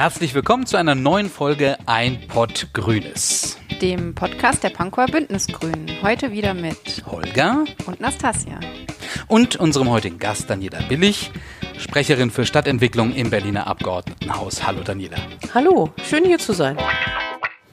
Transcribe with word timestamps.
Herzlich 0.00 0.32
willkommen 0.32 0.64
zu 0.64 0.78
einer 0.78 0.94
neuen 0.94 1.28
Folge 1.28 1.76
Ein 1.84 2.26
Pott 2.26 2.68
Grünes. 2.72 3.58
Dem 3.82 4.14
Podcast 4.14 4.64
der 4.64 4.70
Pankower 4.70 5.04
Bündnisgrünen. 5.04 5.90
Heute 6.00 6.32
wieder 6.32 6.54
mit 6.54 7.04
Holger 7.04 7.66
und 7.84 8.00
Nastasia. 8.00 8.60
Und 9.28 9.56
unserem 9.56 9.90
heutigen 9.90 10.18
Gast 10.18 10.48
Daniela 10.48 10.80
Billig, 10.88 11.30
Sprecherin 11.76 12.30
für 12.30 12.46
Stadtentwicklung 12.46 13.12
im 13.12 13.28
Berliner 13.28 13.66
Abgeordnetenhaus. 13.66 14.66
Hallo 14.66 14.80
Daniela. 14.82 15.18
Hallo, 15.52 15.90
schön 16.02 16.24
hier 16.24 16.38
zu 16.38 16.54
sein. 16.54 16.78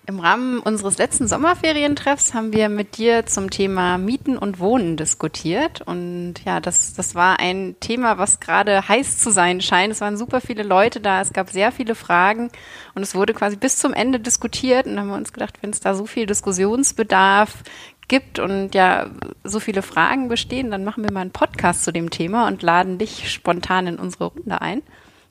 Im 0.09 0.21
Rahmen 0.21 0.59
unseres 0.59 0.97
letzten 0.97 1.27
Sommerferientreffs 1.27 2.33
haben 2.33 2.53
wir 2.53 2.69
mit 2.69 2.95
dir 2.95 3.25
zum 3.25 3.49
Thema 3.49 3.97
Mieten 3.97 4.37
und 4.37 4.57
Wohnen 4.57 4.95
diskutiert. 4.95 5.81
Und 5.81 6.35
ja, 6.45 6.61
das, 6.61 6.93
das 6.93 7.13
war 7.13 7.41
ein 7.41 7.75
Thema, 7.81 8.17
was 8.17 8.39
gerade 8.39 8.87
heiß 8.87 9.17
zu 9.17 9.31
sein 9.31 9.59
scheint. 9.59 9.91
Es 9.91 9.99
waren 9.99 10.15
super 10.15 10.39
viele 10.39 10.63
Leute 10.63 11.01
da, 11.01 11.19
es 11.19 11.33
gab 11.33 11.49
sehr 11.49 11.73
viele 11.73 11.93
Fragen 11.93 12.51
und 12.95 13.03
es 13.03 13.15
wurde 13.15 13.33
quasi 13.33 13.57
bis 13.57 13.79
zum 13.79 13.93
Ende 13.93 14.21
diskutiert. 14.21 14.87
Und 14.87 14.97
haben 14.97 15.09
wir 15.09 15.17
uns 15.17 15.33
gedacht, 15.33 15.55
wenn 15.59 15.71
es 15.71 15.81
da 15.81 15.93
so 15.93 16.05
viel 16.05 16.25
Diskussionsbedarf 16.25 17.63
gibt 18.07 18.39
und 18.39 18.73
ja 18.75 19.07
so 19.43 19.59
viele 19.59 19.81
Fragen 19.81 20.29
bestehen, 20.29 20.71
dann 20.71 20.85
machen 20.85 21.03
wir 21.03 21.11
mal 21.11 21.19
einen 21.19 21.31
Podcast 21.31 21.83
zu 21.83 21.91
dem 21.91 22.11
Thema 22.11 22.47
und 22.47 22.61
laden 22.61 22.97
dich 22.97 23.29
spontan 23.29 23.87
in 23.87 23.99
unsere 23.99 24.27
Runde 24.27 24.61
ein. 24.61 24.83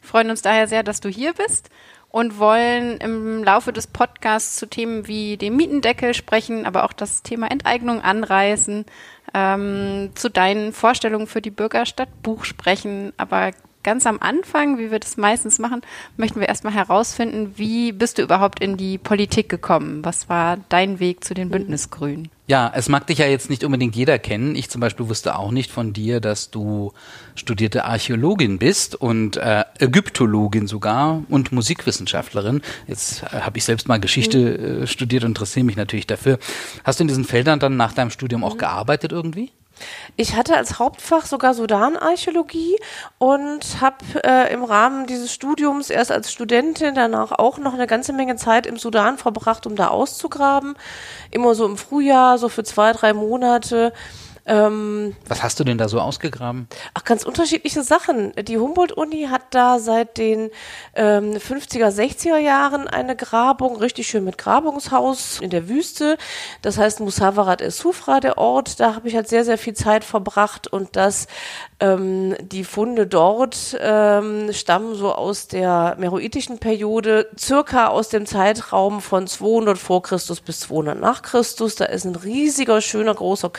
Wir 0.03 0.09
freuen 0.11 0.29
uns 0.29 0.43
daher 0.43 0.69
sehr, 0.69 0.83
dass 0.83 1.01
du 1.01 1.09
hier 1.09 1.33
bist 1.33 1.71
und 2.17 2.39
wollen 2.39 2.97
im 2.97 3.45
Laufe 3.45 3.75
des 3.75 3.89
Podcasts 3.89 4.57
zu 4.57 4.67
Themen 4.67 5.07
wie 5.07 5.37
dem 5.37 5.55
Mietendeckel 5.55 6.15
sprechen, 6.15 6.65
aber 6.65 6.85
auch 6.85 6.95
das 6.95 7.23
Thema 7.23 7.51
Enteignung 7.51 8.01
anreißen, 8.01 8.87
ähm, 9.35 10.13
zu 10.15 10.31
deinen 10.31 10.73
Vorstellungen 10.73 11.27
für 11.27 11.43
die 11.43 11.51
Bürgerstadt 11.51 12.09
Buch 12.23 12.47
sprechen, 12.47 13.13
aber 13.19 13.51
ganz 13.87 14.05
am 14.05 14.19
Anfang, 14.21 14.79
wie 14.79 14.91
wir 14.91 14.99
das 14.99 15.17
meistens 15.17 15.61
machen, 15.61 15.81
möchten 16.17 16.41
wir 16.41 16.49
erstmal 16.49 16.75
herausfinden, 16.75 17.55
wie 17.57 17.93
bist 17.93 18.19
du 18.19 18.23
überhaupt 18.23 18.61
in 18.61 18.77
die 18.77 18.99
Politik 18.99 19.49
gekommen? 19.49 20.05
Was 20.05 20.29
war 20.29 20.59
dein 20.69 20.99
Weg 20.99 21.23
zu 21.23 21.35
den 21.35 21.51
Bündnisgrünen? 21.51 22.29
Ja, 22.49 22.71
es 22.75 22.89
mag 22.89 23.07
dich 23.07 23.19
ja 23.19 23.27
jetzt 23.27 23.49
nicht 23.49 23.63
unbedingt 23.63 23.95
jeder 23.95 24.19
kennen. 24.19 24.57
Ich 24.57 24.71
zum 24.71 24.81
Beispiel 24.81 25.09
wusste 25.09 25.39
auch 25.39 25.53
nicht 25.53 25.71
von 25.71 25.93
dir, 25.93 26.21
dass 26.21 26.51
du 26.51 26.93
studierte 27.37 27.85
Archäologin 27.85 28.59
bist 28.59 28.97
und 28.97 29.37
äh, 29.37 29.65
Ägyptologin 29.79 30.67
sogar 30.67 31.23
und 31.29 31.53
Musikwissenschaftlerin. 31.53 32.63
Jetzt 32.89 33.23
äh, 33.23 33.41
habe 33.41 33.59
ich 33.59 33.65
selbst 33.65 33.87
mal 33.87 34.01
Geschichte 34.01 34.39
mhm. 34.39 34.83
äh, 34.83 34.87
studiert 34.89 35.23
und 35.23 35.31
interessiere 35.31 35.65
mich 35.65 35.77
natürlich 35.77 36.09
dafür. 36.09 36.39
Hast 36.83 36.99
du 36.99 37.05
in 37.05 37.09
diesen 37.09 37.25
Feldern 37.25 37.61
dann 37.61 37.77
nach 37.77 37.93
deinem 37.93 38.11
Studium 38.11 38.43
auch 38.43 38.55
mhm. 38.55 38.59
gearbeitet 38.59 39.13
irgendwie? 39.13 39.51
Ich 40.17 40.35
hatte 40.35 40.57
als 40.57 40.79
Hauptfach 40.79 41.27
sogar 41.27 41.55
Sudanarchäologie 41.55 42.77
und 43.19 43.81
habe 43.81 43.97
äh, 44.25 44.53
im 44.53 44.65
Rahmen 44.65 45.07
dieses 45.07 45.33
Studiums 45.33 45.91
erst 45.91 46.11
als 46.11 46.33
Studentin 46.33 46.95
danach 46.95 47.33
auch 47.33 47.59
noch 47.59 47.75
eine 47.75 47.87
ganze 47.87 48.13
Menge 48.13 48.37
Zeit 48.37 48.67
im 48.67 48.79
Sudan 48.79 49.19
verbracht, 49.19 49.67
um 49.67 49.77
da 49.77 49.89
auszugraben. 49.89 50.75
Immer 51.31 51.55
so 51.55 51.67
im 51.67 51.77
Frühjahr, 51.77 52.39
so 52.39 52.49
für 52.49 52.65
zwei, 52.65 52.93
drei 52.93 53.13
Monate. 53.13 53.93
Ähm, 54.47 55.17
Was 55.27 55.43
hast 55.43 55.59
du 55.59 55.65
denn 55.65 55.77
da 55.77 55.89
so 55.89 56.01
ausgegraben? 56.01 56.69
Ach, 56.95 57.03
ganz 57.05 57.25
unterschiedliche 57.25 57.83
Sachen. 57.83 58.33
Die 58.41 58.59
Humboldt-Uni 58.59 59.27
hat 59.31 59.43
da 59.51 59.81
seit 59.81 60.19
den 60.19 60.51
ähm, 60.95 61.33
50er, 61.33 61.89
60er 61.89 62.39
Jahren 62.39 62.87
eine 62.87 63.17
Grabung, 63.17 63.77
richtig 63.77 64.07
schön 64.07 64.23
mit 64.25 64.39
Grabungshaus 64.39 65.41
in 65.41 65.51
der 65.51 65.69
Wüste. 65.69 66.17
Das 66.63 66.79
heißt 66.79 67.01
Musavarat 67.01 67.61
el-Sufra, 67.61 68.21
der 68.21 68.39
Ort. 68.39 68.79
Da 68.79 68.95
habe 68.95 69.09
ich 69.09 69.17
halt 69.17 69.29
sehr, 69.29 69.45
sehr 69.45 69.59
viel 69.59 69.75
Zeit 69.75 70.05
verbracht 70.05 70.69
und 70.69 70.95
das 70.95 71.27
ähm, 71.79 72.35
die 72.41 72.65
Funde 72.65 73.07
dort 73.07 73.77
ähm, 73.81 74.53
stammen 74.53 74.95
so 74.95 75.13
aus 75.13 75.49
der 75.49 75.97
meroitischen 75.99 76.59
Periode, 76.59 77.29
circa 77.39 77.89
aus 77.89 78.09
dem 78.09 78.25
Zeitraum 78.25 79.03
von 79.03 79.27
200 79.27 79.77
vor 79.77 80.03
Christus 80.03 80.41
bis 80.41 80.61
200 80.61 80.99
nach 80.99 81.23
Christus. 81.23 81.75
Da 81.75 81.87
ist 81.87 82.05
ein 82.05 82.17
riesiger, 82.17 82.81
schöner, 82.81 83.15
großer 83.15 83.51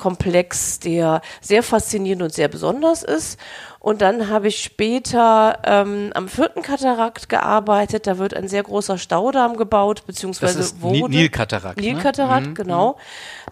Tempelkomplex, 0.00 0.80
der 0.80 1.20
sehr 1.40 1.62
faszinierend 1.62 2.22
und 2.22 2.32
sehr 2.32 2.48
besonders 2.48 3.02
ist. 3.02 3.38
Und 3.82 4.02
dann 4.02 4.28
habe 4.28 4.48
ich 4.48 4.62
später 4.62 5.58
ähm, 5.64 6.10
am 6.14 6.28
vierten 6.28 6.60
Katarakt 6.60 7.30
gearbeitet. 7.30 8.06
Da 8.06 8.18
wird 8.18 8.34
ein 8.34 8.46
sehr 8.46 8.62
großer 8.62 8.98
Staudamm 8.98 9.56
gebaut, 9.56 10.02
beziehungsweise 10.06 10.58
das 10.58 10.66
ist 10.72 10.82
wurde. 10.82 11.08
Nilkatarakt. 11.08 11.80
Nilkatarakt, 11.80 12.48
ne? 12.48 12.52
genau. 12.52 12.92
Mhm. 12.92 12.96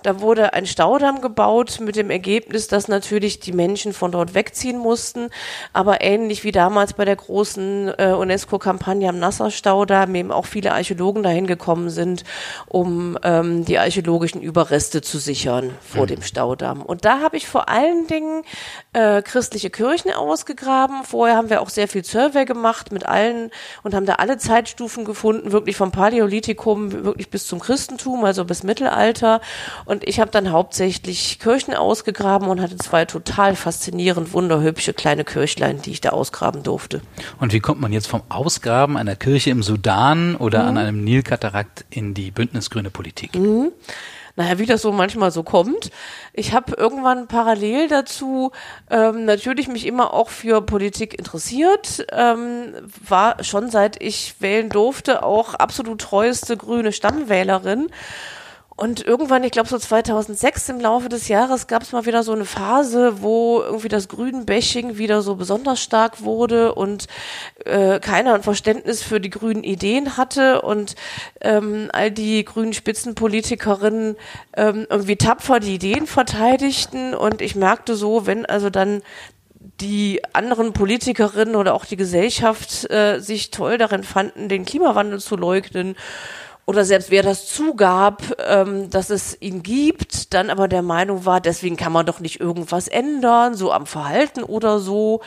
Da 0.02 0.20
wurde 0.20 0.52
ein 0.52 0.66
Staudamm 0.66 1.22
gebaut 1.22 1.80
mit 1.80 1.96
dem 1.96 2.10
Ergebnis, 2.10 2.68
dass 2.68 2.88
natürlich 2.88 3.40
die 3.40 3.52
Menschen 3.52 3.94
von 3.94 4.12
dort 4.12 4.34
wegziehen 4.34 4.76
mussten. 4.76 5.30
Aber 5.72 6.02
ähnlich 6.02 6.44
wie 6.44 6.52
damals 6.52 6.92
bei 6.92 7.06
der 7.06 7.16
großen 7.16 7.94
äh, 7.96 8.12
UNESCO-Kampagne 8.12 9.08
am 9.08 9.18
Nasser-Staudamm 9.18 10.14
eben 10.14 10.30
auch 10.30 10.44
viele 10.44 10.72
Archäologen 10.72 11.22
dahin 11.22 11.46
gekommen 11.46 11.88
sind, 11.88 12.24
um 12.66 13.16
ähm, 13.22 13.64
die 13.64 13.78
archäologischen 13.78 14.42
Überreste 14.42 15.00
zu 15.00 15.16
sichern 15.16 15.70
vor 15.80 16.02
mhm. 16.02 16.08
dem 16.08 16.22
Staudamm. 16.22 16.82
Und 16.82 17.06
da 17.06 17.20
habe 17.20 17.38
ich 17.38 17.48
vor 17.48 17.70
allen 17.70 18.06
Dingen 18.08 18.42
äh, 18.92 19.22
christliche 19.22 19.70
Kirchen 19.70 20.10
ausgegraben. 20.18 21.04
Vorher 21.04 21.36
haben 21.36 21.50
wir 21.50 21.62
auch 21.62 21.70
sehr 21.70 21.88
viel 21.88 22.04
Survey 22.04 22.44
gemacht 22.44 22.92
mit 22.92 23.06
allen 23.06 23.50
und 23.82 23.94
haben 23.94 24.06
da 24.06 24.14
alle 24.14 24.38
Zeitstufen 24.38 25.04
gefunden, 25.04 25.52
wirklich 25.52 25.76
vom 25.76 25.92
Paläolithikum 25.92 26.92
wirklich 27.04 27.30
bis 27.30 27.46
zum 27.46 27.60
Christentum, 27.60 28.24
also 28.24 28.44
bis 28.44 28.62
Mittelalter. 28.62 29.40
Und 29.84 30.06
ich 30.06 30.20
habe 30.20 30.30
dann 30.30 30.50
hauptsächlich 30.50 31.38
Kirchen 31.38 31.74
ausgegraben 31.74 32.48
und 32.48 32.60
hatte 32.60 32.76
zwei 32.76 33.04
total 33.04 33.56
faszinierend 33.56 34.32
wunderhübsche 34.32 34.92
kleine 34.92 35.24
Kirchlein, 35.24 35.80
die 35.80 35.92
ich 35.92 36.00
da 36.00 36.10
ausgraben 36.10 36.62
durfte. 36.62 37.00
Und 37.40 37.52
wie 37.52 37.60
kommt 37.60 37.80
man 37.80 37.92
jetzt 37.92 38.08
vom 38.08 38.22
Ausgraben 38.28 38.96
einer 38.96 39.16
Kirche 39.16 39.50
im 39.50 39.62
Sudan 39.62 40.36
oder 40.36 40.62
mhm. 40.62 40.68
an 40.68 40.78
einem 40.78 41.04
Nilkatarakt 41.04 41.84
in 41.90 42.14
die 42.14 42.30
bündnisgrüne 42.30 42.90
Politik? 42.90 43.34
Mhm 43.34 43.72
naja, 44.38 44.60
wie 44.60 44.66
das 44.66 44.82
so 44.82 44.92
manchmal 44.92 45.32
so 45.32 45.42
kommt. 45.42 45.90
Ich 46.32 46.52
habe 46.52 46.74
irgendwann 46.76 47.26
parallel 47.26 47.88
dazu 47.88 48.52
ähm, 48.88 49.24
natürlich 49.24 49.66
mich 49.66 49.84
immer 49.84 50.14
auch 50.14 50.28
für 50.28 50.62
Politik 50.62 51.18
interessiert, 51.18 52.06
ähm, 52.12 52.72
war 53.04 53.42
schon 53.42 53.68
seit 53.68 54.00
ich 54.00 54.36
wählen 54.38 54.68
durfte 54.68 55.24
auch 55.24 55.54
absolut 55.54 56.00
treueste 56.00 56.56
grüne 56.56 56.92
Stammwählerin 56.92 57.88
und 58.78 59.04
irgendwann, 59.04 59.42
ich 59.42 59.50
glaube 59.50 59.68
so 59.68 59.76
2006 59.76 60.68
im 60.68 60.78
Laufe 60.78 61.08
des 61.08 61.26
Jahres, 61.26 61.66
gab 61.66 61.82
es 61.82 61.90
mal 61.90 62.06
wieder 62.06 62.22
so 62.22 62.32
eine 62.32 62.44
Phase, 62.44 63.22
wo 63.22 63.60
irgendwie 63.60 63.88
das 63.88 64.06
Grünen-Bashing 64.06 64.98
wieder 64.98 65.20
so 65.20 65.34
besonders 65.34 65.82
stark 65.82 66.22
wurde 66.22 66.76
und 66.76 67.08
äh, 67.64 67.98
keiner 67.98 68.34
ein 68.34 68.44
Verständnis 68.44 69.02
für 69.02 69.20
die 69.20 69.30
grünen 69.30 69.64
Ideen 69.64 70.16
hatte 70.16 70.62
und 70.62 70.94
ähm, 71.40 71.90
all 71.92 72.12
die 72.12 72.44
grünen 72.44 72.72
Spitzenpolitikerinnen 72.72 74.16
ähm, 74.56 74.86
irgendwie 74.88 75.16
tapfer 75.16 75.58
die 75.58 75.74
Ideen 75.74 76.06
verteidigten. 76.06 77.14
Und 77.14 77.42
ich 77.42 77.56
merkte 77.56 77.96
so, 77.96 78.28
wenn 78.28 78.46
also 78.46 78.70
dann 78.70 79.02
die 79.80 80.20
anderen 80.34 80.72
Politikerinnen 80.72 81.56
oder 81.56 81.74
auch 81.74 81.84
die 81.84 81.96
Gesellschaft 81.96 82.88
äh, 82.92 83.18
sich 83.18 83.50
toll 83.50 83.76
darin 83.76 84.04
fanden, 84.04 84.48
den 84.48 84.64
Klimawandel 84.64 85.18
zu 85.18 85.34
leugnen 85.34 85.96
oder 86.68 86.84
selbst 86.84 87.10
wer 87.10 87.22
das 87.22 87.46
zugab, 87.46 88.22
ähm, 88.46 88.90
dass 88.90 89.08
es 89.08 89.40
ihn 89.40 89.62
gibt, 89.62 90.34
dann 90.34 90.50
aber 90.50 90.68
der 90.68 90.82
Meinung 90.82 91.24
war, 91.24 91.40
deswegen 91.40 91.78
kann 91.78 91.92
man 91.92 92.04
doch 92.04 92.20
nicht 92.20 92.40
irgendwas 92.40 92.88
ändern, 92.88 93.54
so 93.54 93.72
am 93.72 93.86
Verhalten 93.86 94.42
oder 94.42 94.78
so. 94.78 95.22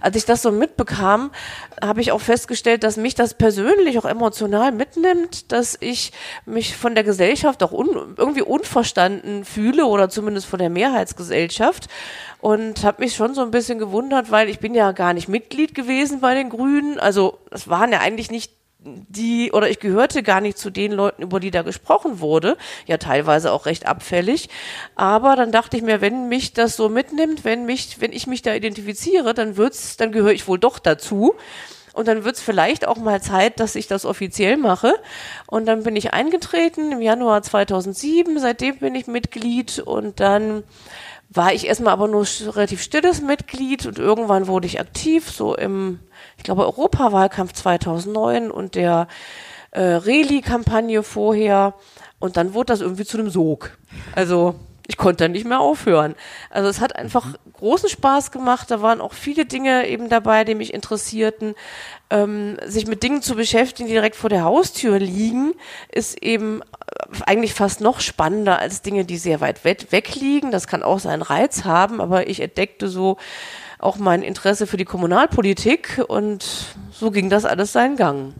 Als 0.00 0.16
ich 0.16 0.24
das 0.24 0.40
so 0.40 0.50
mitbekam, 0.50 1.30
habe 1.82 2.00
ich 2.00 2.10
auch 2.10 2.22
festgestellt, 2.22 2.84
dass 2.84 2.96
mich 2.96 3.14
das 3.14 3.34
persönlich 3.34 3.98
auch 3.98 4.06
emotional 4.06 4.72
mitnimmt, 4.72 5.52
dass 5.52 5.76
ich 5.78 6.10
mich 6.46 6.74
von 6.74 6.94
der 6.94 7.04
Gesellschaft 7.04 7.62
auch 7.62 7.72
un 7.72 8.14
irgendwie 8.16 8.40
unverstanden 8.40 9.44
fühle 9.44 9.84
oder 9.84 10.08
zumindest 10.08 10.46
von 10.46 10.58
der 10.58 10.70
Mehrheitsgesellschaft 10.70 11.88
und 12.40 12.82
habe 12.82 13.02
mich 13.02 13.14
schon 13.14 13.34
so 13.34 13.42
ein 13.42 13.50
bisschen 13.50 13.78
gewundert, 13.78 14.30
weil 14.30 14.48
ich 14.48 14.58
bin 14.58 14.74
ja 14.74 14.92
gar 14.92 15.12
nicht 15.12 15.28
Mitglied 15.28 15.74
gewesen 15.74 16.20
bei 16.20 16.32
den 16.32 16.48
Grünen. 16.48 16.98
Also 16.98 17.40
es 17.50 17.68
waren 17.68 17.92
ja 17.92 17.98
eigentlich 17.98 18.30
nicht 18.30 18.57
die, 18.80 19.50
oder 19.52 19.68
ich 19.68 19.80
gehörte 19.80 20.22
gar 20.22 20.40
nicht 20.40 20.56
zu 20.56 20.70
den 20.70 20.92
Leuten, 20.92 21.22
über 21.22 21.40
die 21.40 21.50
da 21.50 21.62
gesprochen 21.62 22.20
wurde, 22.20 22.56
ja 22.86 22.96
teilweise 22.96 23.52
auch 23.52 23.66
recht 23.66 23.86
abfällig. 23.86 24.48
Aber 24.94 25.34
dann 25.34 25.50
dachte 25.50 25.76
ich 25.76 25.82
mir, 25.82 26.00
wenn 26.00 26.28
mich 26.28 26.52
das 26.52 26.76
so 26.76 26.88
mitnimmt, 26.88 27.44
wenn 27.44 27.66
mich, 27.66 28.00
wenn 28.00 28.12
ich 28.12 28.26
mich 28.26 28.42
da 28.42 28.54
identifiziere, 28.54 29.34
dann 29.34 29.56
wird's, 29.56 29.96
dann 29.96 30.12
gehöre 30.12 30.32
ich 30.32 30.46
wohl 30.46 30.58
doch 30.58 30.78
dazu. 30.78 31.34
Und 31.92 32.06
dann 32.06 32.22
wird's 32.22 32.40
vielleicht 32.40 32.86
auch 32.86 32.98
mal 32.98 33.20
Zeit, 33.20 33.58
dass 33.58 33.74
ich 33.74 33.88
das 33.88 34.04
offiziell 34.04 34.56
mache. 34.56 34.94
Und 35.48 35.66
dann 35.66 35.82
bin 35.82 35.96
ich 35.96 36.12
eingetreten 36.12 36.92
im 36.92 37.02
Januar 37.02 37.42
2007. 37.42 38.38
Seitdem 38.38 38.78
bin 38.78 38.94
ich 38.94 39.08
Mitglied 39.08 39.80
und 39.80 40.20
dann 40.20 40.62
war 41.30 41.52
ich 41.52 41.66
erstmal 41.66 41.92
aber 41.92 42.08
nur 42.08 42.26
relativ 42.40 42.82
stilles 42.82 43.20
Mitglied 43.20 43.86
und 43.86 43.98
irgendwann 43.98 44.46
wurde 44.46 44.66
ich 44.66 44.80
aktiv, 44.80 45.30
so 45.30 45.54
im, 45.54 46.00
ich 46.36 46.44
glaube, 46.44 46.64
Europawahlkampf 46.64 47.52
2009 47.52 48.50
und 48.50 48.74
der 48.74 49.08
äh, 49.70 49.82
Reli-Kampagne 49.82 51.02
vorher. 51.02 51.74
Und 52.18 52.36
dann 52.36 52.54
wurde 52.54 52.72
das 52.72 52.80
irgendwie 52.80 53.04
zu 53.04 53.18
einem 53.18 53.30
Sog. 53.30 53.78
Also 54.14 54.54
ich 54.86 54.96
konnte 54.96 55.24
dann 55.24 55.32
nicht 55.32 55.46
mehr 55.46 55.60
aufhören. 55.60 56.14
Also 56.50 56.68
es 56.68 56.80
hat 56.80 56.96
einfach 56.96 57.26
mhm. 57.26 57.52
großen 57.52 57.90
Spaß 57.90 58.32
gemacht. 58.32 58.70
Da 58.70 58.80
waren 58.80 59.02
auch 59.02 59.12
viele 59.12 59.44
Dinge 59.44 59.86
eben 59.86 60.08
dabei, 60.08 60.44
die 60.44 60.54
mich 60.54 60.72
interessierten. 60.72 61.54
Ähm, 62.10 62.56
sich 62.64 62.86
mit 62.86 63.02
Dingen 63.02 63.20
zu 63.20 63.34
beschäftigen, 63.34 63.86
die 63.86 63.92
direkt 63.92 64.16
vor 64.16 64.30
der 64.30 64.42
Haustür 64.42 64.98
liegen, 64.98 65.52
ist 65.92 66.22
eben 66.22 66.62
äh, 66.62 66.64
eigentlich 67.26 67.52
fast 67.52 67.82
noch 67.82 68.00
spannender 68.00 68.58
als 68.58 68.80
Dinge, 68.80 69.04
die 69.04 69.18
sehr 69.18 69.42
weit 69.42 69.62
weg 69.64 70.14
liegen. 70.14 70.50
Das 70.50 70.66
kann 70.66 70.82
auch 70.82 71.00
seinen 71.00 71.22
Reiz 71.22 71.64
haben, 71.64 72.00
aber 72.00 72.26
ich 72.28 72.40
entdeckte 72.40 72.88
so 72.88 73.18
auch 73.78 73.96
mein 73.96 74.22
Interesse 74.22 74.66
für 74.66 74.78
die 74.78 74.84
Kommunalpolitik 74.84 76.02
und 76.08 76.74
so 76.90 77.10
ging 77.10 77.28
das 77.30 77.44
alles 77.44 77.72
seinen 77.72 77.96
Gang. 77.96 78.32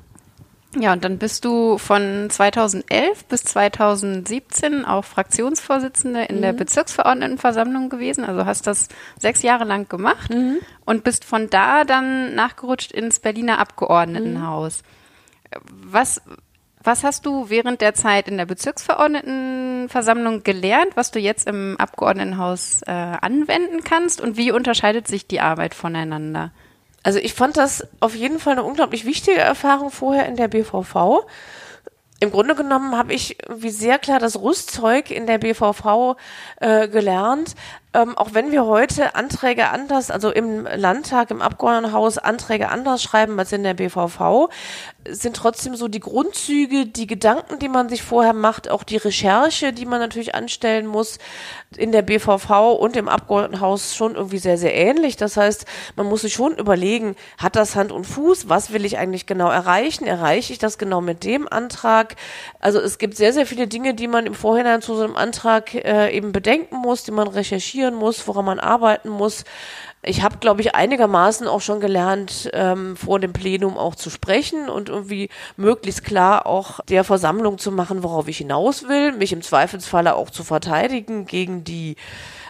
Ja, 0.81 0.93
und 0.93 1.05
dann 1.05 1.19
bist 1.19 1.45
du 1.45 1.77
von 1.79 2.31
2011 2.31 3.25
bis 3.25 3.43
2017 3.43 4.85
auch 4.85 5.05
Fraktionsvorsitzende 5.05 6.25
in 6.25 6.37
mhm. 6.37 6.43
der 6.43 6.53
Bezirksverordnetenversammlung 6.53 7.89
gewesen. 7.89 8.25
Also 8.25 8.47
hast 8.47 8.67
das 8.67 8.89
sechs 9.19 9.43
Jahre 9.43 9.65
lang 9.65 9.89
gemacht 9.89 10.31
mhm. 10.33 10.59
und 10.85 11.05
bist 11.05 11.25
von 11.25 11.51
da 11.51 11.85
dann 11.85 12.35
nachgerutscht 12.35 12.93
ins 12.93 13.19
Berliner 13.19 13.59
Abgeordnetenhaus. 13.59 14.83
Mhm. 14.83 15.59
Was, 15.91 16.23
was 16.83 17.03
hast 17.03 17.27
du 17.27 17.51
während 17.51 17.81
der 17.81 17.95
Zeit 17.95 18.29
in 18.29 18.37
der 18.37 18.47
Bezirksverordnetenversammlung 18.47 20.45
gelernt, 20.45 20.93
was 20.95 21.11
du 21.11 21.19
jetzt 21.19 21.49
im 21.49 21.77
Abgeordnetenhaus 21.79 22.83
äh, 22.83 22.91
anwenden 22.93 23.83
kannst 23.83 24.21
und 24.21 24.37
wie 24.37 24.53
unterscheidet 24.53 25.09
sich 25.09 25.27
die 25.27 25.41
Arbeit 25.41 25.75
voneinander? 25.75 26.53
Also 27.09 27.21
ich 27.21 27.33
fand 27.33 27.57
das 27.57 27.89
auf 28.01 28.15
jeden 28.15 28.39
Fall 28.39 28.53
eine 28.53 28.65
unglaublich 28.65 29.07
wichtige 29.07 29.39
Erfahrung 29.39 29.91
vorher 29.91 30.27
in 30.27 30.37
der 30.37 30.47
BVV. 30.47 31.25
Im 32.21 32.31
Grunde 32.31 32.55
genommen 32.55 32.99
habe 32.99 33.15
ich 33.15 33.39
wie 33.49 33.71
sehr 33.71 33.99
klar 33.99 34.19
das 34.19 34.39
Rüstzeug 34.39 35.11
in 35.11 35.27
der 35.27 35.39
BVV 35.39 36.17
äh, 36.61 36.87
gelernt, 36.87 37.55
ähm, 37.95 38.19
auch 38.19 38.35
wenn 38.35 38.53
wir 38.53 38.67
heute 38.67 39.15
Anträge 39.15 39.71
anders, 39.71 40.11
also 40.11 40.31
im 40.31 40.65
Landtag, 40.65 41.31
im 41.31 41.41
Abgeordnetenhaus 41.41 42.19
Anträge 42.19 42.69
anders 42.69 43.03
schreiben 43.03 43.39
als 43.39 43.53
in 43.53 43.63
der 43.63 43.73
BVV, 43.75 44.51
sind 45.09 45.37
trotzdem 45.37 45.75
so 45.75 45.89
die 45.89 46.01
Grundzüge, 46.01 46.85
die 46.85 47.07
Gedanken, 47.07 47.59
die 47.59 47.69
man 47.71 47.89
sich 47.89 48.03
vorher 48.03 48.35
macht, 48.35 48.71
auch 48.71 48.83
die 48.83 48.99
Recherche, 48.99 49.73
die 49.73 49.87
man 49.87 50.01
natürlich 50.01 50.35
anstellen 50.35 50.87
muss, 50.87 51.19
in 51.79 51.91
der 51.93 52.03
BVV 52.03 52.77
und 52.79 52.95
im 52.95 53.09
Abgeordnetenhaus 53.09 53.97
schon 53.97 54.17
irgendwie 54.17 54.39
sehr, 54.39 54.59
sehr 54.59 54.75
ähnlich. 54.75 55.17
Das 55.17 55.39
heißt, 55.39 55.65
man 55.97 56.07
muss 56.07 56.23
sich 56.23 56.35
schon 56.35 56.57
überlegen, 56.57 57.17
hat 57.39 57.57
das 57.57 57.75
Hand 57.75 57.91
und 57.91 58.05
Fuß? 58.05 58.51
Was 58.51 58.71
will 58.71 58.85
ich 58.85 58.99
eigentlich 58.99 59.25
genau 59.25 59.49
erreichen? 59.49 60.07
Erreiche 60.07 60.53
ich 60.53 60.59
das 60.59 60.77
genau 60.77 61.01
mit 61.01 61.25
dem 61.25 61.51
Antrag? 61.51 62.17
Also 62.61 62.81
es 62.81 62.99
gibt 62.99 63.17
sehr, 63.17 63.33
sehr 63.33 63.47
viele 63.47 63.67
Dinge, 63.67 63.95
die 63.95 64.09
man 64.09 64.27
im 64.27 64.35
Vorhinein 64.35 64.83
zu 64.83 64.95
so 64.95 65.05
einem 65.05 65.17
Antrag 65.17 65.75
äh, 65.75 66.15
eben 66.15 66.33
bedenken 66.33 66.77
muss, 66.77 67.05
die 67.05 67.13
man 67.13 67.29
recherchiert 67.29 67.78
recherchieren 67.79 67.95
muss, 67.95 68.27
woran 68.27 68.45
man 68.45 68.61
arbeiten 68.61 69.09
muss. 69.09 69.45
Ich 70.03 70.23
habe, 70.23 70.39
glaube 70.39 70.61
ich, 70.61 70.75
einigermaßen 70.75 71.49
auch 71.49 71.61
schon 71.61 71.81
gelernt, 71.81 72.51
ähm, 72.53 72.97
vor 72.97 73.19
dem 73.19 73.33
Plenum 73.33 73.77
auch 73.77 73.97
zu 73.97 74.11
sprechen 74.11 74.69
und 74.69 74.89
irgendwie 74.89 75.29
möglichst 75.57 76.05
klar 76.05 76.47
auch 76.47 76.81
der 76.89 77.03
Versammlung 77.03 77.59
zu 77.59 77.73
machen, 77.73 78.03
worauf 78.03 78.29
ich 78.29 78.39
hinaus 78.39 78.89
will, 78.89 79.13
mich 79.13 79.33
im 79.33 79.43
Zweifelsfalle 79.43 80.15
auch 80.15 80.31
zu 80.31 80.45
verteidigen 80.45 81.27
gegen 81.27 81.65
die 81.65 81.97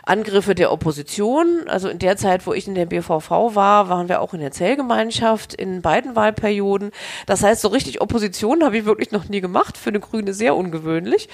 Angriffe 0.04 0.54
der 0.54 0.72
Opposition. 0.72 1.68
Also 1.68 1.88
in 1.88 1.98
der 1.98 2.16
Zeit, 2.16 2.46
wo 2.46 2.52
ich 2.52 2.68
in 2.68 2.74
der 2.74 2.86
BVV 2.86 3.30
war, 3.30 3.88
waren 3.88 4.08
wir 4.08 4.20
auch 4.20 4.34
in 4.34 4.40
der 4.40 4.52
Zellgemeinschaft 4.52 5.54
in 5.54 5.80
beiden 5.80 6.16
Wahlperioden. 6.16 6.90
Das 7.26 7.42
heißt, 7.42 7.62
so 7.62 7.68
richtig 7.68 8.00
Opposition 8.00 8.62
habe 8.62 8.78
ich 8.78 8.84
wirklich 8.84 9.10
noch 9.10 9.28
nie 9.28 9.40
gemacht. 9.40 9.78
Für 9.78 9.90
eine 9.90 10.00
Grüne 10.00 10.34
sehr 10.34 10.54
ungewöhnlich 10.54 11.28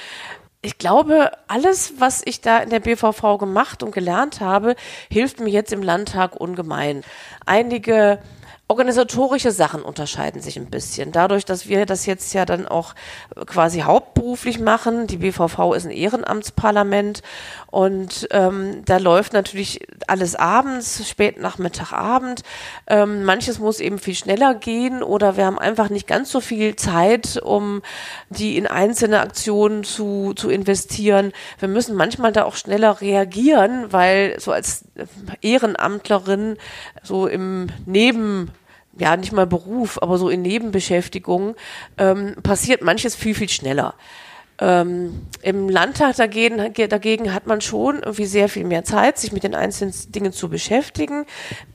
ich 0.65 0.79
glaube, 0.79 1.31
alles, 1.47 1.95
was 1.99 2.23
ich 2.25 2.41
da 2.41 2.59
in 2.59 2.71
der 2.71 2.81
BVV 2.81 3.39
gemacht 3.39 3.83
und 3.83 3.93
gelernt 3.93 4.41
habe, 4.41 4.77
hilft 5.11 5.39
mir 5.39 5.51
jetzt 5.51 5.73
im 5.73 5.83
Landtag 5.83 6.37
ungemein. 6.37 7.03
Einige 7.45 8.19
Organisatorische 8.67 9.51
Sachen 9.51 9.83
unterscheiden 9.83 10.41
sich 10.41 10.57
ein 10.57 10.71
bisschen. 10.71 11.13
Dadurch, 11.13 11.45
dass 11.45 11.69
wir 11.69 11.85
das 11.85 12.07
jetzt 12.07 12.33
ja 12.33 12.47
dann 12.47 12.67
auch 12.67 12.95
quasi 13.45 13.81
hauptberuflich 13.81 14.59
machen, 14.59 15.07
die 15.07 15.19
BVV 15.19 15.75
ist 15.75 15.85
ein 15.85 15.91
Ehrenamtsparlament 15.91 17.23
und 17.75 18.29
ähm, 18.31 18.85
da 18.85 18.99
läuft 18.99 19.32
natürlich 19.32 19.81
alles 20.06 20.37
abends, 20.37 21.09
spät 21.09 21.41
Nachmittag, 21.41 21.93
Abend. 21.93 22.44
Ähm, 22.87 23.25
manches 23.25 23.59
muss 23.59 23.81
eben 23.81 23.99
viel 23.99 24.15
schneller 24.15 24.55
gehen 24.55 25.03
oder 25.03 25.37
wir 25.37 25.44
haben 25.44 25.59
einfach 25.59 25.91
nicht 25.91 26.06
ganz 26.06 26.31
so 26.31 26.41
viel 26.41 26.76
Zeit, 26.76 27.37
um 27.37 27.82
die 28.29 28.56
in 28.56 28.69
einzelne 28.69 29.19
Aktionen 29.19 29.82
zu, 29.82 30.35
zu 30.37 30.50
investieren. 30.50 31.32
Wir 31.59 31.67
müssen 31.67 31.97
manchmal 31.97 32.31
da 32.31 32.44
auch 32.44 32.55
schneller 32.55 33.00
reagieren, 33.00 33.93
weil 33.93 34.38
so 34.38 34.53
als 34.53 34.85
Ehrenamtlerin 35.41 36.59
so 37.03 37.27
im 37.27 37.70
Neben 37.87 38.53
ja 38.97 39.17
nicht 39.17 39.32
mal 39.32 39.49
Beruf, 39.49 40.00
aber 40.00 40.17
so 40.19 40.29
in 40.29 40.43
Nebenbeschäftigungen 40.43 41.56
ähm, 41.99 42.37
passiert 42.44 42.82
manches 42.82 43.17
viel, 43.17 43.35
viel 43.35 43.49
schneller. 43.49 43.94
Ähm, 44.65 45.27
Im 45.43 45.69
Landtag 45.69 46.17
dagegen, 46.17 46.73
dagegen 46.89 47.35
hat 47.35 47.47
man 47.47 47.61
schon 47.61 47.97
irgendwie 47.97 48.25
sehr 48.25 48.49
viel 48.49 48.65
mehr 48.65 48.83
Zeit, 48.83 49.19
sich 49.19 49.31
mit 49.31 49.45
den 49.45 49.55
einzelnen 49.55 49.93
Dingen 50.09 50.33
zu 50.33 50.49
beschäftigen. 50.49 51.27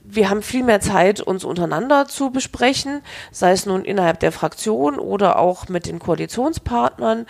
Wir 0.02 0.28
haben 0.28 0.42
viel 0.42 0.64
mehr 0.64 0.80
Zeit, 0.80 1.20
uns 1.20 1.44
untereinander 1.44 2.08
zu 2.08 2.32
besprechen, 2.32 3.02
sei 3.30 3.52
es 3.52 3.64
nun 3.64 3.84
innerhalb 3.84 4.18
der 4.18 4.32
Fraktion 4.32 4.98
oder 4.98 5.38
auch 5.38 5.68
mit 5.68 5.86
den 5.86 6.00
Koalitionspartnern. 6.00 7.26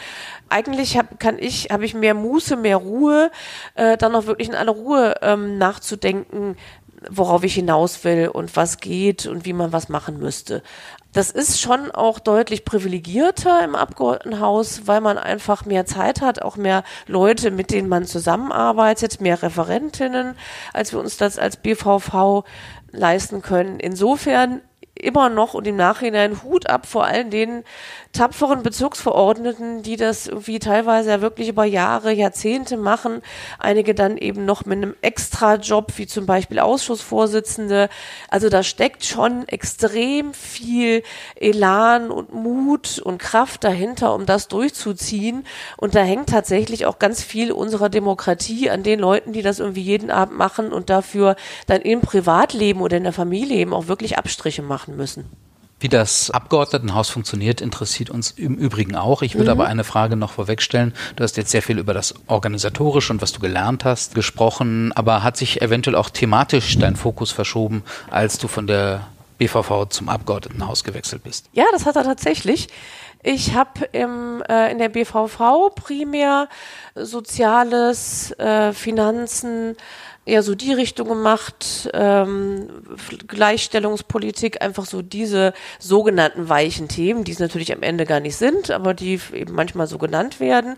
Eigentlich 0.49 0.97
hab, 0.97 1.21
kann 1.21 1.37
ich, 1.39 1.69
habe 1.71 1.85
ich 1.85 1.93
mehr 1.93 2.15
Muße, 2.15 2.57
mehr 2.57 2.79
Ruhe, 2.79 3.31
äh, 3.75 3.99
dann 3.99 4.13
noch 4.13 4.25
wirklich 4.25 4.49
in 4.49 4.55
aller 4.55 4.73
Ruhe 4.73 5.17
ähm, 5.21 5.59
nachzudenken, 5.59 6.57
worauf 7.11 7.45
ich 7.45 7.55
hinaus 7.55 8.03
will 8.05 8.29
und 8.29 8.57
was 8.57 8.79
geht 8.79 9.27
und 9.27 9.45
wie 9.45 9.53
man 9.53 9.75
was 9.75 9.91
machen 9.91 10.19
müsste. 10.19 10.63
Das 11.13 11.31
ist 11.33 11.61
schon 11.61 11.91
auch 11.91 12.21
deutlich 12.21 12.65
privilegierter 12.65 13.65
im 13.65 13.75
Abgeordnetenhaus, 13.75 14.83
weil 14.87 15.01
man 15.01 15.19
einfach 15.19 15.65
mehr 15.65 15.85
Zeit 15.85 16.21
hat, 16.21 16.41
auch 16.41 16.57
mehr 16.57 16.85
Leute, 17.07 17.51
mit 17.51 17.73
denen 17.73 17.89
man 17.89 18.05
zusammenarbeitet, 18.05 19.21
mehr 19.21 19.43
Referentinnen, 19.43 20.37
als 20.73 20.93
wir 20.93 21.01
uns 21.01 21.17
das 21.17 21.39
als 21.39 21.57
BVV 21.57 22.45
leisten 22.93 23.43
können. 23.43 23.81
Insofern 23.81 24.61
immer 25.01 25.29
noch 25.29 25.55
und 25.55 25.67
im 25.67 25.77
Nachhinein 25.77 26.43
Hut 26.43 26.69
ab 26.69 26.87
vor 26.87 27.05
allen 27.05 27.31
den 27.31 27.65
tapferen 28.13 28.63
Bezirksverordneten, 28.63 29.83
die 29.83 29.97
das 29.97 30.27
irgendwie 30.27 30.59
teilweise 30.59 31.11
ja 31.11 31.21
wirklich 31.21 31.49
über 31.49 31.65
Jahre, 31.65 32.13
Jahrzehnte 32.13 32.77
machen. 32.77 33.23
Einige 33.59 33.95
dann 33.95 34.17
eben 34.17 34.45
noch 34.45 34.65
mit 34.65 34.79
einem 34.79 34.97
Extrajob, 35.01 35.97
wie 35.97 36.07
zum 36.07 36.27
Beispiel 36.27 36.59
Ausschussvorsitzende. 36.59 37.89
Also 38.29 38.49
da 38.49 38.63
steckt 38.63 39.05
schon 39.05 39.47
extrem 39.47 40.35
viel 40.35 41.05
Elan 41.37 42.11
und 42.11 42.33
Mut 42.35 42.99
und 42.99 43.19
Kraft 43.19 43.63
dahinter, 43.63 44.15
um 44.15 44.27
das 44.27 44.49
durchzuziehen. 44.49 45.45
Und 45.77 45.95
da 45.95 46.01
hängt 46.01 46.31
tatsächlich 46.31 46.87
auch 46.87 46.99
ganz 46.99 47.23
viel 47.23 47.53
unserer 47.53 47.89
Demokratie 47.89 48.71
an 48.71 48.83
den 48.83 48.99
Leuten, 48.99 49.33
die 49.33 49.43
das 49.43 49.61
irgendwie 49.61 49.83
jeden 49.83 50.11
Abend 50.11 50.37
machen 50.37 50.73
und 50.73 50.91
dafür 50.91 51.37
dann 51.67 51.81
im 51.83 52.01
Privatleben 52.01 52.81
oder 52.81 52.97
in 52.97 53.05
der 53.05 53.13
Familie 53.13 53.59
eben 53.59 53.73
auch 53.73 53.87
wirklich 53.87 54.19
Abstriche 54.19 54.63
machen 54.63 54.90
müssen. 54.97 55.25
Wie 55.81 55.89
das 55.89 56.31
Abgeordnetenhaus 56.31 57.09
funktioniert, 57.09 57.63
interessiert 57.63 58.11
uns 58.11 58.33
im 58.33 58.57
Übrigen 58.57 58.97
auch. 58.97 59.23
Ich 59.23 59.37
würde 59.37 59.55
mhm. 59.55 59.61
aber 59.61 59.69
eine 59.69 59.83
Frage 59.83 60.15
noch 60.15 60.33
vorwegstellen. 60.33 60.93
Du 61.17 61.25
hast 61.25 61.39
jetzt 61.39 61.51
sehr 61.51 61.63
viel 61.63 61.79
über 61.79 61.95
das 61.95 62.15
Organisatorische 62.27 63.15
und 63.15 63.23
was 63.23 63.33
du 63.33 63.41
gelernt 63.41 63.87
hast 63.87 64.15
gesprochen, 64.15 64.93
aber 64.93 65.23
hat 65.23 65.39
sich 65.39 65.63
eventuell 65.63 65.97
auch 65.97 66.11
thematisch 66.11 66.79
dein 66.79 66.97
Fokus 66.97 67.33
verschoben, 67.33 67.83
als 68.11 68.37
du 68.37 68.47
von 68.47 68.67
der 68.67 69.07
BVV 69.39 69.87
zum 69.89 70.11
Abgeordnetenhaus 70.11 70.85
gewechselt 70.85 71.23
bist? 71.25 71.47
Ja, 71.55 71.65
das 71.73 71.87
hat 71.87 71.97
er 71.97 72.05
tatsächlich. 72.05 72.69
Ich 73.23 73.55
habe 73.55 73.93
äh, 73.93 74.73
in 74.73 74.79
der 74.79 74.89
BVV 74.91 75.75
primär 75.75 76.49
Soziales, 76.95 78.33
äh, 78.33 78.73
Finanzen, 78.73 79.77
eher 80.27 80.43
so 80.43 80.55
die 80.55 80.73
Richtung 80.73 81.09
gemacht, 81.09 81.91
ähm, 81.95 82.69
Gleichstellungspolitik, 83.27 84.63
einfach 84.63 84.85
so 84.85 85.03
diese 85.03 85.55
sogenannten 85.79 86.49
weichen 86.49 86.89
Themen, 86.89 87.25
die 87.25 87.33
es 87.33 87.39
natürlich 87.39 87.73
am 87.73 87.83
Ende 87.83 88.05
gar 88.05 88.21
nicht 88.21 88.37
sind, 88.37 88.71
aber 88.71 88.95
die 88.95 89.19
eben 89.33 89.55
manchmal 89.55 89.87
so 89.87 89.99
genannt 89.99 90.39
werden. 90.39 90.77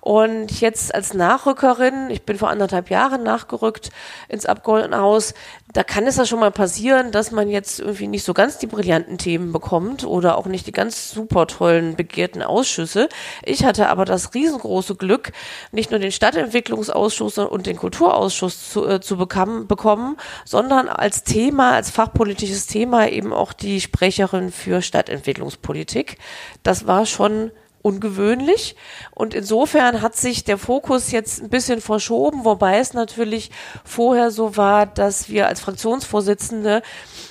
Und 0.00 0.60
jetzt 0.60 0.94
als 0.94 1.14
Nachrückerin, 1.14 2.10
ich 2.10 2.22
bin 2.22 2.36
vor 2.36 2.50
anderthalb 2.50 2.90
Jahren 2.90 3.22
nachgerückt 3.22 3.90
ins 4.28 4.46
Abgeordnetenhaus, 4.46 5.34
da 5.72 5.82
kann 5.82 6.06
es 6.06 6.16
ja 6.16 6.26
schon 6.26 6.40
mal 6.40 6.50
passieren, 6.50 7.12
dass 7.12 7.30
man 7.30 7.48
jetzt 7.48 7.80
irgendwie 7.80 8.06
nicht 8.06 8.24
so 8.24 8.34
ganz 8.34 8.58
die 8.58 8.66
brillanten 8.66 9.16
Themen 9.16 9.52
bekommt 9.52 10.04
oder 10.04 10.36
auch 10.36 10.46
nicht 10.46 10.66
die 10.66 10.72
ganz 10.72 11.10
super 11.10 11.46
tollen 11.46 11.96
begehrten 11.96 12.42
Ausschüsse. 12.42 13.08
Ich 13.42 13.64
hatte 13.64 13.88
aber 13.88 14.04
das 14.04 14.34
riesengroße 14.34 14.96
Glück, 14.96 15.32
nicht 15.70 15.90
nur 15.90 15.98
den 15.98 16.12
Stadtentwicklungsausschuss 16.12 17.38
und 17.38 17.66
den 17.66 17.76
Kulturausschuss 17.76 18.70
zu, 18.70 18.86
äh, 18.86 19.00
zu 19.00 19.16
bekommen, 19.16 19.66
bekommen, 19.66 20.16
sondern 20.44 20.88
als 20.88 21.24
Thema, 21.24 21.72
als 21.72 21.90
fachpolitisches 21.90 22.66
Thema 22.66 23.08
eben 23.08 23.32
auch 23.32 23.54
die 23.54 23.80
Sprecherin 23.80 24.52
für 24.52 24.82
Stadtentwicklungspolitik. 24.82 26.18
Das 26.62 26.86
war 26.86 27.06
schon 27.06 27.50
ungewöhnlich. 27.82 28.76
Und 29.10 29.34
insofern 29.34 30.00
hat 30.00 30.16
sich 30.16 30.44
der 30.44 30.58
Fokus 30.58 31.10
jetzt 31.10 31.42
ein 31.42 31.50
bisschen 31.50 31.80
verschoben, 31.80 32.44
wobei 32.44 32.78
es 32.78 32.94
natürlich 32.94 33.50
vorher 33.84 34.30
so 34.30 34.56
war, 34.56 34.86
dass 34.86 35.28
wir 35.28 35.48
als 35.48 35.60
Fraktionsvorsitzende 35.60 36.82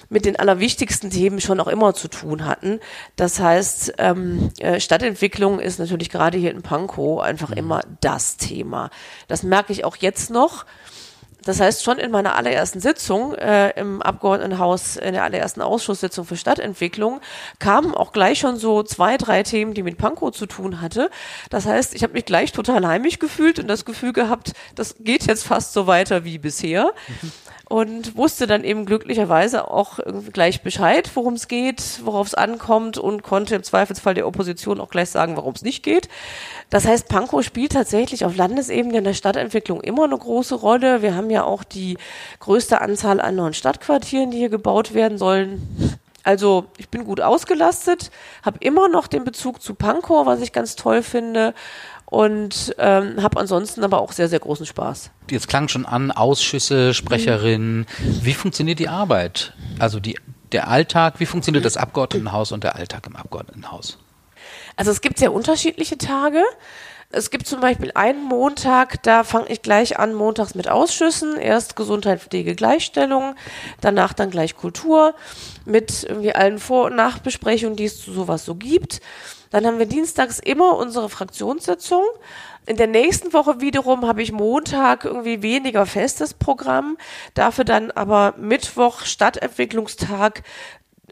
mit 0.10 0.26
den 0.26 0.36
allerwichtigsten 0.36 1.10
Themen 1.10 1.40
schon 1.40 1.62
auch 1.62 1.68
immer 1.68 1.94
zu 1.94 2.10
tun 2.10 2.46
hatten. 2.46 2.82
Das 3.16 3.40
heißt, 3.40 3.94
ähm, 3.98 4.52
äh, 4.60 4.82
Stadtentwicklung 4.82 5.60
ist 5.60 5.80
natürlich 5.80 6.10
gerade 6.10 6.38
hier 6.38 6.52
in 6.52 6.62
Pankow 6.62 7.22
einfach 7.22 7.50
mhm. 7.50 7.58
immer 7.58 7.82
das 8.02 8.36
Thema. 8.36 8.90
Das 9.30 9.44
merke 9.44 9.72
ich 9.72 9.86
auch 9.86 9.96
jetzt 9.96 10.30
noch. 10.30 10.66
Das 11.44 11.60
heißt, 11.60 11.84
schon 11.84 11.98
in 11.98 12.12
meiner 12.12 12.36
allerersten 12.36 12.80
Sitzung 12.80 13.34
äh, 13.34 13.72
im 13.72 14.02
Abgeordnetenhaus, 14.02 14.96
in 14.96 15.14
der 15.14 15.24
allerersten 15.24 15.62
Ausschusssitzung 15.62 16.26
für 16.26 16.38
Stadtentwicklung, 16.38 17.20
kamen 17.60 17.96
auch 17.96 18.12
gleich 18.12 18.40
schon 18.40 18.58
so 18.58 18.84
zwei, 18.84 19.18
drei 19.18 19.44
Themen, 19.44 19.74
die 19.74 19.84
mit 19.84 19.98
Pankow 19.98 20.32
zu 20.32 20.46
tun 20.46 20.82
hatte. 20.82 21.10
Das 21.50 21.66
heißt, 21.66 21.96
ich 21.96 22.04
habe 22.04 22.14
mich 22.14 22.26
gleich 22.26 22.52
total 22.52 22.86
heimisch 22.86 23.20
gefühlt 23.20 23.60
und 23.60 23.68
das 23.68 23.86
Gefühl 23.86 24.14
gehabt, 24.14 24.54
das 24.76 24.96
geht 25.00 25.26
jetzt 25.26 25.46
fast 25.46 25.74
so 25.74 25.88
weiter 25.88 26.24
wie 26.24 26.38
bisher. 26.38 26.94
Mhm 27.22 27.32
und 27.72 28.18
wusste 28.18 28.48
dann 28.48 28.66
eben 28.66 28.86
glücklicherweise 28.86 29.72
auch 29.72 30.00
gleich 30.34 30.62
Bescheid, 30.62 31.10
worum 31.16 31.36
es 31.36 31.48
geht, 31.48 32.02
worauf 32.04 32.28
es 32.28 32.36
ankommt 32.36 32.98
und 32.98 33.24
konnte 33.24 33.56
im 33.56 33.64
Zweifelsfall 33.64 34.14
der 34.14 34.28
Opposition 34.28 34.82
auch 34.82 34.90
gleich 34.90 35.10
sagen, 35.10 35.38
warum 35.38 35.54
es 35.54 35.62
nicht 35.62 35.82
geht. 35.82 36.10
Das 36.70 36.86
heißt, 36.86 37.08
Pankow 37.08 37.42
spielt 37.44 37.72
tatsächlich 37.72 38.26
auf 38.26 38.36
Landesebene 38.36 38.98
in 38.98 39.06
der 39.06 39.14
Stadtentwicklung 39.14 39.80
immer 39.80 40.04
eine 40.04 40.18
große 40.18 40.56
Rolle. 40.56 41.02
Wir 41.02 41.16
haben 41.16 41.30
ja 41.30 41.46
auch 41.46 41.64
die 41.64 41.98
größte 42.42 42.82
Anzahl 42.82 43.22
an 43.22 43.36
neuen 43.36 43.54
Stadtquartieren, 43.54 44.32
die 44.32 44.38
hier 44.38 44.50
gebaut 44.50 44.94
werden 44.94 45.18
sollen. 45.18 45.98
Also 46.24 46.66
ich 46.78 46.90
bin 46.90 47.06
gut 47.06 47.22
ausgelastet, 47.22 48.12
habe 48.44 48.58
immer 48.60 48.90
noch 48.90 49.08
den 49.08 49.24
Bezug 49.24 49.62
zu 49.62 49.76
Pankow, 49.76 50.26
was 50.26 50.42
ich 50.42 50.52
ganz 50.52 50.76
toll 50.76 51.04
finde 51.04 51.54
und 52.12 52.76
ähm, 52.78 53.24
habe 53.24 53.40
ansonsten 53.40 53.86
aber 53.86 54.02
auch 54.02 54.12
sehr, 54.12 54.28
sehr 54.28 54.40
großen 54.40 54.66
Spaß. 54.66 55.12
Jetzt 55.30 55.48
klang 55.48 55.70
schon 55.70 55.86
an, 55.86 56.12
Ausschüsse, 56.12 56.94
Sprecherin. 56.94 57.80
Mhm. 57.80 57.86
Wie 58.22 58.34
funktioniert 58.34 58.80
die 58.80 58.90
Arbeit? 58.90 59.54
Also 59.80 60.02
die, 60.02 60.20
der 60.52 60.68
Alltag, 60.68 61.22
wie 61.22 61.26
funktioniert 61.26 61.64
das 61.64 61.78
Abgeordnetenhaus 61.78 62.52
und 62.52 62.66
der 62.66 62.76
Alltag 62.76 63.08
im 63.08 63.16
Abgeordnetenhaus? 63.16 63.98
Also 64.76 64.92
es 64.92 65.00
gibt 65.00 65.20
sehr 65.20 65.32
unterschiedliche 65.32 65.98
Tage. 65.98 66.44
Es 67.12 67.30
gibt 67.30 67.48
zum 67.48 67.62
Beispiel 67.62 67.92
einen 67.96 68.26
Montag, 68.26 69.02
da 69.04 69.24
fange 69.24 69.48
ich 69.48 69.62
gleich 69.62 69.98
an, 69.98 70.14
montags 70.14 70.54
mit 70.54 70.68
Ausschüssen. 70.68 71.38
Erst 71.38 71.78
Gesundheit, 71.78 72.22
Pflege, 72.22 72.56
Gleichstellung, 72.56 73.36
danach 73.80 74.12
dann 74.12 74.32
gleich 74.32 74.58
Kultur 74.58 75.16
mit 75.64 76.04
irgendwie 76.04 76.34
allen 76.34 76.60
Vor- 76.60 76.88
und 76.88 76.98
Nachbesprechungen, 76.98 77.78
die 77.78 77.86
es 77.86 78.02
zu 78.04 78.12
sowas 78.12 78.44
so 78.44 78.56
gibt. 78.56 79.00
Dann 79.52 79.66
haben 79.66 79.80
wir 79.80 79.86
dienstags 79.86 80.40
immer 80.40 80.78
unsere 80.78 81.10
Fraktionssitzung. 81.10 82.04
In 82.66 82.78
der 82.78 82.88
nächsten 82.88 83.34
Woche 83.34 83.60
wiederum 83.60 84.08
habe 84.08 84.22
ich 84.22 84.32
Montag 84.32 85.06
irgendwie 85.06 85.42
weniger 85.42 85.86
festes 85.86 86.34
Programm, 86.34 86.98
dafür 87.34 87.66
dann 87.66 87.92
aber 87.92 88.36
Mittwoch 88.38 89.02
Stadtentwicklungstag 89.02 90.44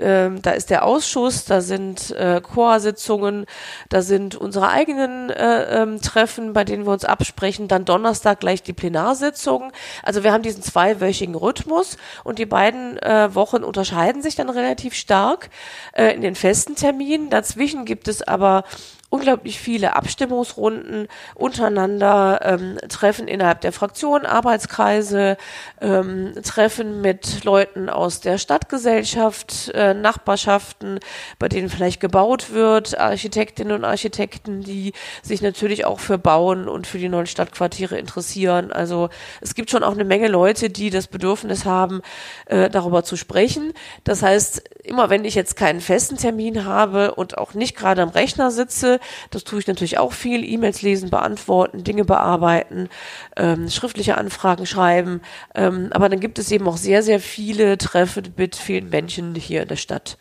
ähm, 0.01 0.41
da 0.41 0.51
ist 0.51 0.69
der 0.69 0.85
Ausschuss, 0.85 1.45
da 1.45 1.61
sind 1.61 2.11
äh, 2.11 2.41
Chorsitzungen, 2.41 3.45
da 3.89 4.01
sind 4.01 4.35
unsere 4.35 4.69
eigenen 4.69 5.29
äh, 5.29 5.81
ähm, 5.81 6.01
Treffen, 6.01 6.53
bei 6.53 6.63
denen 6.63 6.85
wir 6.85 6.93
uns 6.93 7.05
absprechen, 7.05 7.67
dann 7.67 7.85
Donnerstag 7.85 8.39
gleich 8.39 8.63
die 8.63 8.73
Plenarsitzungen. 8.73 9.71
Also 10.03 10.23
wir 10.23 10.31
haben 10.31 10.43
diesen 10.43 10.63
zweiwöchigen 10.63 11.35
Rhythmus 11.35 11.97
und 12.23 12.39
die 12.39 12.45
beiden 12.45 12.97
äh, 12.99 13.33
Wochen 13.35 13.63
unterscheiden 13.63 14.21
sich 14.21 14.35
dann 14.35 14.49
relativ 14.49 14.93
stark 14.93 15.49
äh, 15.93 16.13
in 16.13 16.21
den 16.21 16.35
festen 16.35 16.75
Terminen. 16.75 17.29
Dazwischen 17.29 17.85
gibt 17.85 18.07
es 18.07 18.21
aber 18.21 18.63
unglaublich 19.09 19.59
viele 19.59 19.95
Abstimmungsrunden 19.95 21.07
untereinander, 21.35 22.39
ähm, 22.43 22.77
Treffen 22.89 23.27
innerhalb 23.27 23.61
der 23.61 23.71
Fraktion, 23.71 24.25
Arbeitskreise, 24.25 25.37
ähm, 25.81 26.33
Treffen 26.43 27.01
mit 27.01 27.43
Leuten 27.43 27.89
aus 27.89 28.21
der 28.21 28.37
Stadtgesellschaft, 28.37 29.71
äh, 29.73 29.95
Nachbarschaften, 29.95 30.99
bei 31.39 31.49
denen 31.49 31.69
vielleicht 31.69 31.99
gebaut 31.99 32.53
wird, 32.53 32.99
Architektinnen 32.99 33.73
und 33.73 33.83
Architekten, 33.83 34.61
die 34.61 34.93
sich 35.23 35.41
natürlich 35.41 35.85
auch 35.85 35.99
für 35.99 36.19
Bauen 36.19 36.67
und 36.67 36.85
für 36.85 36.99
die 36.99 37.09
neuen 37.09 37.27
Stadtquartiere 37.27 37.97
interessieren. 37.97 38.71
Also 38.71 39.09
es 39.41 39.55
gibt 39.55 39.71
schon 39.71 39.83
auch 39.83 39.93
eine 39.93 40.05
Menge 40.05 40.27
Leute, 40.27 40.69
die 40.69 40.91
das 40.91 41.07
Bedürfnis 41.07 41.65
haben, 41.65 42.01
äh, 42.45 42.69
darüber 42.69 43.03
zu 43.03 43.15
sprechen. 43.15 43.73
Das 44.03 44.21
heißt, 44.21 44.63
immer 44.89 45.09
wenn 45.09 45.23
ich 45.23 45.35
jetzt 45.35 45.55
keinen 45.55 45.79
festen 45.79 46.17
Termin 46.17 46.65
habe 46.65 47.15
und 47.15 47.37
auch 47.37 47.53
nicht 47.53 47.77
gerade 47.77 48.01
am 48.01 48.09
Rechner 48.09 48.51
sitze, 48.51 48.99
das 49.31 49.43
tue 49.43 49.59
ich 49.59 49.67
natürlich 49.67 49.97
auch 49.97 50.13
viel. 50.13 50.43
E-Mails 50.43 50.81
lesen, 50.81 51.09
beantworten, 51.09 51.83
Dinge 51.83 52.05
bearbeiten, 52.05 52.89
ähm, 53.37 53.69
schriftliche 53.69 54.17
Anfragen 54.17 54.65
schreiben. 54.65 55.21
Ähm, 55.55 55.89
aber 55.91 56.09
dann 56.09 56.19
gibt 56.19 56.39
es 56.39 56.51
eben 56.51 56.67
auch 56.67 56.77
sehr, 56.77 57.03
sehr 57.03 57.19
viele 57.19 57.77
Treffen 57.77 58.33
mit 58.35 58.55
vielen 58.55 58.89
Menschen 58.89 59.35
hier 59.35 59.61
in 59.61 59.67
der 59.67 59.75
Stadt. 59.75 60.17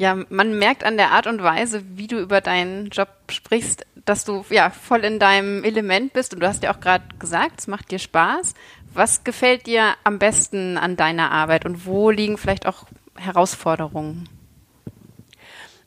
Ja, 0.00 0.16
man 0.30 0.58
merkt 0.58 0.82
an 0.82 0.96
der 0.96 1.10
Art 1.10 1.26
und 1.26 1.42
Weise, 1.42 1.82
wie 1.94 2.06
du 2.06 2.18
über 2.18 2.40
deinen 2.40 2.88
Job 2.88 3.08
sprichst, 3.30 3.84
dass 4.06 4.24
du 4.24 4.46
ja 4.48 4.70
voll 4.70 5.04
in 5.04 5.18
deinem 5.18 5.62
Element 5.62 6.14
bist. 6.14 6.32
Und 6.32 6.40
du 6.40 6.46
hast 6.46 6.62
ja 6.62 6.72
auch 6.74 6.80
gerade 6.80 7.04
gesagt, 7.18 7.60
es 7.60 7.66
macht 7.66 7.90
dir 7.90 7.98
Spaß. 7.98 8.54
Was 8.94 9.24
gefällt 9.24 9.66
dir 9.66 9.94
am 10.02 10.18
besten 10.18 10.78
an 10.78 10.96
deiner 10.96 11.30
Arbeit 11.30 11.66
und 11.66 11.84
wo 11.84 12.08
liegen 12.08 12.38
vielleicht 12.38 12.64
auch 12.64 12.86
Herausforderungen? 13.20 14.28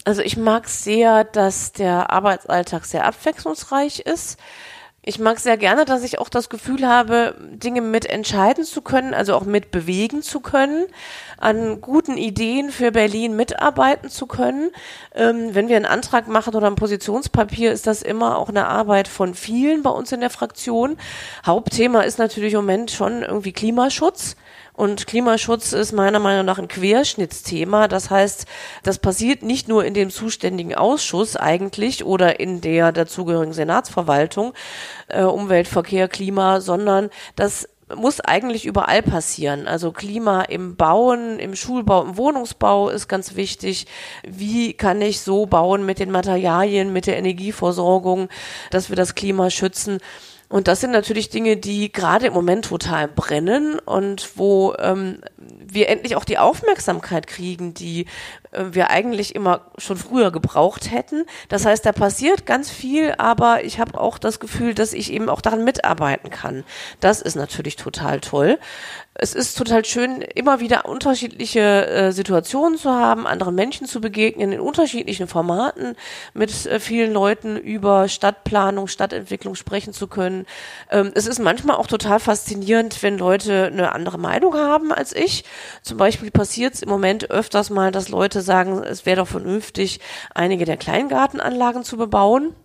Also 0.05 0.21
ich 0.21 0.37
mag 0.37 0.67
sehr, 0.67 1.23
dass 1.23 1.71
der 1.71 2.09
Arbeitsalltag 2.09 2.85
sehr 2.85 3.05
abwechslungsreich 3.05 3.99
ist. 3.99 4.37
Ich 5.05 5.19
mag 5.19 5.37
sehr 5.37 5.57
gerne, 5.57 5.83
dass 5.83 6.03
ich 6.03 6.19
auch 6.19 6.29
das 6.29 6.47
Gefühl 6.47 6.87
habe, 6.87 7.35
Dinge 7.51 7.81
mit 7.81 8.05
entscheiden 8.05 8.63
zu 8.63 8.81
können, 8.81 9.13
also 9.13 9.35
auch 9.35 9.43
mit 9.43 9.69
bewegen 9.69 10.21
zu 10.21 10.39
können, 10.39 10.85
an 11.37 11.81
guten 11.81 12.15
Ideen 12.15 12.71
für 12.71 12.93
Berlin 12.93 13.35
mitarbeiten 13.35 14.09
zu 14.09 14.27
können. 14.27 14.71
Ähm, 15.13 15.53
wenn 15.53 15.67
wir 15.67 15.75
einen 15.75 15.85
Antrag 15.85 16.29
machen 16.29 16.55
oder 16.55 16.67
ein 16.67 16.75
Positionspapier, 16.75 17.73
ist 17.73 17.85
das 17.85 18.01
immer 18.01 18.37
auch 18.37 18.47
eine 18.47 18.67
Arbeit 18.67 19.09
von 19.09 19.33
vielen 19.33 19.83
bei 19.83 19.89
uns 19.89 20.13
in 20.13 20.21
der 20.21 20.29
Fraktion. 20.29 20.95
Hauptthema 21.45 22.01
ist 22.03 22.17
natürlich 22.17 22.53
im 22.53 22.61
Moment 22.61 22.89
schon 22.89 23.23
irgendwie 23.23 23.51
Klimaschutz. 23.51 24.37
Und 24.73 25.05
Klimaschutz 25.05 25.71
ist 25.71 25.91
meiner 25.91 26.19
Meinung 26.19 26.45
nach 26.45 26.57
ein 26.57 26.67
Querschnittsthema. 26.67 27.87
Das 27.87 28.09
heißt, 28.09 28.45
das 28.81 28.97
passiert 28.97 29.43
nicht 29.43 29.67
nur 29.67 29.85
in 29.85 29.93
dem 29.93 30.09
zuständigen 30.09 30.73
Ausschuss 30.73 31.35
eigentlich 31.35 32.03
oder 32.03 32.39
in 32.39 32.59
der 32.59 32.91
dazugehörigen 32.91 33.53
Senatsverwaltung, 33.53 34.53
äh, 35.09 35.21
Umwelt, 35.23 35.67
Verkehr, 35.67 36.07
Klima, 36.07 36.59
sondern 36.59 37.09
das 37.35 37.69
muss 37.95 38.19
eigentlich 38.19 38.65
überall 38.65 39.03
passieren. 39.03 39.67
Also 39.67 39.91
Klima 39.91 40.41
im 40.43 40.75
Bauen, 40.75 41.37
im 41.37 41.55
Schulbau, 41.55 42.03
im 42.03 42.17
Wohnungsbau 42.17 42.89
ist 42.89 43.07
ganz 43.07 43.35
wichtig. 43.35 43.85
Wie 44.23 44.73
kann 44.73 45.01
ich 45.01 45.21
so 45.21 45.45
bauen 45.45 45.85
mit 45.85 45.99
den 45.99 46.09
Materialien, 46.09 46.93
mit 46.93 47.07
der 47.07 47.17
Energieversorgung, 47.17 48.29
dass 48.71 48.89
wir 48.89 48.95
das 48.95 49.13
Klima 49.15 49.49
schützen? 49.49 49.99
Und 50.53 50.67
das 50.67 50.81
sind 50.81 50.91
natürlich 50.91 51.29
Dinge, 51.29 51.57
die 51.57 51.91
gerade 51.91 52.27
im 52.27 52.33
Moment 52.33 52.65
total 52.65 53.07
brennen 53.07 53.79
und 53.79 54.37
wo 54.37 54.75
ähm, 54.77 55.19
wir 55.35 55.89
endlich 55.89 56.15
auch 56.15 56.25
die 56.25 56.37
Aufmerksamkeit 56.37 57.25
kriegen, 57.25 57.73
die 57.73 58.05
wir 58.71 58.89
eigentlich 58.89 59.35
immer 59.35 59.61
schon 59.77 59.97
früher 59.97 60.31
gebraucht 60.31 60.91
hätten. 60.91 61.25
Das 61.49 61.65
heißt, 61.65 61.85
da 61.85 61.91
passiert 61.91 62.45
ganz 62.45 62.69
viel, 62.69 63.13
aber 63.17 63.63
ich 63.63 63.79
habe 63.79 63.99
auch 63.99 64.17
das 64.17 64.39
Gefühl, 64.39 64.73
dass 64.73 64.93
ich 64.93 65.11
eben 65.11 65.29
auch 65.29 65.41
daran 65.41 65.63
mitarbeiten 65.63 66.29
kann. 66.29 66.63
Das 66.99 67.21
ist 67.21 67.35
natürlich 67.35 67.75
total 67.75 68.19
toll. 68.19 68.59
Es 69.15 69.35
ist 69.35 69.55
total 69.57 69.85
schön, 69.85 70.21
immer 70.21 70.59
wieder 70.59 70.85
unterschiedliche 70.85 71.85
äh, 71.85 72.11
Situationen 72.11 72.79
zu 72.79 72.89
haben, 72.89 73.27
anderen 73.27 73.53
Menschen 73.53 73.85
zu 73.85 74.01
begegnen, 74.01 74.51
in 74.51 74.59
unterschiedlichen 74.59 75.27
Formaten 75.27 75.95
mit 76.33 76.65
äh, 76.65 76.79
vielen 76.79 77.13
Leuten 77.13 77.57
über 77.57 78.07
Stadtplanung, 78.07 78.87
Stadtentwicklung 78.87 79.53
sprechen 79.53 79.93
zu 79.93 80.07
können. 80.07 80.47
Ähm, 80.89 81.11
es 81.13 81.27
ist 81.27 81.37
manchmal 81.37 81.75
auch 81.75 81.85
total 81.85 82.19
faszinierend, 82.19 83.03
wenn 83.03 83.19
Leute 83.19 83.67
eine 83.67 83.91
andere 83.91 84.17
Meinung 84.17 84.55
haben 84.55 84.91
als 84.91 85.15
ich. 85.15 85.45
Zum 85.83 85.97
Beispiel 85.97 86.31
passiert 86.31 86.73
es 86.73 86.81
im 86.81 86.89
Moment 86.89 87.29
öfters 87.29 87.69
mal, 87.69 87.91
dass 87.91 88.09
Leute 88.09 88.41
sagen, 88.43 88.83
es 88.83 89.05
wäre 89.05 89.17
doch 89.17 89.27
vernünftig, 89.27 89.99
einige 90.33 90.65
der 90.65 90.77
Kleingartenanlagen 90.77 91.83
zu 91.83 91.97
bebauen. 91.97 92.55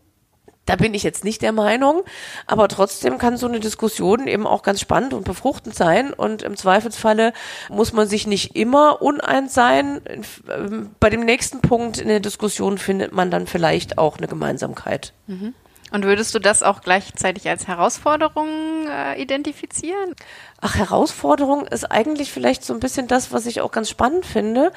Da 0.69 0.77
bin 0.77 0.93
ich 0.93 1.03
jetzt 1.03 1.25
nicht 1.25 1.41
der 1.41 1.53
Meinung, 1.53 2.03
aber 2.47 2.69
trotzdem 2.69 3.17
kann 3.17 3.39
so 3.39 3.49
eine 3.49 3.59
Diskussion 3.59 4.29
eben 4.29 4.47
auch 4.47 4.63
ganz 4.63 4.81
spannend 4.83 5.15
und 5.15 5.25
befruchtend 5.25 5.75
sein 5.75 6.13
und 6.13 6.43
im 6.43 6.59
Zweifelsfalle 6.59 7.33
muss 7.71 7.95
man 7.95 8.07
sich 8.07 8.27
nicht 8.27 8.55
immer 8.55 9.01
uneins 9.01 9.55
sein. 9.55 10.03
Ähm, 10.47 10.91
bei 11.01 11.09
dem 11.09 11.25
nächsten 11.25 11.63
Punkt 11.63 11.97
in 11.97 12.09
der 12.09 12.21
Diskussion 12.21 12.77
findet 12.77 13.13
man 13.13 13.31
dann 13.31 13.47
vielleicht 13.47 13.97
auch 13.97 14.19
eine 14.19 14.29
Gemeinsamkeit. 14.29 15.15
Mhm. 15.27 15.55
Und 15.91 16.05
würdest 16.05 16.35
du 16.35 16.39
das 16.39 16.63
auch 16.63 16.83
gleichzeitig 16.83 17.49
als 17.49 17.67
Herausforderung 17.67 18.49
äh, 18.89 19.21
identifizieren? 19.21 20.15
Ach, 20.61 20.75
Herausforderung 20.75 21.69
ist 21.69 21.85
eigentlich 21.85 22.33
vielleicht 22.33 22.65
so 22.65 22.75
ein 22.75 22.81
bisschen 22.81 23.07
das, 23.07 23.33
was 23.33 23.47
ich 23.47 23.61
auch 23.61 23.71
ganz 23.71 23.89
spannend 23.89 24.27
finde. 24.27 24.73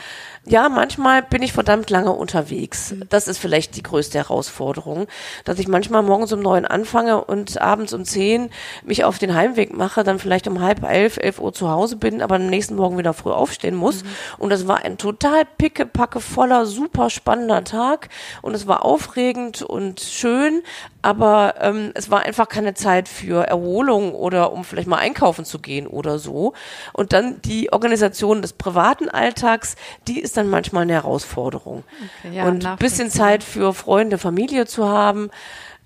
Ja, 0.45 0.69
manchmal 0.69 1.23
bin 1.23 1.41
ich 1.41 1.53
verdammt 1.53 1.89
lange 1.89 2.11
unterwegs. 2.11 2.91
Mhm. 2.91 3.05
Das 3.09 3.27
ist 3.27 3.39
vielleicht 3.39 3.75
die 3.75 3.81
größte 3.81 4.19
Herausforderung, 4.19 5.07
dass 5.43 5.57
ich 5.57 5.67
manchmal 5.67 6.03
morgens 6.03 6.33
um 6.33 6.39
neun 6.39 6.65
anfange 6.65 7.23
und 7.23 7.59
abends 7.59 7.93
um 7.93 8.05
zehn 8.05 8.51
mich 8.83 9.03
auf 9.05 9.17
den 9.17 9.33
Heimweg 9.33 9.75
mache, 9.75 10.03
dann 10.03 10.19
vielleicht 10.19 10.47
um 10.47 10.61
halb 10.61 10.83
elf, 10.83 11.17
elf 11.17 11.39
Uhr 11.39 11.51
zu 11.51 11.71
Hause 11.71 11.95
bin, 11.95 12.21
aber 12.21 12.35
am 12.35 12.45
nächsten 12.45 12.75
Morgen 12.75 13.00
wieder 13.00 13.13
früh 13.13 13.31
aufstehen 13.31 13.75
muss. 13.75 14.03
Mhm. 14.03 14.07
Und 14.38 14.50
das 14.51 14.67
war 14.67 14.85
ein 14.85 15.00
total 15.00 15.45
pickepacke 15.57 16.19
voller, 16.19 16.67
super 16.67 17.09
spannender 17.09 17.63
Tag 17.63 18.09
und 18.43 18.53
es 18.53 18.67
war 18.67 18.85
aufregend 18.85 19.63
und 19.63 20.00
schön, 20.00 20.61
aber 21.01 21.55
ähm, 21.59 21.89
es 21.95 22.11
war 22.11 22.21
einfach 22.21 22.47
keine 22.47 22.75
Zeit 22.75 23.07
für 23.07 23.47
Erholung 23.47 24.13
oder 24.13 24.53
um 24.53 24.63
vielleicht 24.63 24.88
mal 24.88 24.97
einkaufen 24.97 25.43
zu 25.43 25.57
gehen 25.57 25.70
gehen 25.71 25.87
oder 25.87 26.19
so. 26.19 26.53
Und 26.91 27.13
dann 27.13 27.41
die 27.43 27.71
Organisation 27.71 28.41
des 28.41 28.53
privaten 28.53 29.07
Alltags, 29.07 29.75
die 30.07 30.19
ist 30.19 30.35
dann 30.35 30.49
manchmal 30.49 30.83
eine 30.83 30.93
Herausforderung. 30.93 31.83
Okay, 32.19 32.35
ja, 32.35 32.45
und 32.45 32.65
ein 32.65 32.77
bisschen 32.77 33.09
Zeit 33.09 33.43
für 33.43 33.73
Freunde, 33.73 34.17
Familie 34.17 34.65
zu 34.65 34.89
haben, 34.89 35.31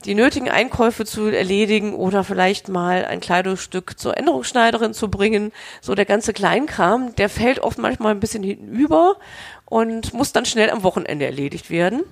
die 0.05 0.15
nötigen 0.15 0.49
Einkäufe 0.49 1.05
zu 1.05 1.27
erledigen 1.27 1.93
oder 1.93 2.23
vielleicht 2.23 2.67
mal 2.67 3.05
ein 3.05 3.19
Kleidungsstück 3.19 3.99
zur 3.99 4.17
Änderungsschneiderin 4.17 4.93
zu 4.93 5.09
bringen. 5.09 5.51
So 5.81 5.95
der 5.95 6.05
ganze 6.05 6.33
Kleinkram, 6.33 7.15
der 7.15 7.29
fällt 7.29 7.59
oft 7.59 7.77
manchmal 7.77 8.11
ein 8.11 8.19
bisschen 8.19 8.43
hinüber 8.43 9.17
und 9.65 10.13
muss 10.13 10.31
dann 10.31 10.45
schnell 10.45 10.69
am 10.69 10.83
Wochenende 10.83 11.25
erledigt 11.25 11.69
werden. 11.69 12.03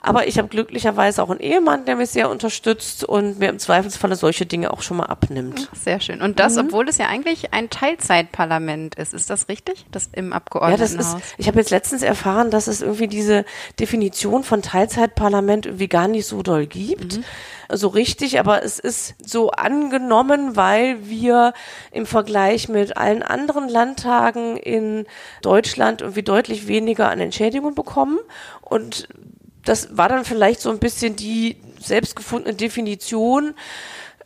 Aber 0.00 0.26
ich 0.26 0.38
habe 0.38 0.48
glücklicherweise 0.48 1.22
auch 1.22 1.30
einen 1.30 1.40
Ehemann, 1.40 1.84
der 1.84 1.96
mich 1.96 2.10
sehr 2.10 2.30
unterstützt 2.30 3.04
und 3.04 3.38
mir 3.38 3.48
im 3.48 3.58
Zweifelsfalle 3.58 4.16
solche 4.16 4.46
Dinge 4.46 4.72
auch 4.72 4.82
schon 4.82 4.96
mal 4.98 5.06
abnimmt. 5.06 5.68
Sehr 5.72 6.00
schön. 6.00 6.22
Und 6.22 6.38
das, 6.38 6.54
mhm. 6.54 6.66
obwohl 6.66 6.88
es 6.88 6.98
ja 6.98 7.06
eigentlich 7.06 7.52
ein 7.52 7.70
Teilzeitparlament 7.70 8.94
ist. 8.94 9.14
Ist 9.14 9.30
das 9.30 9.48
richtig? 9.48 9.86
Das 9.90 10.10
im 10.12 10.32
Abgeordnetenhaus? 10.32 10.92
Ja, 10.92 10.96
das 10.98 11.14
ist, 11.14 11.34
ich 11.38 11.48
habe 11.48 11.58
jetzt 11.58 11.70
letztens 11.70 12.02
erfahren, 12.02 12.50
dass 12.50 12.66
es 12.66 12.82
irgendwie 12.82 13.08
diese 13.08 13.44
Definition 13.80 14.44
von 14.44 14.62
Teilzeitparlament 14.62 15.66
irgendwie 15.66 15.88
gar 15.88 16.08
nicht 16.08 16.26
so 16.26 16.42
doll 16.42 16.66
gibt. 16.66 17.18
Mhm 17.18 17.24
so 17.72 17.88
richtig, 17.88 18.38
aber 18.38 18.62
es 18.62 18.78
ist 18.78 19.14
so 19.24 19.50
angenommen, 19.50 20.56
weil 20.56 21.08
wir 21.08 21.52
im 21.90 22.06
Vergleich 22.06 22.68
mit 22.68 22.96
allen 22.96 23.22
anderen 23.22 23.68
Landtagen 23.68 24.56
in 24.56 25.06
Deutschland 25.42 26.00
irgendwie 26.00 26.22
deutlich 26.22 26.68
weniger 26.68 27.10
an 27.10 27.20
Entschädigung 27.20 27.74
bekommen 27.74 28.18
und 28.60 29.08
das 29.66 29.96
war 29.96 30.08
dann 30.08 30.24
vielleicht 30.24 30.60
so 30.60 30.70
ein 30.70 30.78
bisschen 30.78 31.16
die 31.16 31.56
selbstgefundene 31.78 32.54
Definition, 32.56 33.54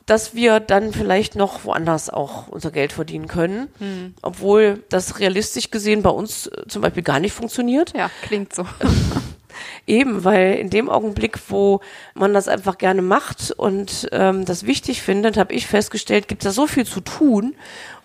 dass 0.07 0.35
wir 0.35 0.61
dann 0.61 0.93
vielleicht 0.93 1.37
noch 1.37 1.65
woanders 1.65 2.11
auch 2.11 2.49
unser 2.49 2.71
Geld 2.71 2.93
verdienen 2.93 3.27
können, 3.27 3.69
hm. 3.79 4.15
obwohl 4.23 4.83
das 4.89 5.19
realistisch 5.19 5.71
gesehen 5.71 6.03
bei 6.03 6.11
uns 6.11 6.47
äh, 6.47 6.67
zum 6.69 6.83
Beispiel 6.83 7.03
gar 7.03 7.21
nicht 7.21 7.33
funktioniert. 7.33 7.93
Ja, 7.97 8.11
klingt 8.23 8.55
so. 8.55 8.67
Eben, 9.87 10.25
weil 10.25 10.55
in 10.55 10.71
dem 10.71 10.89
Augenblick, 10.89 11.39
wo 11.49 11.81
man 12.15 12.35
das 12.35 12.49
einfach 12.49 12.79
gerne 12.79 13.03
macht 13.03 13.51
und 13.53 14.09
ähm, 14.13 14.45
das 14.45 14.67
wichtig 14.67 15.03
findet, 15.03 15.37
habe 15.37 15.53
ich 15.53 15.67
festgestellt, 15.67 16.29
gibt 16.29 16.45
es 16.45 16.51
da 16.51 16.53
so 16.53 16.67
viel 16.67 16.87
zu 16.87 17.01
tun 17.01 17.55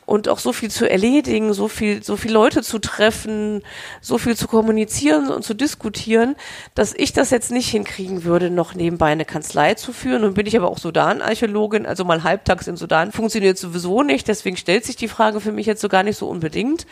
und 0.06 0.30
auch 0.30 0.40
so 0.40 0.54
viel 0.54 0.70
zu 0.70 0.90
erledigen, 0.90 1.54
so 1.54 1.68
viel, 1.68 2.04
so 2.04 2.18
viel 2.18 2.32
Leute 2.32 2.62
zu 2.62 2.80
treffen, 2.80 3.64
so 4.02 4.18
viel 4.18 4.36
zu 4.36 4.48
kommunizieren 4.48 5.30
und 5.30 5.44
zu 5.44 5.54
diskutieren, 5.54 6.36
dass 6.76 6.94
ich 6.94 7.14
das 7.14 7.32
jetzt 7.32 7.52
nicht 7.52 7.70
hinkriegen 7.70 8.24
würde, 8.24 8.50
noch 8.50 8.76
nebenbei 8.76 9.12
eine 9.12 9.26
Kanzlei 9.26 9.74
zu 9.74 9.94
führen. 9.94 10.22
Nun 10.22 10.34
bin 10.34 10.46
ich 10.46 10.56
aber 10.58 10.70
auch 10.70 10.78
Sudan-Archäologin, 10.78 11.86
also 11.86 12.06
mal 12.06 12.24
halbtags 12.24 12.68
in 12.68 12.78
Sudan 12.78 13.12
funktioniert 13.12 13.58
sowieso 13.58 14.04
nicht. 14.04 14.28
Deswegen 14.28 14.58
stellt 14.58 14.86
sich 14.86 14.96
die 14.96 15.08
Frage 15.08 15.42
für 15.42 15.52
mich 15.52 15.66
jetzt 15.66 15.82
so 15.82 15.90
gar 15.90 16.04
nicht 16.04 16.18
so 16.18 16.28
unbedingt. 16.28 16.86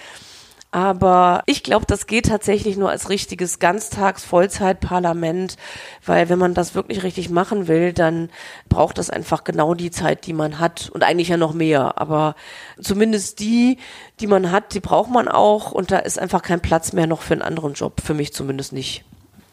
Aber 0.73 1.43
ich 1.45 1.61
glaube, 1.61 1.85
das 1.85 2.07
geht 2.07 2.25
tatsächlich 2.25 2.77
nur 2.77 2.89
als 2.89 3.07
richtiges 3.09 3.59
Ganztags-Vollzeitparlament, 3.59 5.55
weil 6.03 6.29
wenn 6.29 6.39
man 6.39 6.55
das 6.55 6.73
wirklich 6.73 7.03
richtig 7.03 7.29
machen 7.29 7.67
will, 7.67 7.93
dann 7.93 8.31
braucht 8.69 8.97
das 8.97 9.11
einfach 9.11 9.43
genau 9.43 9.75
die 9.75 9.91
Zeit, 9.91 10.25
die 10.25 10.33
man 10.33 10.57
hat 10.57 10.89
und 10.89 11.03
eigentlich 11.03 11.27
ja 11.27 11.37
noch 11.37 11.53
mehr. 11.53 12.01
Aber 12.01 12.33
zumindest 12.81 13.39
die, 13.39 13.77
die 14.19 14.25
man 14.25 14.49
hat, 14.49 14.73
die 14.73 14.79
braucht 14.79 15.11
man 15.11 15.27
auch 15.27 15.71
und 15.73 15.91
da 15.91 15.99
ist 15.99 16.17
einfach 16.17 16.41
kein 16.41 16.59
Platz 16.59 16.91
mehr 16.91 17.05
noch 17.05 17.21
für 17.21 17.33
einen 17.33 17.43
anderen 17.43 17.73
Job, 17.73 18.01
für 18.03 18.15
mich 18.15 18.33
zumindest 18.33 18.73
nicht. 18.73 19.05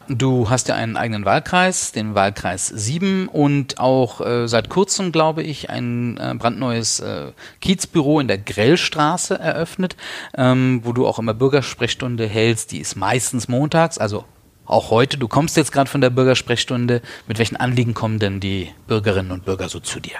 Du 0.07 0.49
hast 0.49 0.67
ja 0.67 0.75
einen 0.75 0.97
eigenen 0.97 1.25
Wahlkreis, 1.25 1.91
den 1.91 2.15
Wahlkreis 2.15 2.67
7 2.67 3.27
und 3.27 3.79
auch 3.79 4.19
äh, 4.21 4.47
seit 4.47 4.69
kurzem, 4.69 5.11
glaube 5.11 5.43
ich, 5.43 5.69
ein 5.69 6.17
äh, 6.17 6.33
brandneues 6.37 6.99
äh, 6.99 7.31
Kiezbüro 7.61 8.19
in 8.19 8.27
der 8.27 8.37
Grellstraße 8.37 9.39
eröffnet, 9.39 9.95
ähm, 10.35 10.81
wo 10.83 10.91
du 10.91 11.07
auch 11.07 11.19
immer 11.19 11.33
Bürgersprechstunde 11.33 12.27
hältst. 12.27 12.71
Die 12.71 12.79
ist 12.79 12.95
meistens 12.95 13.47
montags, 13.47 13.97
also 13.97 14.25
auch 14.65 14.89
heute. 14.89 15.17
Du 15.17 15.27
kommst 15.27 15.57
jetzt 15.57 15.71
gerade 15.71 15.89
von 15.89 16.01
der 16.01 16.09
Bürgersprechstunde. 16.09 17.01
Mit 17.27 17.39
welchen 17.39 17.57
Anliegen 17.57 17.93
kommen 17.93 18.19
denn 18.19 18.39
die 18.39 18.71
Bürgerinnen 18.87 19.31
und 19.31 19.45
Bürger 19.45 19.69
so 19.69 19.79
zu 19.79 19.99
dir? 19.99 20.15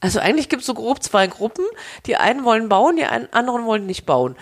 Also 0.00 0.18
eigentlich 0.18 0.48
gibt 0.48 0.62
es 0.62 0.66
so 0.66 0.74
grob 0.74 1.02
zwei 1.02 1.28
Gruppen. 1.28 1.64
Die 2.06 2.16
einen 2.16 2.44
wollen 2.44 2.68
bauen, 2.68 2.96
die 2.96 3.04
anderen 3.04 3.64
wollen 3.64 3.86
nicht 3.86 4.04
bauen. 4.04 4.36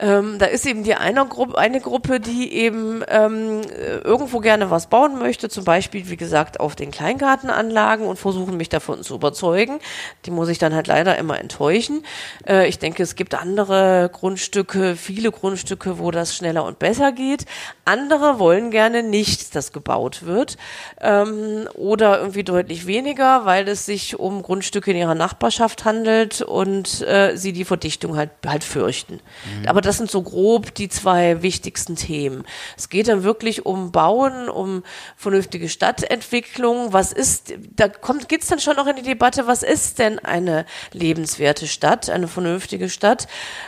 Ähm, 0.00 0.38
da 0.38 0.46
ist 0.46 0.66
eben 0.66 0.82
die 0.82 0.94
eine 0.94 1.26
Gruppe, 1.26 1.58
eine 1.58 1.80
Gruppe, 1.80 2.20
die 2.20 2.52
eben 2.54 3.04
ähm, 3.08 3.60
irgendwo 4.02 4.40
gerne 4.40 4.70
was 4.70 4.88
bauen 4.88 5.18
möchte, 5.18 5.48
zum 5.48 5.64
Beispiel, 5.64 6.08
wie 6.08 6.16
gesagt, 6.16 6.58
auf 6.58 6.74
den 6.74 6.90
Kleingartenanlagen 6.90 8.06
und 8.06 8.18
versuchen 8.18 8.56
mich 8.56 8.68
davon 8.68 9.02
zu 9.02 9.14
überzeugen. 9.14 9.78
Die 10.24 10.30
muss 10.30 10.48
ich 10.48 10.58
dann 10.58 10.74
halt 10.74 10.86
leider 10.86 11.18
immer 11.18 11.38
enttäuschen. 11.38 12.02
Äh, 12.46 12.68
ich 12.68 12.78
denke, 12.78 13.02
es 13.02 13.14
gibt 13.14 13.34
andere 13.34 14.10
Grundstücke, 14.12 14.96
viele 14.96 15.30
Grundstücke, 15.30 15.98
wo 15.98 16.10
das 16.10 16.34
schneller 16.34 16.64
und 16.64 16.78
besser 16.78 17.12
geht. 17.12 17.44
Andere 17.84 18.38
wollen 18.38 18.70
gerne 18.70 19.02
nicht, 19.02 19.54
dass 19.54 19.72
gebaut 19.72 20.24
wird 20.24 20.56
ähm, 21.00 21.68
oder 21.74 22.20
irgendwie 22.20 22.44
deutlich 22.44 22.86
weniger, 22.86 23.44
weil 23.44 23.68
es 23.68 23.84
sich 23.84 24.18
um 24.18 24.42
Grundstücke 24.42 24.92
in 24.92 24.96
ihrer 24.96 25.14
Nachbarschaft 25.14 25.84
handelt 25.84 26.40
und 26.40 27.02
äh, 27.02 27.36
sie 27.36 27.52
die 27.52 27.64
Verdichtung 27.64 28.16
halt 28.16 28.30
halt 28.46 28.64
fürchten. 28.64 29.14
Mhm. 29.14 29.68
Aber 29.68 29.80
das 29.80 29.89
sind 29.98 30.10
so 30.10 30.22
grob 30.22 30.74
die 30.74 30.88
zwei 30.88 31.42
wichtigsten 31.42 31.96
Themen. 31.96 32.44
Es 32.76 32.88
geht 32.88 33.08
dann 33.08 33.22
wirklich 33.22 33.66
um 33.66 33.92
Bauen, 33.92 34.48
um 34.48 34.82
vernünftige 35.16 35.68
Stadtentwicklung. 35.68 36.92
Was 36.92 37.12
ist, 37.12 37.54
da 37.76 37.88
kommt, 37.88 38.28
geht's 38.28 38.48
dann 38.48 38.60
schon 38.60 38.76
noch 38.76 38.86
in 38.86 38.96
die 38.96 39.02
Debatte, 39.02 39.46
was 39.46 39.62
ist 39.62 39.98
denn 39.98 40.18
eine 40.18 40.66
lebenswerte 40.92 41.66
Stadt, 41.66 42.10
eine 42.10 42.28
vernünftige 42.28 42.88
Stadt? 42.88 43.26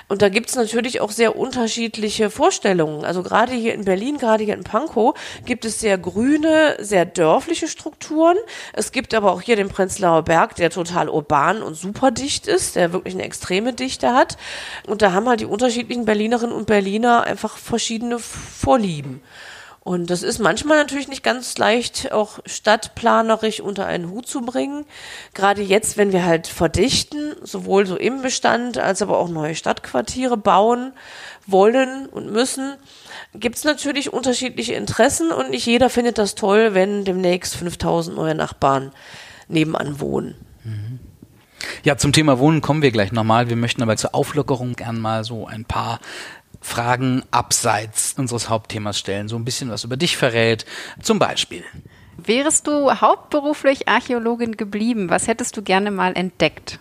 Und 0.08 0.22
da 0.22 0.28
gibt's 0.28 0.54
natürlich 0.54 1.00
auch 1.00 1.10
sehr 1.10 1.36
unterschiedliche 1.36 2.30
Vorstellungen. 2.30 3.04
Also 3.04 3.22
gerade 3.22 3.52
hier 3.52 3.74
in 3.74 3.84
Berlin, 3.84 4.18
gerade 4.18 4.44
hier 4.44 4.54
in 4.54 4.64
Pankow, 4.64 5.14
gibt 5.44 5.64
es 5.64 5.80
sehr 5.80 5.98
grüne, 5.98 6.76
sehr 6.80 7.04
dörfliche 7.04 7.68
Strukturen. 7.68 8.36
Es 8.72 8.92
gibt 8.92 9.14
aber 9.14 9.32
auch 9.32 9.40
hier 9.40 9.56
den 9.56 9.68
Prenzlauer 9.68 10.22
Berg, 10.22 10.56
der 10.56 10.70
total 10.70 11.08
urban 11.08 11.62
und 11.62 11.74
super 11.74 12.10
dicht 12.10 12.46
ist, 12.46 12.76
der 12.76 12.92
wirklich 12.92 13.14
eine 13.14 13.24
extreme 13.24 13.72
Dichte 13.72 14.14
hat. 14.14 14.36
Und 14.86 15.02
da 15.02 15.12
haben 15.12 15.28
halt 15.28 15.40
die 15.40 15.46
unterschiedlichen 15.46 16.04
Berlinerinnen 16.12 16.54
und 16.54 16.66
Berliner 16.66 17.22
einfach 17.22 17.56
verschiedene 17.56 18.18
Vorlieben. 18.18 19.22
Und 19.80 20.10
das 20.10 20.22
ist 20.22 20.40
manchmal 20.40 20.76
natürlich 20.76 21.08
nicht 21.08 21.22
ganz 21.22 21.56
leicht, 21.56 22.12
auch 22.12 22.38
stadtplanerisch 22.44 23.60
unter 23.60 23.86
einen 23.86 24.10
Hut 24.10 24.26
zu 24.26 24.42
bringen. 24.42 24.84
Gerade 25.32 25.62
jetzt, 25.62 25.96
wenn 25.96 26.12
wir 26.12 26.26
halt 26.26 26.48
verdichten, 26.48 27.34
sowohl 27.42 27.86
so 27.86 27.96
im 27.96 28.20
Bestand 28.20 28.76
als 28.76 29.00
aber 29.00 29.16
auch 29.16 29.30
neue 29.30 29.54
Stadtquartiere 29.54 30.36
bauen 30.36 30.92
wollen 31.46 32.04
und 32.06 32.30
müssen, 32.30 32.74
gibt 33.34 33.56
es 33.56 33.64
natürlich 33.64 34.12
unterschiedliche 34.12 34.74
Interessen 34.74 35.32
und 35.32 35.48
nicht 35.48 35.64
jeder 35.64 35.88
findet 35.88 36.18
das 36.18 36.34
toll, 36.34 36.74
wenn 36.74 37.06
demnächst 37.06 37.56
5000 37.56 38.14
neue 38.14 38.34
Nachbarn 38.34 38.92
nebenan 39.48 39.98
wohnen. 39.98 40.34
Mhm. 40.62 41.00
Ja, 41.84 41.96
zum 41.96 42.12
Thema 42.12 42.38
Wohnen 42.38 42.60
kommen 42.60 42.82
wir 42.82 42.90
gleich 42.90 43.12
nochmal. 43.12 43.48
Wir 43.48 43.56
möchten 43.56 43.82
aber 43.82 43.96
zur 43.96 44.14
Auflockerung 44.14 44.74
gern 44.74 45.00
mal 45.00 45.24
so 45.24 45.46
ein 45.46 45.64
paar 45.64 46.00
Fragen 46.60 47.22
abseits 47.30 48.14
unseres 48.16 48.48
Hauptthemas 48.48 48.98
stellen, 48.98 49.28
so 49.28 49.36
ein 49.36 49.44
bisschen 49.44 49.70
was 49.70 49.84
über 49.84 49.96
dich 49.96 50.16
verrät. 50.16 50.64
Zum 51.00 51.18
Beispiel. 51.18 51.64
Wärest 52.16 52.66
du 52.66 52.92
hauptberuflich 52.92 53.88
Archäologin 53.88 54.56
geblieben, 54.56 55.10
was 55.10 55.26
hättest 55.26 55.56
du 55.56 55.62
gerne 55.62 55.90
mal 55.90 56.12
entdeckt? 56.14 56.78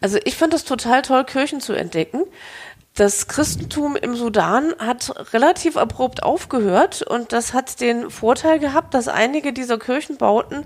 Also 0.00 0.18
ich 0.24 0.36
finde 0.36 0.56
es 0.56 0.64
total 0.64 1.02
toll, 1.02 1.24
Kirchen 1.24 1.60
zu 1.60 1.72
entdecken. 1.72 2.24
das 2.94 3.26
Christentum 3.26 3.96
im 3.96 4.14
Sudan 4.14 4.72
hat 4.78 5.32
relativ 5.32 5.76
abrupt 5.76 6.22
aufgehört 6.22 7.02
und 7.02 7.32
das 7.32 7.52
hat 7.52 7.80
den 7.80 8.08
Vorteil 8.10 8.60
gehabt, 8.60 8.94
dass 8.94 9.08
einige 9.08 9.52
dieser 9.52 9.78
Kirchenbauten 9.78 10.64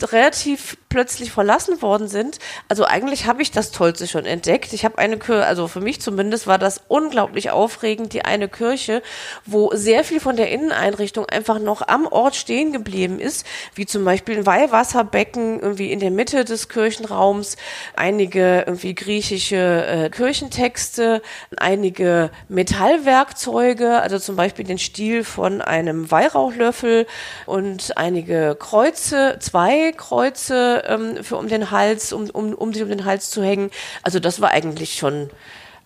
relativ 0.00 0.78
plötzlich 0.94 1.32
verlassen 1.32 1.82
worden 1.82 2.06
sind. 2.06 2.38
Also 2.68 2.84
eigentlich 2.84 3.26
habe 3.26 3.42
ich 3.42 3.50
das 3.50 3.72
Tollste 3.72 4.06
schon 4.06 4.26
entdeckt. 4.26 4.72
Ich 4.72 4.84
habe 4.84 4.96
eine 4.98 5.18
Kirche, 5.18 5.44
also 5.44 5.66
für 5.66 5.80
mich 5.80 6.00
zumindest 6.00 6.46
war 6.46 6.56
das 6.56 6.82
unglaublich 6.86 7.50
aufregend, 7.50 8.12
die 8.12 8.24
eine 8.24 8.48
Kirche, 8.48 9.02
wo 9.44 9.72
sehr 9.74 10.04
viel 10.04 10.20
von 10.20 10.36
der 10.36 10.52
Inneneinrichtung 10.52 11.26
einfach 11.26 11.58
noch 11.58 11.82
am 11.88 12.06
Ort 12.06 12.36
stehen 12.36 12.72
geblieben 12.72 13.18
ist, 13.18 13.44
wie 13.74 13.86
zum 13.86 14.04
Beispiel 14.04 14.38
ein 14.38 14.46
Weihwasserbecken 14.46 15.58
irgendwie 15.58 15.90
in 15.90 15.98
der 15.98 16.12
Mitte 16.12 16.44
des 16.44 16.68
Kirchenraums, 16.68 17.56
einige 17.96 18.62
irgendwie 18.64 18.94
griechische 18.94 19.86
äh, 19.86 20.10
Kirchentexte, 20.10 21.22
einige 21.56 22.30
Metallwerkzeuge, 22.48 24.00
also 24.00 24.20
zum 24.20 24.36
Beispiel 24.36 24.64
den 24.64 24.78
Stiel 24.78 25.24
von 25.24 25.60
einem 25.60 26.08
Weihrauchlöffel 26.12 27.08
und 27.46 27.96
einige 27.96 28.56
Kreuze, 28.56 29.38
zwei 29.40 29.90
Kreuze 29.90 30.83
ähm, 30.86 31.22
für 31.22 31.36
um 31.36 31.48
den 31.48 31.70
Hals, 31.70 32.12
um, 32.12 32.30
um, 32.30 32.54
um 32.54 32.72
sich 32.72 32.82
um 32.82 32.88
den 32.88 33.04
Hals 33.04 33.30
zu 33.30 33.42
hängen. 33.42 33.70
Also 34.02 34.20
das 34.20 34.40
war 34.40 34.50
eigentlich 34.50 34.94
schon, 34.94 35.30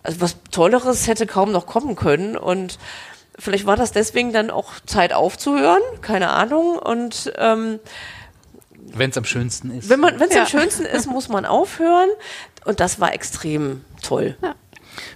also 0.03 0.21
was 0.21 0.37
Tolleres 0.51 1.07
hätte 1.07 1.27
kaum 1.27 1.51
noch 1.51 1.65
kommen 1.65 1.95
können 1.95 2.37
und 2.37 2.79
vielleicht 3.37 3.65
war 3.65 3.75
das 3.75 3.91
deswegen 3.91 4.33
dann 4.33 4.49
auch 4.49 4.73
Zeit 4.85 5.13
aufzuhören, 5.13 5.81
keine 6.01 6.29
Ahnung 6.29 6.77
und 6.77 7.31
ähm, 7.37 7.79
wenn 8.93 9.11
es 9.11 9.17
am 9.17 9.25
schönsten 9.25 9.71
ist. 9.71 9.89
Wenn 9.89 9.99
man, 9.99 10.19
wenn 10.19 10.29
es 10.29 10.35
ja. 10.35 10.41
am 10.41 10.47
schönsten 10.47 10.85
ist, 10.85 11.05
muss 11.09 11.29
man 11.29 11.45
aufhören. 11.45 12.09
Und 12.65 12.79
das 12.79 12.99
war 12.99 13.13
extrem 13.13 13.83
toll. 14.01 14.35
Ja. 14.41 14.55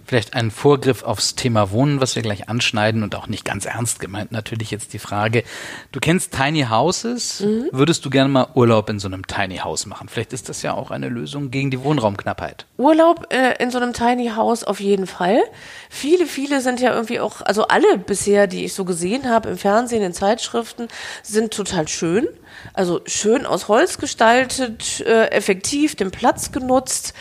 Vielleicht 0.06 0.34
ein 0.34 0.52
Vorgriff 0.52 1.04
aufs 1.04 1.36
Thema 1.36 1.72
Wohnen, 1.72 2.02
was 2.02 2.16
wir 2.16 2.24
gleich 2.24 2.50
anschneiden 2.50 3.04
und 3.04 3.16
auch 3.16 3.28
nicht 3.28 3.46
ganz 3.46 3.66
ernst 3.66 4.00
gemeint 4.00 4.32
natürlich 4.32 4.72
jetzt 4.72 4.94
die 4.94 5.00
Frage. 5.00 5.44
Du 5.92 6.00
kennst 6.00 6.34
Tiny 6.34 6.66
Houses. 6.70 7.42
Mhm. 7.42 7.70
Würdest 7.72 8.06
du 8.06 8.10
gerne 8.10 8.30
mal 8.30 8.48
Urlaub 8.54 8.90
in 8.90 9.00
so 9.00 9.08
einem 9.08 9.28
Tiny 9.28 9.58
House 9.58 9.86
machen? 9.86 10.10
Vielleicht 10.10 10.34
ist 10.34 10.50
das 10.50 10.62
ja 10.62 10.74
auch 10.74 10.92
eine 10.92 11.10
Lösung 11.10 11.52
gegen 11.52 11.72
die 11.72 11.84
Wohnraumknappheit. 11.84 12.66
Urlaub 12.78 13.28
äh, 13.34 13.62
in 13.62 13.72
so 13.72 13.80
einem 13.80 13.94
Tiny 13.94 14.30
House 14.36 14.64
auf 14.64 14.80
jeden 14.80 15.08
Fall. 15.08 15.42
Viele, 15.90 16.26
viele 16.26 16.62
sind 16.62 16.80
ja 16.80 16.94
irgendwie 16.94 17.20
auch, 17.20 17.42
also 17.42 17.68
alle 17.68 17.98
bisher, 17.98 18.48
die 18.48 18.66
ich 18.66 18.74
so 18.74 18.86
gesehen 18.86 19.30
habe 19.30 19.50
im 19.50 19.58
Fernsehen, 19.58 20.04
in 20.04 20.14
Zeitschriften, 20.14 20.88
sind 21.22 21.54
total 21.54 21.88
schön. 21.88 22.28
Also 22.74 23.02
schön 23.06 23.46
aus 23.46 23.68
Holz 23.68 23.98
gestaltet, 23.98 25.02
äh, 25.02 25.28
effektiv 25.32 25.96
den 25.96 26.12
Platz 26.12 26.52
genutzt, 26.52 27.14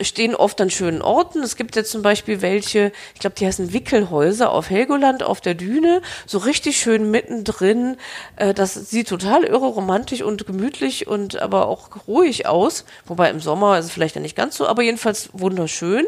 stehen 0.00 0.34
oft 0.34 0.60
an 0.60 0.70
schönen 0.70 1.02
Orten. 1.02 1.42
Es 1.42 1.56
gibt 1.56 1.76
jetzt 1.76 1.90
zum 1.90 2.02
Beispiel 2.02 2.07
welche, 2.42 2.92
ich 3.14 3.20
glaube, 3.20 3.36
die 3.36 3.46
heißen 3.46 3.72
Wickelhäuser 3.72 4.50
auf 4.50 4.70
Helgoland 4.70 5.22
auf 5.22 5.40
der 5.40 5.54
Düne, 5.54 6.02
so 6.26 6.38
richtig 6.38 6.78
schön 6.78 7.10
mittendrin. 7.10 7.96
Äh, 8.36 8.54
das 8.54 8.74
sieht 8.74 9.08
total 9.08 9.44
irre 9.44 9.66
romantisch 9.66 10.22
und 10.22 10.46
gemütlich 10.46 11.06
und 11.06 11.40
aber 11.40 11.66
auch 11.68 12.06
ruhig 12.06 12.46
aus. 12.46 12.84
Wobei 13.06 13.30
im 13.30 13.40
Sommer 13.40 13.78
ist 13.78 13.86
es 13.86 13.90
vielleicht 13.92 14.14
ja 14.14 14.20
nicht 14.20 14.36
ganz 14.36 14.56
so, 14.56 14.66
aber 14.66 14.82
jedenfalls 14.82 15.30
wunderschön. 15.32 16.06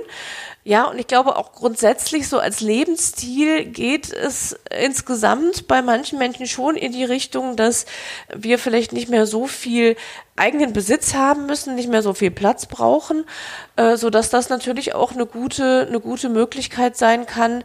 Ja, 0.63 0.85
und 0.85 0.99
ich 0.99 1.07
glaube 1.07 1.37
auch 1.37 1.53
grundsätzlich 1.53 2.29
so 2.29 2.39
als 2.39 2.61
Lebensstil 2.61 3.65
geht 3.65 4.13
es 4.13 4.59
insgesamt 4.71 5.67
bei 5.67 5.81
manchen 5.81 6.19
Menschen 6.19 6.47
schon 6.47 6.77
in 6.77 6.93
die 6.93 7.05
Richtung, 7.05 7.57
dass 7.57 7.87
wir 8.35 8.59
vielleicht 8.59 8.93
nicht 8.93 9.09
mehr 9.09 9.25
so 9.27 9.47
viel 9.47 9.97
eigenen 10.37 10.75
Besitz 10.75 11.15
haben 11.15 11.47
müssen, 11.47 11.77
nicht 11.77 11.89
mehr 11.89 12.03
so 12.03 12.13
viel 12.13 12.31
Platz 12.31 12.67
brauchen, 12.67 13.25
äh, 13.77 13.97
so 13.97 14.11
dass 14.11 14.29
das 14.29 14.51
natürlich 14.51 14.95
auch 14.95 15.13
eine 15.13 15.25
gute, 15.25 15.87
eine 15.89 16.01
gute 16.01 16.29
Möglichkeit 16.29 16.95
sein 16.95 17.25
kann, 17.25 17.65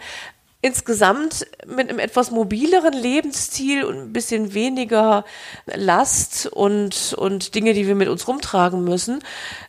insgesamt 0.65 1.45
mit 1.67 1.89
einem 1.89 1.99
etwas 1.99 2.31
mobileren 2.31 2.93
Lebensstil 2.93 3.83
und 3.83 3.97
ein 3.97 4.13
bisschen 4.13 4.55
weniger 4.55 5.23
Last 5.67 6.47
und, 6.47 7.13
und 7.19 7.53
Dinge, 7.53 7.73
die 7.73 7.85
wir 7.85 7.93
mit 7.93 8.07
uns 8.09 8.27
rumtragen 8.27 8.83
müssen, 8.83 9.19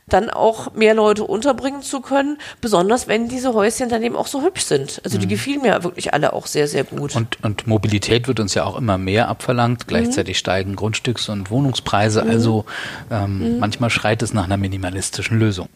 dann 0.09 0.31
auch 0.31 0.73
mehr 0.73 0.95
Leute 0.95 1.25
unterbringen 1.25 1.83
zu 1.83 2.01
können, 2.01 2.39
besonders 2.63 3.09
wenn 3.09 3.29
diese 3.29 3.53
Häuschen 3.53 3.91
dann 3.91 4.03
eben 4.03 4.17
auch 4.17 4.27
so 4.27 4.43
hübsch 4.43 4.63
sind. 4.63 5.03
Also 5.05 5.19
die 5.19 5.27
mhm. 5.27 5.31
gefielen 5.31 5.63
mir 5.63 5.85
wirklich 5.85 6.15
alle 6.15 6.33
auch 6.33 6.47
sehr, 6.47 6.67
sehr 6.67 6.85
gut. 6.85 7.15
Und, 7.15 7.45
und 7.45 7.67
Mobilität 7.67 8.27
wird 8.27 8.41
uns 8.41 8.55
ja 8.55 8.65
auch 8.65 8.79
immer 8.79 8.97
mehr 8.97 9.29
abverlangt. 9.29 9.87
Gleichzeitig 9.87 10.37
mhm. 10.37 10.39
steigen 10.39 10.77
Grundstücks- 10.77 11.29
und 11.29 11.51
Wohnungspreise. 11.51 12.25
Mhm. 12.25 12.31
Also 12.31 12.65
ähm, 13.11 13.55
mhm. 13.55 13.59
manchmal 13.59 13.91
schreit 13.91 14.23
es 14.23 14.33
nach 14.33 14.45
einer 14.45 14.57
minimalistischen 14.57 15.39
Lösung. 15.39 15.69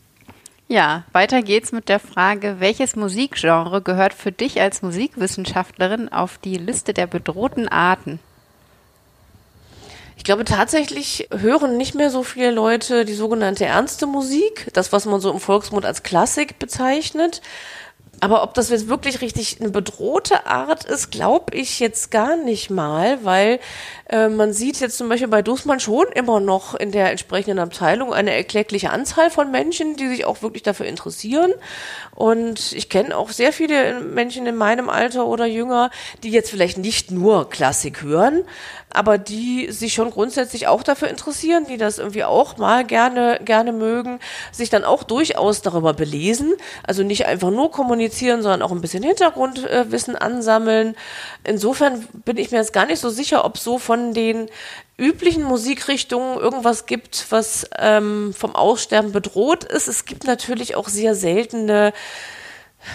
Ja, 0.73 1.03
weiter 1.11 1.43
geht's 1.43 1.73
mit 1.73 1.89
der 1.89 1.99
Frage, 1.99 2.61
welches 2.61 2.95
Musikgenre 2.95 3.83
gehört 3.83 4.15
für 4.15 4.31
dich 4.31 4.61
als 4.61 4.83
Musikwissenschaftlerin 4.83 6.09
auf 6.09 6.39
die 6.39 6.59
Liste 6.59 6.95
der 6.95 7.09
bedrohten 7.09 7.67
Arten? 7.67 8.21
Ich 10.17 10.23
glaube 10.23 10.45
tatsächlich 10.45 11.27
hören 11.33 11.77
nicht 11.77 11.97
mehr 11.97 12.09
so 12.09 12.23
viele 12.23 12.53
Leute 12.53 13.05
die 13.05 13.15
sogenannte 13.15 13.65
ernste 13.65 14.07
Musik, 14.07 14.69
das 14.73 14.93
was 14.93 15.07
man 15.07 15.21
so 15.21 15.33
im 15.33 15.41
Volksmund 15.41 15.85
als 15.85 16.05
Klassik 16.05 16.61
bezeichnet. 16.61 17.43
Aber 18.21 18.43
ob 18.43 18.53
das 18.53 18.69
jetzt 18.69 18.89
wirklich 18.89 19.23
richtig 19.23 19.61
eine 19.61 19.71
bedrohte 19.71 20.47
Art 20.47 20.85
ist, 20.85 21.11
glaube 21.11 21.55
ich 21.57 21.81
jetzt 21.81 22.11
gar 22.11 22.37
nicht 22.37 22.69
mal, 22.69 23.25
weil 23.25 23.61
äh, 24.11 24.29
man 24.29 24.53
sieht 24.53 24.79
jetzt 24.81 24.99
zum 24.99 25.09
Beispiel 25.09 25.29
bei 25.29 25.41
Dussmann 25.41 25.81
schon 25.81 26.07
immer 26.15 26.39
noch 26.39 26.75
in 26.75 26.93
der 26.93 27.11
entsprechenden 27.11 27.59
Abteilung 27.59 28.13
eine 28.13 28.35
erkleckliche 28.35 28.91
Anzahl 28.91 29.31
von 29.31 29.51
Menschen, 29.51 29.97
die 29.97 30.09
sich 30.09 30.27
auch 30.27 30.43
wirklich 30.43 30.63
dafür 30.63 30.85
interessieren. 30.85 31.53
Und 32.15 32.73
ich 32.73 32.91
kenne 32.91 33.17
auch 33.17 33.31
sehr 33.31 33.55
viele 33.55 34.01
Menschen 34.01 34.47
in 34.47 34.57
meinem 34.57 34.91
Alter 34.91 35.27
oder 35.27 35.47
jünger, 35.47 35.91
die 36.23 36.31
jetzt 36.31 36.51
vielleicht 36.51 36.77
nicht 36.77 37.11
nur 37.11 37.49
Klassik 37.49 38.03
hören, 38.03 38.45
aber 38.93 39.19
die 39.19 39.71
sich 39.71 39.95
schon 39.95 40.11
grundsätzlich 40.11 40.67
auch 40.67 40.83
dafür 40.83 41.09
interessieren, 41.09 41.67
die 41.69 41.77
das 41.77 41.99
irgendwie 41.99 42.25
auch 42.25 42.57
mal 42.57 42.85
gerne, 42.85 43.41
gerne 43.45 43.73
mögen, 43.73 44.21
sich 44.53 44.71
dann 44.71 44.85
auch 44.85 45.03
durchaus 45.03 45.63
darüber 45.63 45.95
belesen. 45.95 46.55
Also 46.83 47.03
nicht 47.03 47.27
einfach 47.27 47.51
nur 47.51 47.71
kommunizieren, 47.71 48.43
sondern 48.43 48.63
auch 48.63 48.73
ein 48.73 48.81
bisschen 48.81 49.03
Hintergrundwissen 49.03 50.17
ansammeln. 50.17 50.97
Insofern 51.45 52.07
bin 52.25 52.37
ich 52.37 52.51
mir 52.51 52.59
jetzt 52.59 52.73
gar 52.73 52.87
nicht 52.87 53.01
so 53.01 53.11
sicher, 53.11 53.45
ob 53.45 53.59
so 53.59 53.79
von 53.79 54.15
den 54.15 54.49
üblichen 54.97 55.45
Musikrichtungen 55.45 56.39
irgendwas 56.39 56.87
gibt, 56.87 57.27
was 57.31 57.69
ähm, 57.79 58.35
vom 58.37 58.55
Aussterben 58.55 59.13
bedroht 59.13 59.65
ist. 59.65 59.89
Es 59.89 60.05
gibt 60.05 60.25
natürlich 60.25 60.77
auch 60.77 60.89
sehr 60.89 61.15
seltene 61.15 61.93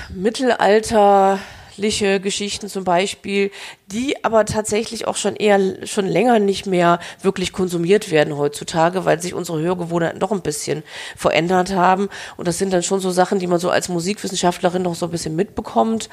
Mittelalter 0.09 1.39
christliche 1.75 2.21
Geschichten 2.21 2.69
zum 2.69 2.85
Beispiel, 2.85 3.51
die 3.87 4.23
aber 4.23 4.45
tatsächlich 4.45 5.07
auch 5.07 5.17
schon 5.17 5.35
eher 5.35 5.85
schon 5.85 6.05
länger 6.05 6.39
nicht 6.39 6.65
mehr 6.65 6.99
wirklich 7.21 7.51
konsumiert 7.51 8.11
werden 8.11 8.37
heutzutage, 8.37 9.03
weil 9.03 9.21
sich 9.21 9.33
unsere 9.33 9.59
Hörgewohnheiten 9.59 10.19
doch 10.19 10.31
ein 10.31 10.41
bisschen 10.41 10.83
verändert 11.17 11.73
haben. 11.73 12.07
Und 12.37 12.47
das 12.47 12.57
sind 12.57 12.71
dann 12.71 12.81
schon 12.81 13.01
so 13.01 13.11
Sachen, 13.11 13.39
die 13.39 13.47
man 13.47 13.59
so 13.59 13.69
als 13.69 13.89
Musikwissenschaftlerin 13.89 14.83
noch 14.83 14.95
so 14.95 15.07
ein 15.07 15.11
bisschen 15.11 15.35
mitbekommt. 15.35 16.09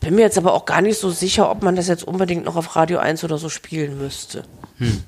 Bin 0.00 0.16
mir 0.16 0.22
jetzt 0.22 0.36
aber 0.36 0.52
auch 0.52 0.66
gar 0.66 0.82
nicht 0.82 0.98
so 0.98 1.08
sicher, 1.08 1.50
ob 1.50 1.62
man 1.62 1.76
das 1.76 1.88
jetzt 1.88 2.06
unbedingt 2.06 2.44
noch 2.44 2.56
auf 2.56 2.76
Radio 2.76 2.98
1 2.98 3.24
oder 3.24 3.38
so 3.38 3.48
spielen 3.48 3.96
müsste. 3.96 4.44
Hm. 4.76 5.02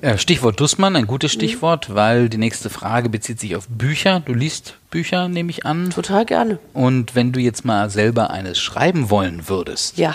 Äh, 0.00 0.18
Stichwort 0.18 0.60
Dussmann, 0.60 0.96
ein 0.96 1.06
gutes 1.06 1.34
mhm. 1.34 1.38
Stichwort, 1.38 1.94
weil 1.94 2.28
die 2.28 2.38
nächste 2.38 2.70
Frage 2.70 3.08
bezieht 3.08 3.40
sich 3.40 3.56
auf 3.56 3.66
Bücher. 3.68 4.20
Du 4.20 4.34
liest 4.34 4.76
Bücher, 4.90 5.28
nehme 5.28 5.50
ich 5.50 5.66
an. 5.66 5.90
Total 5.90 6.24
gerne. 6.24 6.58
Und 6.72 7.14
wenn 7.14 7.32
du 7.32 7.40
jetzt 7.40 7.64
mal 7.64 7.90
selber 7.90 8.30
eines 8.30 8.58
schreiben 8.58 9.10
wollen 9.10 9.48
würdest, 9.48 9.98
ja. 9.98 10.14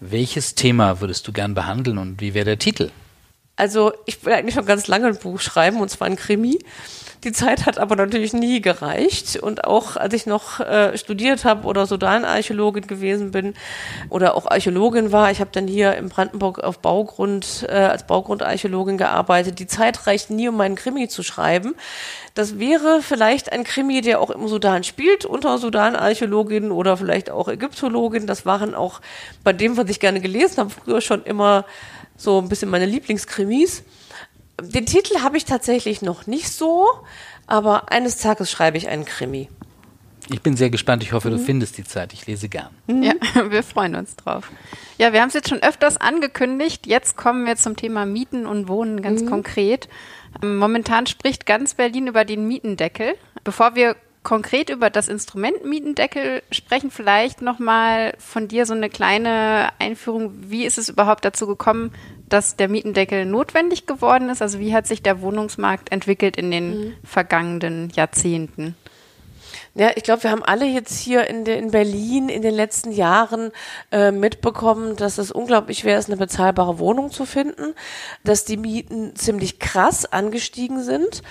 welches 0.00 0.54
Thema 0.54 1.00
würdest 1.00 1.26
du 1.26 1.32
gern 1.32 1.54
behandeln 1.54 1.98
und 1.98 2.20
wie 2.20 2.34
wäre 2.34 2.44
der 2.44 2.58
Titel? 2.58 2.90
Also 3.56 3.92
ich 4.06 4.24
will 4.24 4.32
eigentlich 4.32 4.54
schon 4.54 4.66
ganz 4.66 4.86
lange 4.86 5.06
ein 5.06 5.18
Buch 5.18 5.40
schreiben, 5.40 5.80
und 5.80 5.90
zwar 5.90 6.06
ein 6.06 6.16
Krimi. 6.16 6.58
Die 7.24 7.30
Zeit 7.30 7.66
hat 7.66 7.78
aber 7.78 7.94
natürlich 7.94 8.32
nie 8.32 8.60
gereicht. 8.60 9.36
Und 9.36 9.64
auch 9.64 9.96
als 9.96 10.12
ich 10.12 10.26
noch 10.26 10.58
äh, 10.58 10.98
studiert 10.98 11.44
habe 11.44 11.68
oder 11.68 11.86
Sudanarchäologin 11.86 12.88
gewesen 12.88 13.30
bin 13.30 13.54
oder 14.08 14.34
auch 14.34 14.46
Archäologin 14.46 15.12
war, 15.12 15.30
ich 15.30 15.40
habe 15.40 15.50
dann 15.52 15.68
hier 15.68 15.94
in 15.94 16.08
Brandenburg 16.08 16.58
auf 16.58 16.80
Baugrund 16.80 17.64
äh, 17.68 17.74
als 17.74 18.06
Baugrundarchäologin 18.08 18.98
gearbeitet. 18.98 19.60
Die 19.60 19.68
Zeit 19.68 20.08
reicht 20.08 20.30
nie, 20.30 20.48
um 20.48 20.56
meinen 20.56 20.74
Krimi 20.74 21.06
zu 21.06 21.22
schreiben. 21.22 21.76
Das 22.34 22.58
wäre 22.58 23.02
vielleicht 23.02 23.52
ein 23.52 23.62
Krimi, 23.62 24.00
der 24.00 24.20
auch 24.20 24.30
im 24.30 24.48
Sudan 24.48 24.82
spielt, 24.82 25.24
unter 25.24 25.58
Sudanarchäologin 25.58 26.72
oder 26.72 26.96
vielleicht 26.96 27.30
auch 27.30 27.46
Ägyptologin. 27.46 28.26
Das 28.26 28.46
waren 28.46 28.74
auch 28.74 29.00
bei 29.44 29.52
dem, 29.52 29.76
was 29.76 29.88
ich 29.90 30.00
gerne 30.00 30.20
gelesen 30.20 30.56
habe, 30.58 30.70
früher 30.70 31.00
schon 31.00 31.22
immer 31.22 31.66
so 32.16 32.38
ein 32.40 32.48
bisschen 32.48 32.70
meine 32.70 32.86
Lieblingskrimis. 32.86 33.84
Den 34.60 34.86
Titel 34.86 35.20
habe 35.20 35.36
ich 35.36 35.44
tatsächlich 35.44 36.02
noch 36.02 36.26
nicht 36.26 36.50
so, 36.50 36.88
aber 37.46 37.90
eines 37.90 38.18
Tages 38.18 38.50
schreibe 38.50 38.76
ich 38.76 38.88
einen 38.88 39.04
Krimi. 39.04 39.48
Ich 40.30 40.40
bin 40.40 40.56
sehr 40.56 40.70
gespannt. 40.70 41.02
Ich 41.02 41.12
hoffe, 41.12 41.30
du 41.30 41.36
mhm. 41.36 41.44
findest 41.44 41.78
die 41.78 41.84
Zeit. 41.84 42.12
Ich 42.12 42.26
lese 42.26 42.48
gern. 42.48 42.68
Mhm. 42.86 43.02
Ja, 43.02 43.14
wir 43.50 43.62
freuen 43.62 43.94
uns 43.94 44.16
drauf. 44.16 44.50
Ja, 44.98 45.12
wir 45.12 45.20
haben 45.20 45.28
es 45.28 45.34
jetzt 45.34 45.48
schon 45.48 45.62
öfters 45.62 45.96
angekündigt. 45.96 46.86
Jetzt 46.86 47.16
kommen 47.16 47.44
wir 47.44 47.56
zum 47.56 47.76
Thema 47.76 48.06
Mieten 48.06 48.46
und 48.46 48.68
Wohnen 48.68 49.02
ganz 49.02 49.22
mhm. 49.22 49.30
konkret. 49.30 49.88
Momentan 50.42 51.06
spricht 51.06 51.44
ganz 51.44 51.74
Berlin 51.74 52.06
über 52.06 52.24
den 52.24 52.46
Mietendeckel. 52.46 53.14
Bevor 53.44 53.74
wir 53.74 53.96
konkret 54.22 54.70
über 54.70 54.88
das 54.88 55.08
Instrument 55.08 55.64
Mietendeckel 55.64 56.42
sprechen, 56.52 56.90
vielleicht 56.90 57.42
nochmal 57.42 58.14
von 58.18 58.46
dir 58.46 58.66
so 58.66 58.74
eine 58.74 58.88
kleine 58.88 59.70
Einführung. 59.80 60.32
Wie 60.48 60.64
ist 60.64 60.78
es 60.78 60.88
überhaupt 60.88 61.24
dazu 61.24 61.46
gekommen, 61.46 61.92
dass 62.32 62.56
der 62.56 62.68
Mietendeckel 62.68 63.26
notwendig 63.26 63.86
geworden 63.86 64.28
ist? 64.30 64.42
Also 64.42 64.58
wie 64.58 64.74
hat 64.74 64.86
sich 64.86 65.02
der 65.02 65.20
Wohnungsmarkt 65.20 65.92
entwickelt 65.92 66.36
in 66.36 66.50
den 66.50 66.70
mhm. 66.70 66.94
vergangenen 67.04 67.90
Jahrzehnten? 67.90 68.76
Ja, 69.74 69.90
ich 69.94 70.02
glaube, 70.02 70.24
wir 70.24 70.30
haben 70.30 70.42
alle 70.42 70.66
jetzt 70.66 70.98
hier 70.98 71.28
in, 71.28 71.46
de, 71.46 71.56
in 71.56 71.70
Berlin 71.70 72.28
in 72.28 72.42
den 72.42 72.54
letzten 72.54 72.92
Jahren 72.92 73.52
äh, 73.90 74.10
mitbekommen, 74.10 74.96
dass 74.96 75.16
es 75.16 75.32
unglaublich 75.32 75.78
schwer 75.78 75.98
ist, 75.98 76.08
eine 76.08 76.18
bezahlbare 76.18 76.78
Wohnung 76.78 77.10
zu 77.10 77.24
finden, 77.24 77.74
dass 78.22 78.44
die 78.44 78.58
Mieten 78.58 79.16
ziemlich 79.16 79.58
krass 79.60 80.04
angestiegen 80.04 80.82
sind 80.82 81.22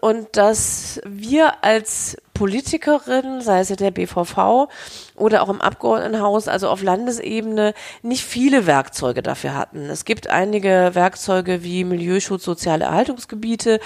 und 0.00 0.36
dass 0.36 1.00
wir 1.04 1.64
als 1.64 2.16
Politikerin, 2.32 3.40
sei 3.40 3.60
es 3.60 3.68
der 3.68 3.90
BVV 3.90 4.68
oder 5.16 5.42
auch 5.42 5.48
im 5.48 5.60
Abgeordnetenhaus, 5.60 6.46
also 6.46 6.68
auf 6.68 6.82
Landesebene, 6.82 7.74
nicht 8.02 8.24
viele 8.24 8.66
Werkzeuge 8.66 9.22
dafür 9.22 9.54
hatten. 9.54 9.90
Es 9.90 10.04
gibt 10.04 10.28
einige 10.28 10.90
Werkzeuge 10.92 11.64
wie 11.64 11.82
Milieuschutz, 11.82 12.44
soziale 12.44 12.84
Erhaltungsgebiete, 12.84 13.80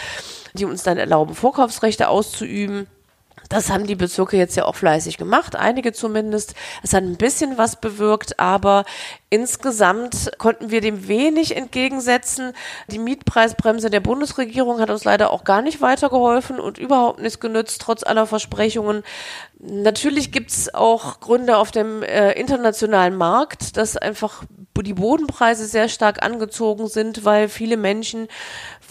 die 0.53 0.66
uns 0.66 0.83
dann 0.83 0.98
erlauben, 0.98 1.35
Vorkaufsrechte 1.35 2.09
auszuüben. 2.09 2.87
Das 3.49 3.71
haben 3.71 3.87
die 3.87 3.97
Bezirke 3.97 4.37
jetzt 4.37 4.57
ja 4.57 4.64
auch 4.64 4.77
fleißig 4.77 5.18
gemacht, 5.18 5.57
einige 5.57 5.92
zumindest. 5.92 6.55
Es 6.83 6.95
hat 6.95 7.03
ein 7.03 7.16
bisschen 7.16 7.59
was 7.59 7.81
bewirkt, 7.81 8.40
aber 8.40 8.85
insgesamt 9.29 10.33
konnten 10.38 10.71
wir 10.71 10.81
dem 10.81 11.07
wenig 11.07 11.55
entgegensetzen. 11.57 12.53
Die 12.88 12.99
Mietpreisbremse 12.99 13.90
der 13.90 14.01
Bundesregierung 14.01 14.81
hat 14.81 14.88
uns 14.88 15.05
leider 15.05 15.31
auch 15.31 15.45
gar 15.45 15.61
nicht 15.61 15.83
weitergeholfen 15.83 16.59
und 16.61 16.79
überhaupt 16.79 17.21
nichts 17.21 17.40
genützt, 17.40 17.83
trotz 17.83 18.03
aller 18.05 18.27
Versprechungen. 18.27 19.03
Natürlich 19.59 20.33
gibt's 20.33 20.73
auch 20.73 21.21
Gründe 21.21 21.57
auf 21.57 21.71
dem 21.71 22.03
äh, 22.03 22.33
internationalen 22.33 23.16
Markt, 23.16 23.77
dass 23.77 23.97
einfach 23.97 24.45
die 24.81 24.95
Bodenpreise 24.95 25.66
sehr 25.66 25.88
stark 25.88 26.25
angezogen 26.25 26.88
sind, 26.88 27.25
weil 27.25 27.49
viele 27.49 27.77
Menschen 27.77 28.29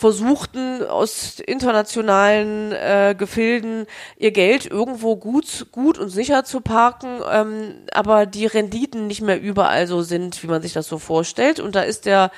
versuchten 0.01 0.83
aus 0.83 1.39
internationalen 1.39 2.71
äh, 2.71 3.13
Gefilden 3.15 3.85
ihr 4.17 4.31
Geld 4.31 4.65
irgendwo 4.65 5.15
gut, 5.15 5.67
gut 5.71 5.99
und 5.99 6.09
sicher 6.09 6.43
zu 6.43 6.59
parken, 6.59 7.21
ähm, 7.31 7.75
aber 7.93 8.25
die 8.25 8.47
Renditen 8.47 9.05
nicht 9.05 9.21
mehr 9.21 9.39
überall 9.39 9.85
so 9.85 10.01
sind, 10.01 10.41
wie 10.41 10.47
man 10.47 10.63
sich 10.63 10.73
das 10.73 10.87
so 10.87 10.97
vorstellt. 10.97 11.59
Und 11.59 11.75
da 11.75 11.81
ist 11.83 12.07
der 12.07 12.31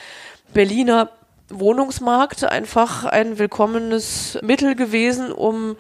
Berliner 0.54 1.12
Wohnungsmarkt 1.48 2.44
einfach 2.44 3.06
ein 3.06 3.40
willkommenes 3.40 4.38
Mittel 4.42 4.76
gewesen, 4.76 5.32
um 5.32 5.78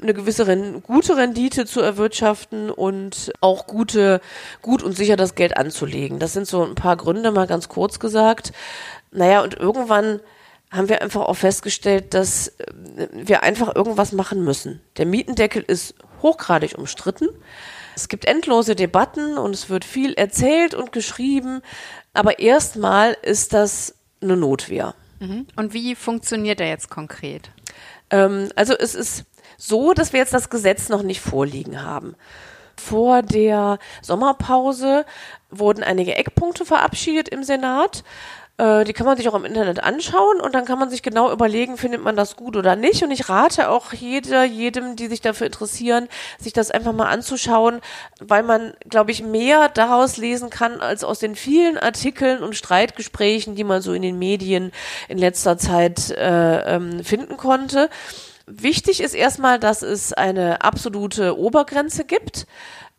eine 0.00 0.14
gewisse 0.14 0.44
gute 0.82 1.16
Rendite 1.16 1.66
zu 1.66 1.80
erwirtschaften 1.80 2.70
und 2.70 3.32
auch 3.40 3.66
gute, 3.66 4.20
gut 4.62 4.84
und 4.84 4.96
sicher 4.96 5.16
das 5.16 5.34
Geld 5.34 5.56
anzulegen. 5.56 6.20
Das 6.20 6.32
sind 6.32 6.46
so 6.46 6.64
ein 6.64 6.76
paar 6.76 6.96
Gründe, 6.96 7.32
mal 7.32 7.48
ganz 7.48 7.68
kurz 7.68 7.98
gesagt. 7.98 8.52
Naja, 9.10 9.42
und 9.42 9.54
irgendwann 9.54 10.20
haben 10.74 10.88
wir 10.88 11.02
einfach 11.02 11.22
auch 11.22 11.36
festgestellt, 11.36 12.14
dass 12.14 12.48
äh, 12.48 12.66
wir 13.12 13.42
einfach 13.42 13.74
irgendwas 13.74 14.12
machen 14.12 14.42
müssen. 14.44 14.80
Der 14.96 15.06
Mietendeckel 15.06 15.62
ist 15.62 15.94
hochgradig 16.22 16.76
umstritten. 16.76 17.28
Es 17.94 18.08
gibt 18.08 18.24
endlose 18.24 18.74
Debatten 18.74 19.38
und 19.38 19.54
es 19.54 19.70
wird 19.70 19.84
viel 19.84 20.14
erzählt 20.14 20.74
und 20.74 20.90
geschrieben, 20.90 21.62
aber 22.12 22.40
erstmal 22.40 23.16
ist 23.22 23.52
das 23.52 23.94
eine 24.20 24.36
Notwehr. 24.36 24.94
Mhm. 25.20 25.46
Und 25.56 25.72
wie 25.74 25.94
funktioniert 25.94 26.60
er 26.60 26.68
jetzt 26.68 26.90
konkret? 26.90 27.50
Ähm, 28.10 28.48
also 28.56 28.74
es 28.74 28.94
ist 28.94 29.24
so, 29.56 29.92
dass 29.92 30.12
wir 30.12 30.20
jetzt 30.20 30.34
das 30.34 30.50
Gesetz 30.50 30.88
noch 30.88 31.02
nicht 31.02 31.20
vorliegen 31.20 31.82
haben. 31.82 32.16
Vor 32.76 33.22
der 33.22 33.78
Sommerpause 34.02 35.06
wurden 35.50 35.84
einige 35.84 36.16
Eckpunkte 36.16 36.64
verabschiedet 36.64 37.28
im 37.28 37.44
Senat. 37.44 38.02
Äh, 38.56 38.84
die 38.84 38.92
kann 38.92 39.06
man 39.06 39.16
sich 39.16 39.28
auch 39.28 39.34
im 39.34 39.44
Internet 39.44 39.82
anschauen 39.82 40.40
und 40.40 40.54
dann 40.54 40.64
kann 40.64 40.78
man 40.78 40.88
sich 40.88 41.02
genau 41.02 41.32
überlegen, 41.32 41.76
findet 41.76 42.02
man 42.02 42.14
das 42.14 42.36
gut 42.36 42.56
oder 42.56 42.76
nicht. 42.76 43.02
Und 43.02 43.10
ich 43.10 43.28
rate 43.28 43.68
auch 43.68 43.92
jeder, 43.92 44.44
jedem, 44.44 44.94
die 44.94 45.08
sich 45.08 45.20
dafür 45.20 45.46
interessieren, 45.46 46.08
sich 46.38 46.52
das 46.52 46.70
einfach 46.70 46.92
mal 46.92 47.08
anzuschauen, 47.08 47.80
weil 48.20 48.44
man, 48.44 48.74
glaube 48.88 49.10
ich, 49.10 49.22
mehr 49.22 49.68
daraus 49.68 50.16
lesen 50.16 50.50
kann 50.50 50.80
als 50.80 51.02
aus 51.02 51.18
den 51.18 51.34
vielen 51.34 51.78
Artikeln 51.78 52.42
und 52.42 52.54
Streitgesprächen, 52.54 53.56
die 53.56 53.64
man 53.64 53.82
so 53.82 53.92
in 53.92 54.02
den 54.02 54.18
Medien 54.18 54.70
in 55.08 55.18
letzter 55.18 55.58
Zeit 55.58 56.10
äh, 56.10 56.76
ähm, 56.76 57.02
finden 57.02 57.36
konnte. 57.36 57.88
Wichtig 58.46 59.00
ist 59.00 59.14
erstmal, 59.14 59.58
dass 59.58 59.82
es 59.82 60.12
eine 60.12 60.60
absolute 60.60 61.38
Obergrenze 61.38 62.04
gibt 62.04 62.46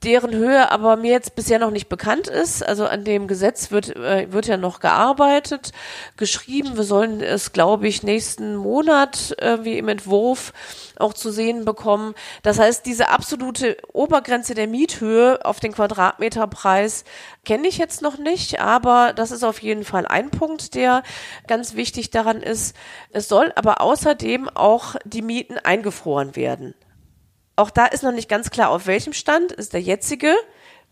deren 0.06 0.34
Höhe 0.34 0.72
aber 0.72 0.96
mir 0.96 1.12
jetzt 1.12 1.36
bisher 1.36 1.60
noch 1.60 1.72
nicht 1.72 1.89
bekannt 1.89 2.28
ist. 2.28 2.63
Also 2.63 2.86
an 2.86 3.04
dem 3.04 3.28
Gesetz 3.28 3.72
wird, 3.72 3.96
äh, 3.96 4.32
wird 4.32 4.46
ja 4.48 4.58
noch 4.58 4.80
gearbeitet, 4.80 5.72
geschrieben. 6.15 6.78
Wir 6.78 6.84
sollen 6.84 7.22
es, 7.22 7.52
glaube 7.52 7.88
ich, 7.88 8.04
nächsten 8.04 8.56
Monat 8.56 9.36
äh, 9.39 9.63
wie 9.63 9.78
im 9.78 9.89
Entwurf 9.89 10.54
auch 10.98 11.13
zu 11.13 11.32
sehen 11.32 11.65
bekommen. 11.65 12.13
Das 12.44 12.60
heißt, 12.60 12.86
diese 12.86 13.10
absolute 13.10 13.78
Obergrenze 13.91 14.54
der 14.54 14.68
Miethöhe 14.68 15.44
auf 15.44 15.60
den 15.60 15.74
Quadratmeterpreis 15.74 17.04
kenne 17.44 17.68
ich 17.68 17.78
jetzt 17.78 18.02
noch 18.02 18.18
nicht, 18.18 18.60
aber 18.60 19.13
das 19.13 19.32
ist 19.32 19.44
auf 19.44 19.62
jeden 19.62 19.84
Fall 19.84 20.06
ein 20.06 20.30
Punkt, 20.30 20.76
der 20.76 21.04
ganz 21.48 21.76
wichtig 21.76 22.12
daran 22.12 22.41
ist. 22.41 22.76
Es 23.12 23.28
soll 23.28 23.52
aber 23.56 23.82
außerdem 23.82 24.50
auch 24.50 24.96
die 25.04 25.22
Mieten 25.24 25.58
eingefroren 25.58 26.36
werden. 26.36 26.76
Auch 27.56 27.70
da 27.70 27.86
ist 27.86 28.04
noch 28.04 28.12
nicht 28.12 28.30
ganz 28.30 28.50
klar, 28.50 28.70
auf 28.70 28.88
welchem 28.88 29.13
Stand 29.13 29.52
ist 29.52 29.74
der 29.74 29.82
jetzige. 29.82 30.36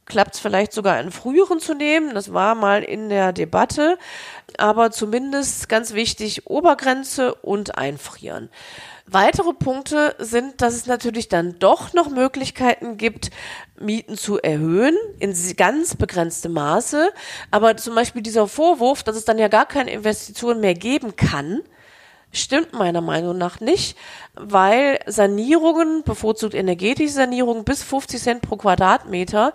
Klappt 0.06 0.36
es 0.36 0.41
vielleicht 0.41 0.73
sogar 0.73 0.95
einen 0.95 1.12
früheren 1.12 1.60
zu 1.60 1.73
nehmen. 1.73 2.13
Das 2.13 2.34
war 2.34 2.56
mal 2.56 2.84
in 2.84 3.08
der 3.08 3.32
Debatte. 3.32 3.97
Aber 4.58 4.91
zumindest 4.91 5.69
ganz 5.69 5.93
wichtig, 5.93 6.45
Obergrenze 6.45 7.36
und 7.36 7.78
einfrieren. 7.78 8.49
Weitere 9.06 9.54
Punkte 9.54 10.15
sind, 10.19 10.62
dass 10.62 10.73
es 10.73 10.88
natürlich 10.88 11.28
dann 11.30 11.58
doch 11.60 11.93
noch 11.93 12.10
Möglichkeiten 12.10 12.97
gibt, 12.97 13.32
Mieten 13.80 14.17
zu 14.17 14.39
erhöhen 14.39 14.95
in 15.19 15.36
ganz 15.56 15.95
begrenztem 15.95 16.54
Maße. 16.54 17.12
Aber 17.52 17.76
zum 17.78 17.95
Beispiel 17.95 18.21
dieser 18.21 18.47
Vorwurf, 18.47 19.04
dass 19.04 19.15
es 19.15 19.26
dann 19.26 19.38
ja 19.38 19.49
gar 19.49 19.65
keine 19.65 19.91
Investitionen 19.91 20.62
mehr 20.62 20.73
geben 20.73 21.15
kann, 21.15 21.62
stimmt 22.34 22.74
meiner 22.74 23.02
Meinung 23.02 23.38
nach 23.38 23.60
nicht, 23.60 23.98
weil 24.34 25.00
Sanierungen, 25.06 26.04
bevorzugt 26.04 26.54
energetische 26.54 27.13
Sanierungen 27.13 27.63
bis 27.63 27.84
50 27.84 28.22
Cent 28.22 28.41
pro 28.41 28.58
Quadratmeter 28.58 29.54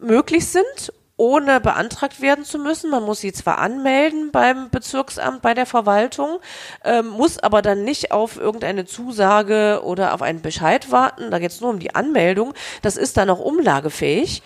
möglich 0.00 0.46
sind 0.46 0.92
ohne 1.16 1.60
beantragt 1.60 2.20
werden 2.20 2.44
zu 2.44 2.58
müssen. 2.58 2.90
Man 2.90 3.02
muss 3.02 3.20
sie 3.20 3.32
zwar 3.32 3.58
anmelden 3.58 4.30
beim 4.32 4.70
Bezirksamt, 4.70 5.42
bei 5.42 5.54
der 5.54 5.66
Verwaltung, 5.66 6.38
ähm, 6.84 7.08
muss 7.08 7.38
aber 7.38 7.62
dann 7.62 7.84
nicht 7.84 8.12
auf 8.12 8.36
irgendeine 8.36 8.84
Zusage 8.84 9.80
oder 9.82 10.14
auf 10.14 10.22
einen 10.22 10.42
Bescheid 10.42 10.90
warten. 10.92 11.30
Da 11.30 11.38
geht 11.38 11.52
es 11.52 11.60
nur 11.60 11.70
um 11.70 11.78
die 11.78 11.94
Anmeldung. 11.94 12.52
Das 12.82 12.96
ist 12.96 13.16
dann 13.16 13.30
auch 13.30 13.40
umlagefähig. 13.40 14.42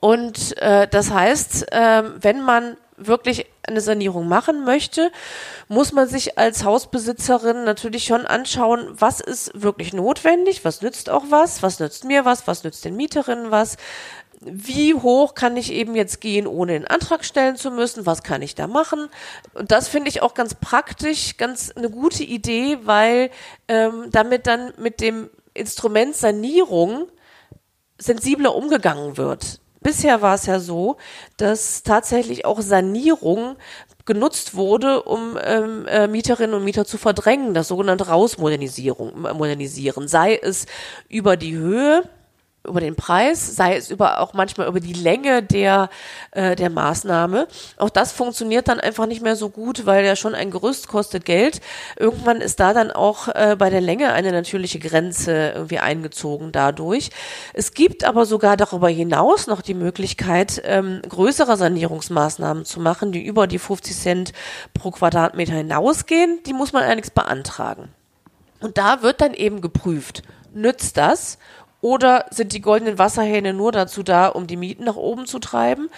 Und 0.00 0.56
äh, 0.58 0.88
das 0.88 1.10
heißt, 1.10 1.72
äh, 1.72 2.02
wenn 2.20 2.42
man 2.42 2.76
wirklich 2.96 3.46
eine 3.68 3.80
Sanierung 3.80 4.28
machen 4.28 4.64
möchte, 4.64 5.12
muss 5.68 5.92
man 5.92 6.08
sich 6.08 6.38
als 6.38 6.64
Hausbesitzerin 6.64 7.64
natürlich 7.64 8.04
schon 8.04 8.26
anschauen, 8.26 8.88
was 8.90 9.20
ist 9.20 9.50
wirklich 9.54 9.92
notwendig, 9.92 10.64
was 10.64 10.82
nützt 10.82 11.10
auch 11.10 11.24
was, 11.28 11.62
was 11.62 11.78
nützt 11.78 12.04
mir 12.04 12.24
was, 12.24 12.46
was 12.46 12.64
nützt 12.64 12.84
den 12.84 12.96
Mieterinnen 12.96 13.50
was, 13.50 13.76
wie 14.40 14.94
hoch 14.94 15.34
kann 15.34 15.56
ich 15.56 15.72
eben 15.72 15.94
jetzt 15.94 16.20
gehen, 16.20 16.46
ohne 16.46 16.72
den 16.72 16.86
Antrag 16.86 17.24
stellen 17.24 17.56
zu 17.56 17.70
müssen, 17.70 18.06
was 18.06 18.22
kann 18.22 18.42
ich 18.42 18.54
da 18.54 18.66
machen. 18.66 19.08
Und 19.54 19.72
das 19.72 19.88
finde 19.88 20.10
ich 20.10 20.22
auch 20.22 20.34
ganz 20.34 20.54
praktisch, 20.54 21.36
ganz 21.36 21.72
eine 21.74 21.90
gute 21.90 22.22
Idee, 22.22 22.78
weil 22.84 23.30
ähm, 23.66 24.06
damit 24.10 24.46
dann 24.46 24.72
mit 24.78 25.00
dem 25.00 25.28
Instrument 25.54 26.14
Sanierung 26.14 27.08
sensibler 27.98 28.54
umgegangen 28.54 29.16
wird. 29.16 29.60
Bisher 29.80 30.22
war 30.22 30.34
es 30.34 30.46
ja 30.46 30.60
so, 30.60 30.96
dass 31.36 31.82
tatsächlich 31.82 32.44
auch 32.44 32.60
Sanierung 32.60 33.56
genutzt 34.04 34.54
wurde, 34.54 35.02
um 35.02 35.38
ähm, 35.42 35.86
äh, 35.86 36.08
Mieterinnen 36.08 36.54
und 36.54 36.64
Mieter 36.64 36.84
zu 36.84 36.98
verdrängen, 36.98 37.54
das 37.54 37.68
sogenannte 37.68 38.08
Rausmodernisierung, 38.08 39.20
modernisieren, 39.20 40.08
sei 40.08 40.36
es 40.36 40.66
über 41.08 41.36
die 41.36 41.56
Höhe 41.56 42.02
über 42.66 42.80
den 42.80 42.96
Preis, 42.96 43.56
sei 43.56 43.76
es 43.76 43.90
über 43.90 44.20
auch 44.20 44.34
manchmal 44.34 44.68
über 44.68 44.80
die 44.80 44.92
Länge 44.92 45.42
der 45.42 45.88
äh, 46.32 46.56
der 46.56 46.70
Maßnahme. 46.70 47.48
Auch 47.76 47.90
das 47.90 48.12
funktioniert 48.12 48.68
dann 48.68 48.80
einfach 48.80 49.06
nicht 49.06 49.22
mehr 49.22 49.36
so 49.36 49.48
gut, 49.48 49.86
weil 49.86 50.04
ja 50.04 50.16
schon 50.16 50.34
ein 50.34 50.50
Gerüst 50.50 50.88
kostet 50.88 51.24
Geld. 51.24 51.60
Irgendwann 51.96 52.40
ist 52.40 52.60
da 52.60 52.74
dann 52.74 52.90
auch 52.90 53.28
äh, 53.28 53.56
bei 53.58 53.70
der 53.70 53.80
Länge 53.80 54.12
eine 54.12 54.32
natürliche 54.32 54.78
Grenze 54.78 55.52
irgendwie 55.54 55.78
eingezogen 55.78 56.52
dadurch. 56.52 57.10
Es 57.54 57.72
gibt 57.72 58.04
aber 58.04 58.26
sogar 58.26 58.56
darüber 58.56 58.88
hinaus 58.88 59.46
noch 59.46 59.62
die 59.62 59.74
Möglichkeit, 59.74 60.60
ähm, 60.64 61.00
größere 61.08 61.56
Sanierungsmaßnahmen 61.56 62.64
zu 62.64 62.80
machen, 62.80 63.12
die 63.12 63.24
über 63.24 63.46
die 63.46 63.58
50 63.58 63.96
Cent 63.96 64.32
pro 64.74 64.90
Quadratmeter 64.90 65.54
hinausgehen. 65.54 66.40
Die 66.46 66.52
muss 66.52 66.72
man 66.72 66.82
allerdings 66.82 67.10
beantragen. 67.10 67.88
Und 68.60 68.76
da 68.76 69.02
wird 69.02 69.20
dann 69.20 69.34
eben 69.34 69.60
geprüft, 69.60 70.22
nützt 70.52 70.96
das 70.96 71.38
Oder 71.80 72.26
sind 72.30 72.52
die 72.52 72.60
goldenen 72.60 72.98
Wasserhähne 72.98 73.54
nur 73.54 73.70
dazu 73.70 74.02
da, 74.02 74.26
um 74.26 74.46
die 74.46 74.56
Mieten 74.56 74.84
nach 74.84 74.96
oben 74.96 75.26
zu 75.26 75.38
treiben, 75.38 75.90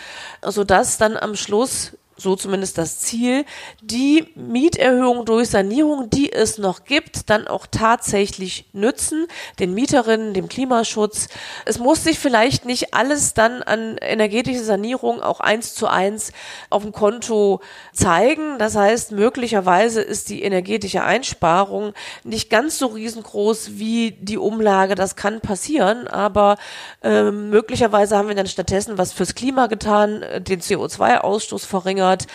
sodass 0.43 0.99
dann 0.99 1.17
am 1.17 1.37
Schluss 1.37 1.97
so 2.21 2.37
zumindest 2.37 2.79
das 2.79 2.99
Ziel, 2.99 3.45
die 3.81 4.27
Mieterhöhung 4.35 5.25
durch 5.25 5.49
Sanierung, 5.49 6.11
die 6.11 6.33
es 6.33 6.59
noch 6.59 6.85
gibt, 6.85 7.31
dann 7.31 7.49
auch 7.49 7.67
tatsächlich 7.67 8.67
nützen, 8.73 9.27
den 9.59 9.75
Mieterinnen, 9.75 10.35
dem 10.35 10.49
Klimaschutz. 10.49 11.29
Es 11.65 11.79
muss 11.79 12.05
sich 12.05 12.19
vielleicht 12.19 12.67
nicht 12.67 12.93
alles 12.95 13.35
dann 13.35 13.63
an 13.63 13.97
energetische 13.99 14.63
Sanierung 14.63 15.23
auch 15.23 15.41
eins 15.41 15.75
zu 15.75 15.87
eins 15.87 16.33
auf 16.69 16.83
dem 16.83 16.93
Konto 16.93 17.61
zeigen. 17.93 18.59
Das 18.59 18.77
heißt, 18.77 19.13
möglicherweise 19.13 20.03
ist 20.03 20.29
die 20.29 20.43
energetische 20.43 21.03
Einsparung 21.03 21.95
nicht 22.23 22.51
ganz 22.51 22.79
so 22.79 22.87
riesengroß 22.87 23.79
wie 23.79 24.13
die 24.13 24.39
Umlage. 24.39 24.95
Das 24.95 25.17
kann 25.17 25.41
passieren, 25.41 26.07
aber 26.07 26.57
äh, 27.03 27.31
möglicherweise 27.31 28.17
haben 28.17 28.29
wir 28.29 28.35
dann 28.35 28.47
stattdessen 28.47 28.99
was 28.99 29.13
fürs 29.13 29.35
Klima 29.35 29.67
getan, 29.67 30.23
äh, 30.23 30.41
den 30.41 30.61
CO2-Ausstoß 30.61 31.67
verringert 31.67 32.10
wird. 32.11 32.27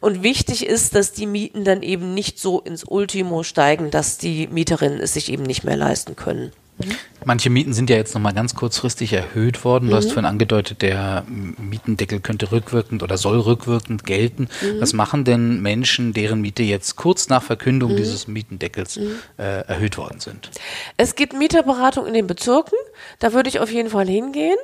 Und 0.00 0.22
wichtig 0.22 0.66
ist, 0.66 0.94
dass 0.94 1.12
die 1.12 1.26
Mieten 1.26 1.64
dann 1.64 1.82
eben 1.82 2.14
nicht 2.14 2.38
so 2.38 2.60
ins 2.60 2.84
Ultimo 2.84 3.42
steigen, 3.42 3.90
dass 3.90 4.18
die 4.18 4.46
Mieterinnen 4.48 5.00
es 5.00 5.14
sich 5.14 5.30
eben 5.30 5.42
nicht 5.42 5.64
mehr 5.64 5.76
leisten 5.76 6.16
können. 6.16 6.52
Manche 7.24 7.50
Mieten 7.50 7.72
sind 7.72 7.88
ja 7.88 7.96
jetzt 7.96 8.14
nochmal 8.14 8.34
ganz 8.34 8.54
kurzfristig 8.54 9.12
erhöht 9.12 9.64
worden. 9.64 9.86
Du 9.86 9.92
mhm. 9.92 9.96
hast 9.96 10.06
vorhin 10.06 10.24
angedeutet, 10.24 10.82
der 10.82 11.24
Mietendeckel 11.26 12.20
könnte 12.20 12.50
rückwirkend 12.50 13.02
oder 13.02 13.16
soll 13.16 13.38
rückwirkend 13.38 14.04
gelten. 14.04 14.48
Mhm. 14.60 14.80
Was 14.80 14.92
machen 14.92 15.24
denn 15.24 15.62
Menschen, 15.62 16.12
deren 16.12 16.40
Miete 16.40 16.64
jetzt 16.64 16.96
kurz 16.96 17.28
nach 17.28 17.42
Verkündung 17.42 17.92
mhm. 17.92 17.96
dieses 17.96 18.26
Mietendeckels 18.26 18.96
mhm. 18.96 19.16
äh, 19.38 19.60
erhöht 19.60 19.96
worden 19.96 20.18
sind? 20.20 20.50
Es 20.96 21.14
gibt 21.14 21.32
Mieterberatung 21.32 22.06
in 22.06 22.12
den 22.12 22.26
Bezirken. 22.26 22.76
Da 23.20 23.32
würde 23.32 23.48
ich 23.48 23.60
auf 23.60 23.70
jeden 23.70 23.88
Fall 23.88 24.08
hingehen. 24.08 24.58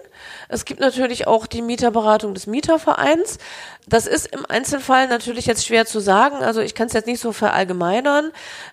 Es 0.48 0.64
gibt 0.64 0.80
natürlich 0.80 1.26
auch 1.26 1.46
die 1.46 1.62
Mieterberatung 1.62 2.35
des 2.35 2.46
Mietervereins. 2.46 3.38
Das 3.88 4.06
ist 4.06 4.26
im 4.26 4.46
Einzelfall 4.46 5.09
natürlich 5.09 5.46
jetzt 5.46 5.66
schwer 5.66 5.87
zu 5.87 6.00
sagen. 6.00 6.37
Also 6.37 6.61
ich 6.61 6.74
kann 6.74 6.87
es 6.87 6.92
jetzt 6.92 7.06
nicht 7.06 7.20
so 7.20 7.33
verallgemeinern. 7.33 8.30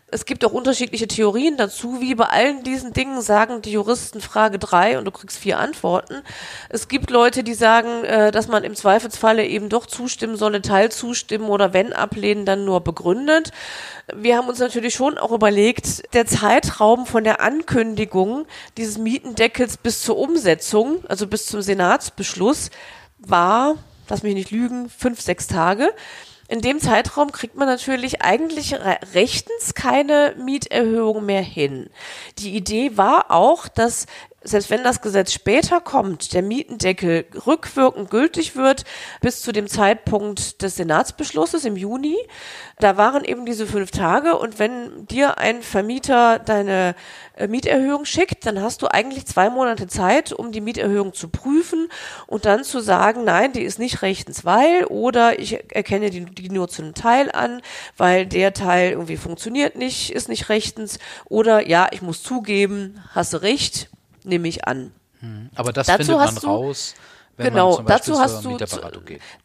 Es 0.10 0.26
gibt 0.26 0.46
auch 0.46 0.54
unterschiedliche 0.54 1.08
Theorien 1.08 1.58
dazu. 1.58 2.00
Wie 2.00 2.16
bei 2.16 2.26
allen 2.26 2.64
diesen 2.64 2.94
Dingen 2.94 3.22
sagen 3.22 3.62
die 3.62 3.72
Juristen 3.72 4.22
Frage 4.22 4.58
drei 4.58 4.98
und 4.98 5.06
du 5.06 5.12
kriegst 5.12 5.38
vier 5.38 5.60
Antworten. 5.60 6.24
Es 6.70 6.88
gibt 6.88 7.10
Leute, 7.10 7.44
die 7.44 7.54
sagen, 7.54 8.04
äh, 8.06 8.32
dass 8.32 8.48
man 8.48 8.64
im 8.64 8.76
Zweifelsfalle 8.76 9.46
eben 9.46 9.70
doch 9.70 9.86
zustimmen 9.86 10.38
solle, 10.38 10.62
Teil 10.62 10.92
zustimmen 10.92 11.50
oder 11.50 11.74
wenn 11.74 11.94
ablehnen, 11.94 12.46
dann 12.46 12.64
nur 12.64 12.82
begründet. 12.82 13.52
Wir 14.16 14.38
haben 14.38 14.48
uns 14.48 14.60
natürlich 14.60 14.94
schon 14.94 15.18
auch 15.18 15.32
überlegt, 15.32 16.14
der 16.14 16.26
Zeitraum 16.26 17.06
von 17.06 17.26
der 17.26 17.42
Ankündigung 17.42 18.46
dieses 18.78 18.98
Mietendeckels 18.98 19.76
bis 19.76 20.02
zur 20.02 20.18
Umsetzung, 20.18 21.04
also 21.10 21.28
bis 21.28 21.37
zum 21.46 21.62
Senatsbeschluss, 21.62 22.70
war, 23.20 23.76
lass 24.10 24.24
mich 24.24 24.34
nicht 24.34 24.52
lügen, 24.52 24.90
fünf, 24.90 25.22
sechs 25.22 25.48
Tage. 25.48 25.94
In 26.50 26.62
dem 26.62 26.80
Zeitraum 26.80 27.32
kriegt 27.32 27.56
man 27.56 27.68
natürlich 27.68 28.22
eigentlich 28.22 28.74
rechtens 29.14 29.74
keine 29.74 30.34
Mieterhöhung 30.38 31.26
mehr 31.26 31.42
hin. 31.42 31.90
Die 32.38 32.56
Idee 32.56 32.96
war 32.96 33.32
auch, 33.32 33.68
dass 33.68 34.06
selbst 34.44 34.70
wenn 34.70 34.84
das 34.84 35.02
Gesetz 35.02 35.34
später 35.34 35.82
kommt, 35.82 36.34
der 36.34 36.44
Mietendeckel 36.44 37.26
rückwirkend 37.48 38.12
gültig 38.12 38.56
wird 38.56 38.86
bis 39.20 39.42
zu 39.42 39.52
dem 39.52 39.68
Zeitpunkt 39.68 40.62
des 40.62 40.76
Senatsbeschlusses 40.76 41.66
im 41.66 41.76
Juni. 41.76 42.16
Da 42.80 42.98
waren 42.98 43.24
eben 43.24 43.46
diese 43.46 43.66
fünf 43.66 43.90
Tage 43.90 44.38
und 44.38 44.60
wenn 44.60 45.08
dir 45.08 45.40
ein 45.40 45.64
Vermieter 45.64 46.38
deine 46.38 46.96
äh, 47.36 47.48
Mieterhöhung 47.48 48.06
schickt, 48.06 48.46
dann 48.46 48.62
hast 48.62 48.84
du 48.84 48.88
eigentlich 48.88 49.26
zwei 49.26 49.50
Monate 49.50 49.88
Zeit, 49.88 50.32
um 50.32 50.52
die 50.52 50.62
Mieterhöhung 50.62 51.14
zu 51.14 51.30
prüfen 51.30 51.90
und 52.28 52.46
dann 52.46 52.64
zu 52.64 52.80
sagen, 52.80 53.24
nein, 53.24 53.54
die 53.54 53.64
ist 53.64 53.80
nicht 53.80 54.04
rechtens, 54.04 54.46
weil 54.46 54.86
oder 54.86 55.40
ich 55.40 55.60
erkenne 55.74 56.12
die, 56.12 56.26
die 56.26 56.50
nur 56.50 56.68
zu 56.68 56.84
einem 56.84 56.94
Teil 56.94 57.32
an, 57.32 57.62
weil 57.98 58.28
der 58.28 58.54
Teil 58.54 58.92
irgendwie 58.92 59.18
funktioniert 59.18 59.76
nicht, 59.76 60.12
ist 60.12 60.30
nicht 60.30 60.50
rechtens 60.50 61.00
oder 61.26 61.68
ja, 61.68 61.88
ich 61.92 62.04
muss 62.04 62.22
zugeben, 62.22 63.02
hast 63.14 63.34
du 63.34 63.42
recht, 63.42 63.90
nehme 64.28 64.48
ich 64.48 64.68
an. 64.68 64.92
Hm. 65.20 65.50
Aber 65.56 65.74
das 65.74 65.88
Dazu 65.88 66.06
findet 66.06 66.18
man 66.26 66.38
raus 66.38 66.94
wenn 67.38 67.54
genau, 67.54 67.82
dazu 67.86 68.20
hast 68.20 68.44
du, 68.46 68.58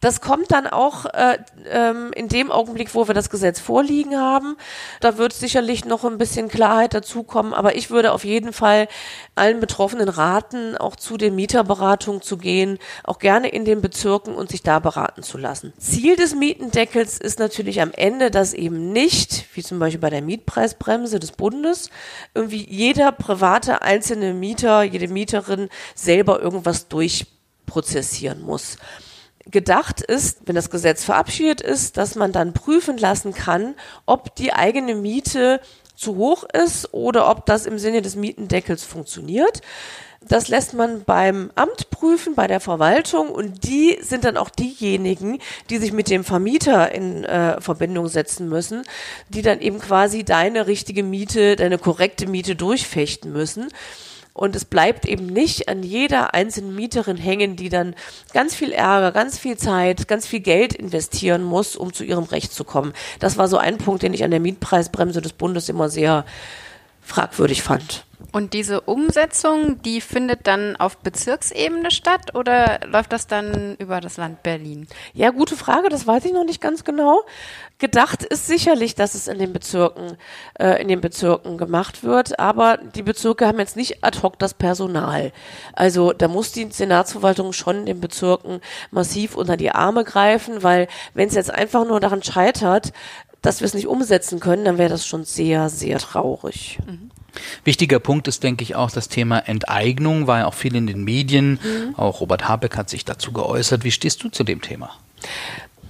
das 0.01 0.19
kommt 0.19 0.51
dann 0.51 0.65
auch 0.65 1.05
äh, 1.05 1.37
ähm, 1.69 2.11
in 2.15 2.27
dem 2.27 2.51
Augenblick, 2.51 2.95
wo 2.95 3.07
wir 3.07 3.13
das 3.13 3.29
Gesetz 3.29 3.59
vorliegen 3.59 4.17
haben. 4.17 4.57
Da 4.99 5.19
wird 5.19 5.31
sicherlich 5.31 5.85
noch 5.85 6.03
ein 6.03 6.17
bisschen 6.17 6.47
Klarheit 6.47 6.95
dazukommen, 6.95 7.53
aber 7.53 7.75
ich 7.75 7.91
würde 7.91 8.11
auf 8.11 8.25
jeden 8.25 8.51
Fall 8.51 8.87
allen 9.35 9.59
Betroffenen 9.59 10.09
raten, 10.09 10.75
auch 10.75 10.95
zu 10.95 11.17
den 11.17 11.35
Mieterberatungen 11.35 12.23
zu 12.23 12.37
gehen, 12.37 12.79
auch 13.03 13.19
gerne 13.19 13.49
in 13.49 13.63
den 13.63 13.81
Bezirken 13.81 14.33
und 14.33 14.49
sich 14.49 14.63
da 14.63 14.79
beraten 14.79 15.21
zu 15.21 15.37
lassen. 15.37 15.71
Ziel 15.77 16.15
des 16.15 16.33
Mietendeckels 16.33 17.19
ist 17.19 17.37
natürlich 17.37 17.79
am 17.79 17.91
Ende, 17.91 18.31
dass 18.31 18.55
eben 18.55 18.91
nicht, 18.91 19.45
wie 19.53 19.61
zum 19.61 19.77
Beispiel 19.77 20.01
bei 20.01 20.09
der 20.09 20.23
Mietpreisbremse 20.23 21.19
des 21.19 21.33
Bundes, 21.33 21.91
irgendwie 22.33 22.65
jeder 22.67 23.11
private 23.11 23.83
einzelne 23.83 24.33
Mieter, 24.33 24.81
jede 24.81 25.07
Mieterin 25.07 25.69
selber 25.93 26.41
irgendwas 26.41 26.87
durch 26.87 27.27
prozessieren 27.73 28.41
muss. 28.41 28.77
Gedacht 29.49 29.99
ist, 29.99 30.41
wenn 30.45 30.55
das 30.55 30.69
Gesetz 30.69 31.03
verabschiedet 31.03 31.59
ist, 31.59 31.97
dass 31.97 32.15
man 32.15 32.31
dann 32.31 32.53
prüfen 32.53 32.97
lassen 32.97 33.33
kann, 33.33 33.75
ob 34.05 34.35
die 34.35 34.53
eigene 34.53 34.93
Miete 34.93 35.59
zu 35.95 36.15
hoch 36.15 36.43
ist 36.43 36.93
oder 36.93 37.29
ob 37.29 37.47
das 37.47 37.65
im 37.65 37.79
Sinne 37.79 38.03
des 38.03 38.15
Mietendeckels 38.15 38.83
funktioniert. 38.83 39.61
Das 40.21 40.47
lässt 40.47 40.73
man 40.73 41.03
beim 41.03 41.51
Amt 41.55 41.89
prüfen, 41.89 42.35
bei 42.35 42.47
der 42.47 42.59
Verwaltung 42.59 43.29
und 43.29 43.65
die 43.65 43.97
sind 44.01 44.23
dann 44.23 44.37
auch 44.37 44.49
diejenigen, 44.49 45.39
die 45.69 45.79
sich 45.79 45.91
mit 45.91 46.09
dem 46.09 46.23
Vermieter 46.23 46.93
in 46.93 47.25
äh, 47.25 47.59
Verbindung 47.59 48.07
setzen 48.07 48.47
müssen, 48.47 48.83
die 49.29 49.41
dann 49.41 49.59
eben 49.59 49.79
quasi 49.79 50.23
deine 50.23 50.67
richtige 50.67 51.03
Miete, 51.03 51.55
deine 51.55 51.79
korrekte 51.79 52.27
Miete 52.27 52.55
durchfechten 52.55 53.33
müssen. 53.33 53.67
Und 54.33 54.55
es 54.55 54.65
bleibt 54.65 55.05
eben 55.05 55.27
nicht 55.27 55.69
an 55.69 55.83
jeder 55.83 56.33
einzelnen 56.33 56.75
Mieterin 56.75 57.17
hängen, 57.17 57.55
die 57.55 57.69
dann 57.69 57.95
ganz 58.33 58.55
viel 58.55 58.71
Ärger, 58.71 59.11
ganz 59.11 59.37
viel 59.37 59.57
Zeit, 59.57 60.07
ganz 60.07 60.25
viel 60.25 60.39
Geld 60.39 60.73
investieren 60.73 61.43
muss, 61.43 61.75
um 61.75 61.93
zu 61.93 62.03
ihrem 62.03 62.23
Recht 62.23 62.51
zu 62.51 62.63
kommen. 62.63 62.93
Das 63.19 63.37
war 63.37 63.47
so 63.47 63.57
ein 63.57 63.77
Punkt, 63.77 64.01
den 64.01 64.13
ich 64.13 64.23
an 64.23 64.31
der 64.31 64.39
Mietpreisbremse 64.39 65.21
des 65.21 65.33
Bundes 65.33 65.69
immer 65.69 65.89
sehr 65.89 66.25
fragwürdig 67.01 67.61
fand. 67.61 68.05
Und 68.31 68.53
diese 68.53 68.81
Umsetzung, 68.81 69.81
die 69.83 70.01
findet 70.01 70.47
dann 70.47 70.75
auf 70.75 70.97
Bezirksebene 70.97 71.91
statt 71.91 72.33
oder 72.35 72.79
läuft 72.87 73.13
das 73.13 73.27
dann 73.27 73.75
über 73.77 74.01
das 74.01 74.17
Land 74.17 74.41
Berlin? 74.41 74.87
Ja, 75.13 75.29
gute 75.29 75.55
Frage, 75.55 75.89
das 75.89 76.07
weiß 76.07 76.25
ich 76.25 76.33
noch 76.33 76.45
nicht 76.45 76.61
ganz 76.61 76.83
genau. 76.83 77.23
Gedacht 77.77 78.23
ist 78.23 78.47
sicherlich, 78.47 78.95
dass 78.95 79.13
es 79.13 79.27
in 79.27 79.39
den 79.39 79.53
Bezirken, 79.53 80.17
äh, 80.59 80.81
in 80.81 80.87
den 80.87 81.01
Bezirken 81.01 81.57
gemacht 81.57 82.03
wird, 82.03 82.39
aber 82.39 82.77
die 82.77 83.03
Bezirke 83.03 83.45
haben 83.45 83.59
jetzt 83.59 83.75
nicht 83.75 84.03
ad 84.03 84.19
hoc 84.23 84.39
das 84.39 84.53
Personal. 84.53 85.31
Also 85.73 86.13
da 86.13 86.27
muss 86.27 86.51
die 86.51 86.71
Senatsverwaltung 86.71 87.53
schon 87.53 87.85
den 87.85 87.99
Bezirken 87.99 88.61
massiv 88.89 89.35
unter 89.35 89.57
die 89.57 89.71
Arme 89.71 90.03
greifen, 90.03 90.63
weil 90.63 90.87
wenn 91.13 91.27
es 91.27 91.35
jetzt 91.35 91.53
einfach 91.53 91.85
nur 91.85 91.99
daran 91.99 92.23
scheitert, 92.23 92.93
dass 93.41 93.59
wir 93.59 93.65
es 93.65 93.73
nicht 93.73 93.87
umsetzen 93.87 94.39
können, 94.39 94.65
dann 94.65 94.77
wäre 94.77 94.89
das 94.89 95.05
schon 95.05 95.25
sehr, 95.25 95.69
sehr 95.69 95.99
traurig. 95.99 96.79
Mhm. 96.87 97.11
Wichtiger 97.63 97.99
Punkt 97.99 98.27
ist, 98.27 98.43
denke 98.43 98.63
ich, 98.63 98.75
auch 98.75 98.91
das 98.91 99.07
Thema 99.07 99.39
Enteignung, 99.39 100.27
war 100.27 100.39
ja 100.39 100.45
auch 100.45 100.53
viel 100.53 100.75
in 100.75 100.87
den 100.87 101.03
Medien. 101.03 101.59
Mhm. 101.63 101.95
Auch 101.95 102.21
Robert 102.21 102.47
Habeck 102.47 102.77
hat 102.77 102.89
sich 102.89 103.05
dazu 103.05 103.31
geäußert. 103.31 103.83
Wie 103.83 103.91
stehst 103.91 104.23
du 104.23 104.29
zu 104.29 104.43
dem 104.43 104.61
Thema? 104.61 104.91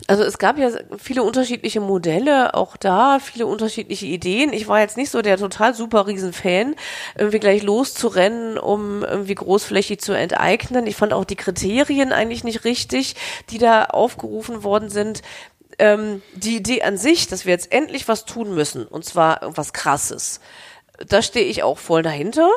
Also 0.07 0.23
es 0.23 0.37
gab 0.37 0.57
ja 0.57 0.69
viele 0.97 1.23
unterschiedliche 1.23 1.79
Modelle, 1.79 2.53
auch 2.55 2.75
da 2.75 3.19
viele 3.19 3.45
unterschiedliche 3.45 4.05
Ideen. 4.05 4.51
Ich 4.51 4.67
war 4.67 4.79
jetzt 4.79 4.97
nicht 4.97 5.09
so 5.09 5.21
der 5.21 5.37
total 5.37 5.73
super 5.73 6.07
Riesenfan, 6.07 6.75
irgendwie 7.17 7.39
gleich 7.39 7.63
loszurennen, 7.63 8.57
um 8.57 9.03
irgendwie 9.03 9.35
großflächig 9.35 10.01
zu 10.01 10.11
enteignen. 10.11 10.87
Ich 10.87 10.97
fand 10.97 11.13
auch 11.13 11.25
die 11.25 11.37
Kriterien 11.37 12.11
eigentlich 12.11 12.43
nicht 12.43 12.65
richtig, 12.65 13.15
die 13.49 13.59
da 13.59 13.85
aufgerufen 13.85 14.63
worden 14.63 14.89
sind. 14.89 15.21
Ähm, 15.79 16.21
die 16.35 16.57
Idee 16.57 16.83
an 16.83 16.97
sich, 16.97 17.27
dass 17.27 17.45
wir 17.45 17.53
jetzt 17.53 17.71
endlich 17.71 18.07
was 18.07 18.25
tun 18.25 18.53
müssen, 18.53 18.85
und 18.85 19.05
zwar 19.05 19.39
was 19.55 19.73
Krasses 19.73 20.41
da 21.07 21.21
stehe 21.21 21.45
ich 21.45 21.63
auch 21.63 21.77
voll 21.77 22.03
dahinter. 22.03 22.49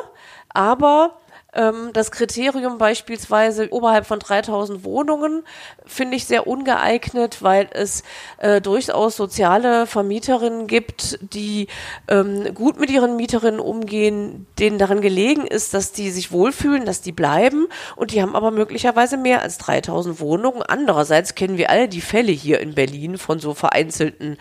Aber 0.49 1.19
ähm, 1.57 1.89
das 1.93 2.11
Kriterium 2.11 2.77
beispielsweise 2.77 3.67
oberhalb 3.71 4.05
von 4.05 4.19
3000 4.19 4.83
Wohnungen 4.83 5.43
finde 5.85 6.15
ich 6.15 6.25
sehr 6.25 6.47
ungeeignet, 6.47 7.41
weil 7.41 7.67
es 7.73 8.03
äh, 8.37 8.61
durchaus 8.61 9.17
soziale 9.17 9.87
Vermieterinnen 9.87 10.67
gibt, 10.67 11.19
die 11.33 11.67
ähm, 12.07 12.53
gut 12.53 12.79
mit 12.79 12.91
ihren 12.91 13.15
Mieterinnen 13.15 13.59
umgehen, 13.59 14.45
denen 14.59 14.77
daran 14.77 15.01
gelegen 15.01 15.47
ist, 15.47 15.73
dass 15.73 15.91
die 15.91 16.11
sich 16.11 16.31
wohlfühlen, 16.31 16.85
dass 16.85 17.01
die 17.01 17.11
bleiben 17.11 17.67
und 17.95 18.11
die 18.11 18.21
haben 18.21 18.35
aber 18.35 18.51
möglicherweise 18.51 19.17
mehr 19.17 19.41
als 19.41 19.57
3000 19.57 20.19
Wohnungen. 20.19 20.61
Andererseits 20.61 21.33
kennen 21.35 21.57
wir 21.57 21.71
alle 21.71 21.87
die 21.87 22.01
Fälle 22.01 22.31
hier 22.31 22.59
in 22.59 22.75
Berlin 22.75 23.17
von 23.17 23.39
so 23.39 23.55
vereinzelten 23.55 24.37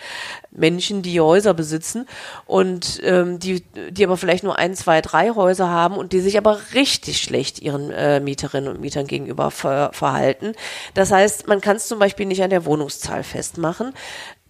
Menschen, 0.50 1.02
die 1.02 1.20
Häuser 1.20 1.54
besitzen 1.54 2.06
und 2.46 3.00
ähm, 3.04 3.38
die, 3.38 3.62
die 3.90 4.04
aber 4.04 4.16
vielleicht 4.16 4.44
nur 4.44 4.58
ein, 4.58 4.74
zwei, 4.74 5.00
drei 5.00 5.30
Häuser 5.30 5.68
haben 5.68 5.96
und 5.96 6.12
die 6.12 6.20
sich 6.20 6.36
aber 6.38 6.58
richtig 6.74 7.05
richtig 7.06 7.22
schlecht 7.22 7.60
ihren 7.60 7.90
äh, 7.90 8.20
Mieterinnen 8.20 8.68
und 8.68 8.80
Mietern 8.80 9.06
gegenüber 9.06 9.50
ver 9.50 9.90
verhalten. 9.92 10.52
Das 10.94 11.12
heißt, 11.12 11.46
man 11.46 11.60
kann 11.60 11.76
es 11.76 11.88
zum 11.88 11.98
Beispiel 11.98 12.26
nicht 12.26 12.42
an 12.42 12.50
der 12.50 12.64
Wohnungszahl 12.64 13.22
festmachen. 13.22 13.92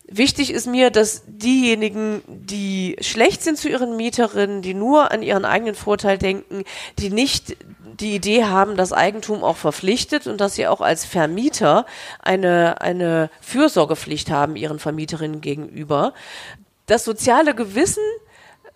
Wichtig 0.09 0.53
ist 0.53 0.67
mir, 0.69 0.91
dass 0.91 1.25
diejenigen, 1.27 2.23
die 2.29 2.97
schlecht 3.01 3.43
sind 3.43 3.59
zu 3.59 3.69
ihren 3.69 3.97
Mieterinnen, 3.97 4.63
die 4.63 4.73
nur 4.73 5.11
an 5.11 5.23
ihren 5.23 5.45
eigenen 5.45 5.75
Vorteil 5.75 6.17
denken, 6.17 6.63
die 6.99 7.11
nicht 7.11 7.57
die 7.99 8.15
Idee 8.15 8.45
haben, 8.45 8.77
dass 8.77 8.93
Eigentum 8.93 9.43
auch 9.43 9.57
verpflichtet 9.57 10.29
und 10.29 10.41
dass 10.41 10.55
sie 10.55 10.69
auch 10.69 10.81
als 10.81 11.05
Vermieter 11.05 11.87
eine, 12.23 12.81
eine 12.81 13.31
Fürsorgepflicht 13.41 14.31
haben 14.31 14.55
ihren 14.55 14.79
Vermieterinnen 14.79 15.41
gegenüber. 15.41 16.13
Das 16.87 17.05
soziale 17.05 17.55
Gewissen 17.55 18.05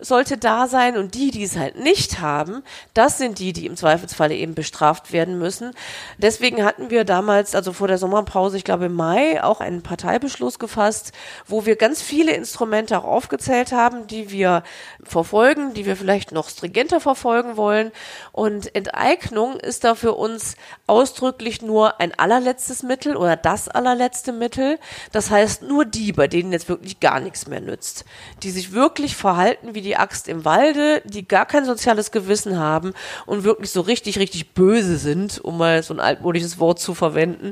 sollte 0.01 0.37
da 0.37 0.67
sein 0.67 0.97
und 0.97 1.13
die, 1.13 1.31
die 1.31 1.43
es 1.43 1.55
halt 1.55 1.77
nicht 1.77 2.19
haben, 2.19 2.63
das 2.93 3.17
sind 3.17 3.39
die, 3.39 3.53
die 3.53 3.67
im 3.67 3.75
Zweifelsfalle 3.77 4.35
eben 4.35 4.55
bestraft 4.55 5.13
werden 5.13 5.37
müssen. 5.37 5.73
Deswegen 6.17 6.65
hatten 6.65 6.89
wir 6.89 7.05
damals, 7.05 7.55
also 7.55 7.71
vor 7.71 7.87
der 7.87 7.99
Sommerpause, 7.99 8.57
ich 8.57 8.63
glaube 8.63 8.85
im 8.85 8.95
Mai, 8.95 9.43
auch 9.43 9.61
einen 9.61 9.83
Parteibeschluss 9.83 10.59
gefasst, 10.59 11.11
wo 11.47 11.65
wir 11.65 11.75
ganz 11.75 12.01
viele 12.01 12.33
Instrumente 12.33 12.97
auch 12.97 13.03
aufgezählt 13.03 13.71
haben, 13.71 14.07
die 14.07 14.31
wir 14.31 14.63
verfolgen, 15.03 15.73
die 15.73 15.85
wir 15.85 15.95
vielleicht 15.95 16.31
noch 16.31 16.49
stringenter 16.49 16.99
verfolgen 16.99 17.55
wollen. 17.55 17.91
Und 18.31 18.75
Enteignung 18.75 19.59
ist 19.59 19.83
da 19.83 19.93
für 19.93 20.13
uns 20.13 20.55
ausdrücklich 20.87 21.61
nur 21.61 21.99
ein 21.99 22.17
allerletztes 22.17 22.81
Mittel 22.83 23.15
oder 23.15 23.35
das 23.35 23.67
allerletzte 23.67 24.33
Mittel. 24.33 24.79
Das 25.11 25.29
heißt, 25.29 25.61
nur 25.61 25.85
die, 25.85 26.11
bei 26.11 26.27
denen 26.27 26.51
jetzt 26.51 26.69
wirklich 26.69 26.99
gar 26.99 27.19
nichts 27.19 27.47
mehr 27.47 27.61
nützt, 27.61 28.05
die 28.41 28.51
sich 28.51 28.71
wirklich 28.71 29.15
verhalten 29.15 29.75
wie 29.75 29.81
die 29.81 29.90
die 29.91 29.97
Axt 29.97 30.29
im 30.29 30.45
Walde, 30.45 31.01
die 31.03 31.27
gar 31.27 31.45
kein 31.45 31.65
soziales 31.65 32.11
Gewissen 32.11 32.57
haben 32.57 32.93
und 33.25 33.43
wirklich 33.43 33.71
so 33.71 33.81
richtig, 33.81 34.17
richtig 34.19 34.53
böse 34.53 34.97
sind, 34.97 35.39
um 35.43 35.57
mal 35.57 35.83
so 35.83 35.93
ein 35.93 35.99
altmodisches 35.99 36.59
Wort 36.59 36.79
zu 36.79 36.93
verwenden. 36.93 37.51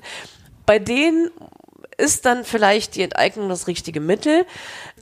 Bei 0.65 0.79
denen 0.79 1.29
ist 1.99 2.25
dann 2.25 2.45
vielleicht 2.45 2.95
die 2.95 3.03
Enteignung 3.03 3.49
das 3.49 3.67
richtige 3.67 3.99
Mittel. 3.99 4.45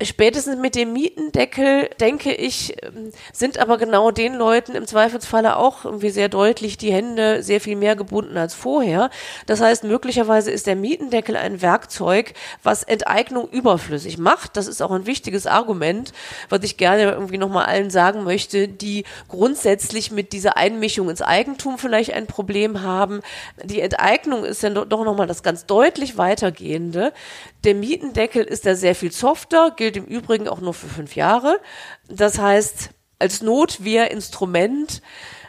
Spätestens 0.02 0.58
mit 0.58 0.76
dem 0.76 0.94
Mietendeckel, 0.94 1.90
denke 2.00 2.34
ich, 2.34 2.76
ähm, 2.84 3.12
sind 3.32 3.60
aber 3.60 3.78
genau 3.78 4.12
den 4.12 4.34
Leuten 4.34 4.74
im 4.76 4.88
Zweifelsfalle 4.88 5.58
auch 5.58 5.86
irgendwie 5.86 6.10
sehr 6.10 6.28
deutlich 6.28 6.78
die 6.78 6.92
Hände 6.92 7.44
sehr 7.44 7.62
viel 7.62 7.76
mehr 7.76 7.96
gebunden 7.96 8.38
als 8.38 8.54
vorher. 8.54 9.10
Das 9.46 9.62
heißt, 9.62 9.84
möglicherweise 9.84 10.52
ist 10.52 10.68
der 10.68 10.76
Mietendeckel 10.76 11.38
ein 11.38 11.62
Werkzeug, 11.62 12.34
was 12.64 12.84
Enteignung 12.84 13.48
überflüssig 13.48 14.18
macht. 14.18 14.58
Das 14.58 14.68
ist 14.68 14.82
auch 14.82 14.92
ein 14.92 15.06
wichtiges 15.06 15.46
Argument, 15.46 16.14
was 16.50 16.64
ich 16.64 16.78
gerne 16.78 17.12
irgendwie 17.12 17.38
nochmal 17.38 17.66
allen 17.66 17.92
sagen 17.92 18.24
möchte, 18.24 18.68
die 18.68 19.04
grundsätzlich 19.30 20.12
mit 20.12 20.34
dieser 20.34 20.58
Einmischung 20.58 21.10
ins 21.10 21.22
Eigentum 21.22 21.78
vielleicht 21.78 22.14
ein 22.14 22.26
Problem 22.26 22.82
haben. 22.82 23.22
Die 23.64 23.82
Enteignung 23.82 24.44
ist 24.44 24.64
dann 24.64 24.74
doch 24.74 25.04
nochmal 25.04 25.28
das 25.28 25.44
ganz 25.44 25.68
deutlich 25.68 26.18
weitergehende. 26.18 26.87
Der 26.94 27.76
Mietendeckel 27.76 28.44
ist 28.44 28.66
da 28.66 28.76
sehr 28.76 28.96
viel 28.96 29.12
softer, 29.12 29.72
gilt 29.76 29.98
im 29.98 30.06
Übrigen 30.06 30.48
auch 30.48 30.60
nur 30.60 30.74
für 30.74 30.88
fünf 30.88 31.16
Jahre. 31.16 31.60
Das 32.08 32.40
heißt, 32.40 32.90
als 33.20 33.42
Notwehrinstrument 33.42 35.02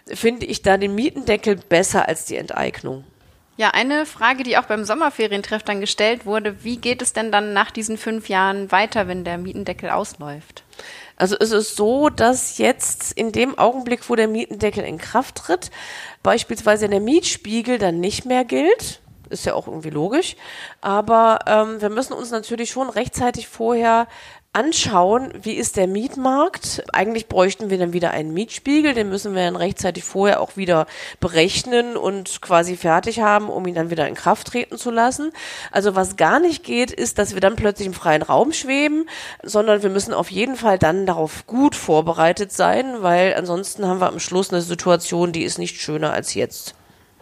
finde 0.07 0.47
ich 0.47 0.63
da 0.63 0.77
den 0.77 0.95
Mietendeckel 0.95 1.57
besser 1.57 2.09
als 2.09 2.25
die 2.25 2.37
Enteignung. 2.37 3.05
Ja, 3.59 3.71
eine 3.71 4.07
Frage, 4.07 4.45
die 4.45 4.57
auch 4.57 4.67
beim 4.67 4.85
Sommerferientreff 4.85 5.65
dann 5.65 5.81
gestellt 5.81 6.25
wurde, 6.25 6.63
wie 6.63 6.77
geht 6.77 7.03
es 7.03 7.13
denn 7.13 7.33
dann 7.33 7.53
nach 7.53 7.73
diesen 7.73 7.99
fünf 7.99 8.29
Jahren 8.29 8.71
weiter, 8.71 9.09
wenn 9.09 9.25
der 9.25 9.37
Mietendeckel 9.37 9.91
ausläuft? 9.91 10.63
Also 11.17 11.37
es 11.41 11.51
ist 11.51 11.75
so, 11.75 12.09
dass 12.09 12.59
jetzt 12.59 13.11
in 13.13 13.33
dem 13.33 13.59
Augenblick, 13.59 14.09
wo 14.09 14.15
der 14.15 14.29
Mietendeckel 14.29 14.85
in 14.85 14.99
Kraft 14.99 15.35
tritt, 15.35 15.73
beispielsweise 16.23 16.89
der 16.89 17.01
Mietspiegel 17.01 17.79
dann 17.79 17.99
nicht 17.99 18.25
mehr 18.25 18.45
gilt 18.45 19.01
ist 19.31 19.47
ja 19.47 19.55
auch 19.55 19.67
irgendwie 19.67 19.91
logisch. 19.91 20.37
Aber 20.81 21.41
ähm, 21.47 21.81
wir 21.81 21.91
müssen 21.91 22.13
uns 22.13 22.31
natürlich 22.31 22.71
schon 22.71 22.91
rechtzeitig 22.91 23.49
vorher 23.49 24.07
anschauen, 24.55 25.33
wie 25.43 25.53
ist 25.53 25.77
der 25.77 25.87
Mietmarkt. 25.87 26.83
Eigentlich 26.93 27.29
bräuchten 27.29 27.71
wir 27.71 27.79
dann 27.79 27.93
wieder 27.93 28.11
einen 28.11 28.33
Mietspiegel, 28.33 28.95
den 28.95 29.09
müssen 29.09 29.35
wir 29.35 29.45
dann 29.45 29.57
rechtzeitig 29.57 30.05
vorher 30.05 30.41
auch 30.41 30.57
wieder 30.57 30.87
berechnen 31.21 31.97
und 31.97 32.41
quasi 32.41 32.77
fertig 32.77 33.21
haben, 33.21 33.51
um 33.51 33.67
ihn 33.67 33.75
dann 33.75 33.91
wieder 33.91 34.09
in 34.09 34.15
Kraft 34.15 34.49
treten 34.49 34.79
zu 34.79 34.91
lassen. 34.91 35.33
Also 35.71 35.95
was 35.95 36.17
gar 36.17 36.41
nicht 36.41 36.65
geht, 36.65 36.91
ist, 36.91 37.19
dass 37.19 37.35
wir 37.35 37.41
dann 37.41 37.57
plötzlich 37.57 37.87
im 37.87 37.95
freien 37.95 38.23
Raum 38.23 38.53
schweben, 38.53 39.09
sondern 39.43 39.83
wir 39.83 39.91
müssen 39.91 40.15
auf 40.15 40.31
jeden 40.31 40.57
Fall 40.57 40.79
dann 40.79 41.07
darauf 41.07 41.47
gut 41.47 41.77
vorbereitet 41.77 42.51
sein, 42.51 43.03
weil 43.03 43.35
ansonsten 43.35 43.87
haben 43.87 44.01
wir 44.01 44.09
am 44.09 44.19
Schluss 44.19 44.51
eine 44.51 44.63
Situation, 44.63 45.33
die 45.33 45.45
ist 45.45 45.59
nicht 45.59 45.81
schöner 45.81 46.13
als 46.13 46.35
jetzt. 46.35 46.75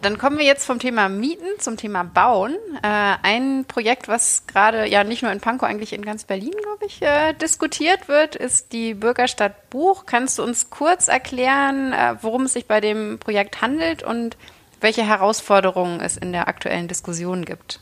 Dann 0.03 0.18
kommen 0.18 0.38
wir 0.38 0.44
jetzt 0.44 0.64
vom 0.64 0.78
Thema 0.78 1.09
Mieten 1.09 1.59
zum 1.59 1.76
Thema 1.76 2.05
Bauen. 2.05 2.55
Äh, 2.82 3.16
ein 3.22 3.64
Projekt, 3.66 4.09
was 4.09 4.47
gerade 4.47 4.86
ja 4.86 5.05
nicht 5.05 5.22
nur 5.22 5.32
in 5.32 5.40
Pankow, 5.40 5.68
eigentlich 5.68 5.92
in 5.92 6.05
ganz 6.05 6.24
Berlin, 6.24 6.55
glaube 6.62 6.84
ich, 6.86 7.01
äh, 7.03 7.32
diskutiert 7.32 8.07
wird, 8.07 8.36
ist 8.36 8.72
die 8.72 8.94
Bürgerstadt 8.94 9.70
Buch. 9.70 10.05
Kannst 10.07 10.38
du 10.38 10.42
uns 10.42 10.70
kurz 10.70 11.09
erklären, 11.09 11.92
äh, 11.92 12.16
worum 12.20 12.42
es 12.42 12.53
sich 12.53 12.66
bei 12.66 12.80
dem 12.80 13.18
Projekt 13.18 13.62
handelt 13.62 14.03
und 14.03 14.36
welche 14.80 15.03
Herausforderungen 15.03 16.01
es 16.01 16.16
in 16.16 16.32
der 16.32 16.49
aktuellen 16.49 16.88
Diskussion 16.88 17.44
gibt? 17.44 17.80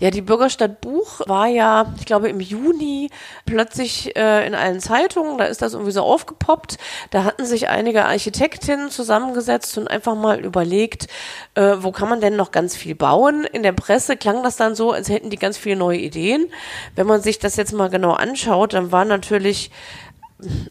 Ja, 0.00 0.10
die 0.10 0.22
Bürgerstadt 0.22 0.80
Buch 0.80 1.20
war 1.26 1.46
ja, 1.46 1.92
ich 1.98 2.06
glaube, 2.06 2.30
im 2.30 2.40
Juni 2.40 3.10
plötzlich 3.44 4.16
äh, 4.16 4.46
in 4.46 4.54
allen 4.54 4.80
Zeitungen, 4.80 5.36
da 5.36 5.44
ist 5.44 5.60
das 5.60 5.74
irgendwie 5.74 5.92
so 5.92 6.02
aufgepoppt. 6.02 6.78
Da 7.10 7.24
hatten 7.24 7.44
sich 7.44 7.68
einige 7.68 8.06
Architektinnen 8.06 8.90
zusammengesetzt 8.90 9.76
und 9.76 9.88
einfach 9.88 10.14
mal 10.14 10.40
überlegt, 10.40 11.08
äh, 11.54 11.76
wo 11.80 11.92
kann 11.92 12.08
man 12.08 12.22
denn 12.22 12.34
noch 12.34 12.50
ganz 12.50 12.74
viel 12.74 12.94
bauen. 12.94 13.44
In 13.44 13.62
der 13.62 13.72
Presse 13.72 14.16
klang 14.16 14.42
das 14.42 14.56
dann 14.56 14.74
so, 14.74 14.90
als 14.90 15.10
hätten 15.10 15.28
die 15.28 15.36
ganz 15.36 15.58
viele 15.58 15.76
neue 15.76 15.98
Ideen. 15.98 16.50
Wenn 16.96 17.06
man 17.06 17.20
sich 17.20 17.38
das 17.38 17.56
jetzt 17.56 17.74
mal 17.74 17.90
genau 17.90 18.12
anschaut, 18.12 18.72
dann 18.72 18.92
war 18.92 19.04
natürlich 19.04 19.70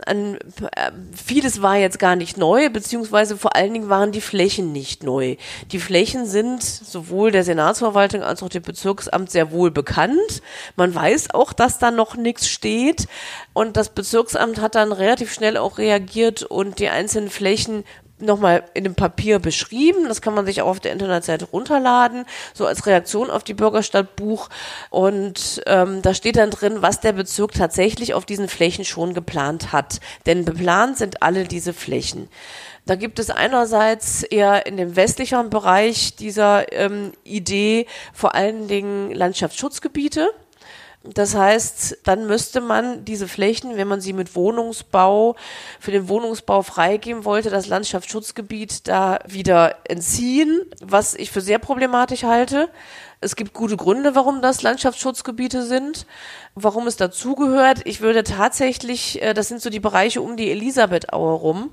an, 0.05 0.35
äh, 0.35 0.91
vieles 1.13 1.61
war 1.61 1.77
jetzt 1.77 1.99
gar 1.99 2.15
nicht 2.15 2.37
neu, 2.37 2.69
beziehungsweise 2.69 3.37
vor 3.37 3.55
allen 3.55 3.73
Dingen 3.73 3.89
waren 3.89 4.11
die 4.11 4.21
Flächen 4.21 4.71
nicht 4.71 5.03
neu. 5.03 5.35
Die 5.71 5.79
Flächen 5.79 6.25
sind 6.25 6.63
sowohl 6.63 7.31
der 7.31 7.43
Senatsverwaltung 7.43 8.23
als 8.23 8.43
auch 8.43 8.49
dem 8.49 8.63
Bezirksamt 8.63 9.31
sehr 9.31 9.51
wohl 9.51 9.71
bekannt. 9.71 10.41
Man 10.75 10.93
weiß 10.93 11.33
auch, 11.33 11.53
dass 11.53 11.79
da 11.79 11.91
noch 11.91 12.15
nichts 12.15 12.47
steht. 12.47 13.07
Und 13.53 13.77
das 13.77 13.89
Bezirksamt 13.89 14.61
hat 14.61 14.75
dann 14.75 14.91
relativ 14.91 15.33
schnell 15.33 15.57
auch 15.57 15.77
reagiert 15.77 16.43
und 16.43 16.79
die 16.79 16.89
einzelnen 16.89 17.29
Flächen 17.29 17.83
nochmal 18.21 18.63
in 18.73 18.83
dem 18.83 18.95
Papier 18.95 19.39
beschrieben. 19.39 20.07
Das 20.07 20.21
kann 20.21 20.33
man 20.33 20.45
sich 20.45 20.61
auch 20.61 20.67
auf 20.67 20.79
der 20.79 20.91
Internetseite 20.91 21.45
runterladen, 21.45 22.25
so 22.53 22.65
als 22.65 22.85
Reaktion 22.85 23.29
auf 23.29 23.43
die 23.43 23.53
Bürgerstadtbuch. 23.53 24.49
Und 24.89 25.61
ähm, 25.65 26.01
da 26.01 26.13
steht 26.13 26.37
dann 26.37 26.51
drin, 26.51 26.81
was 26.81 26.99
der 26.99 27.13
Bezirk 27.13 27.53
tatsächlich 27.53 28.13
auf 28.13 28.25
diesen 28.25 28.47
Flächen 28.47 28.85
schon 28.85 29.13
geplant 29.13 29.71
hat. 29.71 29.99
Denn 30.25 30.45
beplant 30.45 30.97
sind 30.97 31.21
alle 31.21 31.45
diese 31.45 31.73
Flächen. 31.73 32.29
Da 32.85 32.95
gibt 32.95 33.19
es 33.19 33.29
einerseits 33.29 34.23
eher 34.23 34.65
in 34.65 34.77
dem 34.77 34.95
westlicheren 34.95 35.49
Bereich 35.49 36.15
dieser 36.15 36.71
ähm, 36.73 37.11
Idee 37.23 37.85
vor 38.13 38.33
allen 38.33 38.67
Dingen 38.67 39.11
Landschaftsschutzgebiete. 39.11 40.29
Das 41.13 41.35
heißt, 41.35 41.99
dann 42.03 42.27
müsste 42.27 42.61
man 42.61 43.03
diese 43.05 43.27
Flächen, 43.27 43.77
wenn 43.77 43.87
man 43.87 44.01
sie 44.01 44.13
mit 44.13 44.35
Wohnungsbau, 44.35 45.35
für 45.79 45.91
den 45.91 46.07
Wohnungsbau 46.07 46.61
freigeben 46.61 47.25
wollte, 47.25 47.49
das 47.49 47.67
Landschaftsschutzgebiet 47.67 48.87
da 48.87 49.19
wieder 49.27 49.77
entziehen, 49.85 50.61
was 50.81 51.15
ich 51.15 51.31
für 51.31 51.41
sehr 51.41 51.59
problematisch 51.59 52.23
halte. 52.23 52.69
Es 53.21 53.35
gibt 53.35 53.53
gute 53.53 53.75
Gründe, 53.75 54.15
warum 54.15 54.41
das 54.41 54.61
Landschaftsschutzgebiete 54.61 55.63
sind, 55.63 56.05
warum 56.55 56.87
es 56.87 56.95
dazugehört. 56.95 57.81
Ich 57.83 57.99
würde 57.99 58.23
tatsächlich, 58.23 59.21
äh, 59.21 59.33
das 59.33 59.49
sind 59.49 59.61
so 59.61 59.69
die 59.69 59.81
Bereiche 59.81 60.21
um 60.21 60.37
die 60.37 60.51
Elisabethauer 60.51 61.39
rum, 61.39 61.71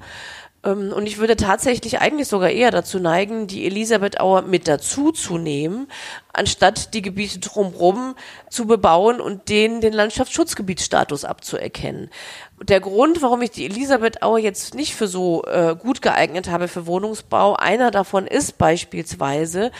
und 0.72 1.06
ich 1.06 1.18
würde 1.18 1.36
tatsächlich 1.36 2.00
eigentlich 2.00 2.28
sogar 2.28 2.50
eher 2.50 2.70
dazu 2.70 2.98
neigen, 2.98 3.46
die 3.46 3.66
Elisabethauer 3.66 4.42
mit 4.42 4.66
dazu 4.68 5.12
zu 5.12 5.38
nehmen, 5.38 5.88
anstatt 6.32 6.92
die 6.94 7.02
Gebiete 7.02 7.38
drumherum 7.38 8.14
zu 8.50 8.66
bebauen 8.66 9.20
und 9.20 9.48
denen 9.48 9.80
den 9.80 9.92
Landschaftsschutzgebietsstatus 9.92 11.24
abzuerkennen. 11.24 12.10
Der 12.62 12.80
Grund, 12.80 13.22
warum 13.22 13.42
ich 13.42 13.50
die 13.50 13.66
Elisabethauer 13.66 14.38
jetzt 14.38 14.74
nicht 14.74 14.94
für 14.94 15.08
so 15.08 15.44
äh, 15.44 15.76
gut 15.76 16.02
geeignet 16.02 16.50
habe 16.50 16.68
für 16.68 16.86
Wohnungsbau, 16.86 17.54
einer 17.54 17.90
davon 17.90 18.26
ist 18.26 18.58
beispielsweise 18.58 19.70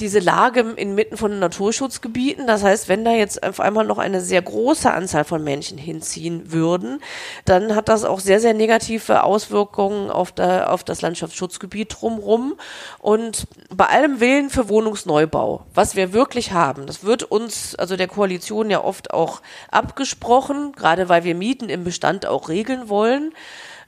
diese 0.00 0.18
Lage 0.18 0.60
inmitten 0.76 1.16
von 1.16 1.38
Naturschutzgebieten. 1.38 2.46
Das 2.46 2.62
heißt, 2.62 2.88
wenn 2.88 3.04
da 3.04 3.12
jetzt 3.12 3.42
auf 3.42 3.60
einmal 3.60 3.84
noch 3.84 3.98
eine 3.98 4.20
sehr 4.20 4.42
große 4.42 4.90
Anzahl 4.90 5.24
von 5.24 5.42
Menschen 5.42 5.78
hinziehen 5.78 6.52
würden, 6.52 7.00
dann 7.44 7.74
hat 7.74 7.88
das 7.88 8.04
auch 8.04 8.20
sehr, 8.20 8.40
sehr 8.40 8.54
negative 8.54 9.24
Auswirkungen 9.24 10.10
auf, 10.10 10.32
der, 10.32 10.72
auf 10.72 10.84
das 10.84 11.02
Landschaftsschutzgebiet 11.02 11.96
drumherum. 12.00 12.54
Und 12.98 13.46
bei 13.74 13.86
allem 13.86 14.20
Willen 14.20 14.50
für 14.50 14.68
Wohnungsneubau, 14.68 15.66
was 15.74 15.96
wir 15.96 16.12
wirklich 16.12 16.52
haben. 16.52 16.86
Das 16.86 17.04
wird 17.04 17.24
uns, 17.24 17.74
also 17.74 17.96
der 17.96 18.08
Koalition 18.08 18.70
ja 18.70 18.82
oft 18.82 19.12
auch 19.12 19.42
abgesprochen, 19.70 20.72
gerade 20.72 21.08
weil 21.08 21.24
wir 21.24 21.34
Mieten 21.34 21.68
im 21.68 21.84
Bestand 21.84 22.26
auch 22.26 22.48
regeln 22.48 22.88
wollen. 22.88 23.32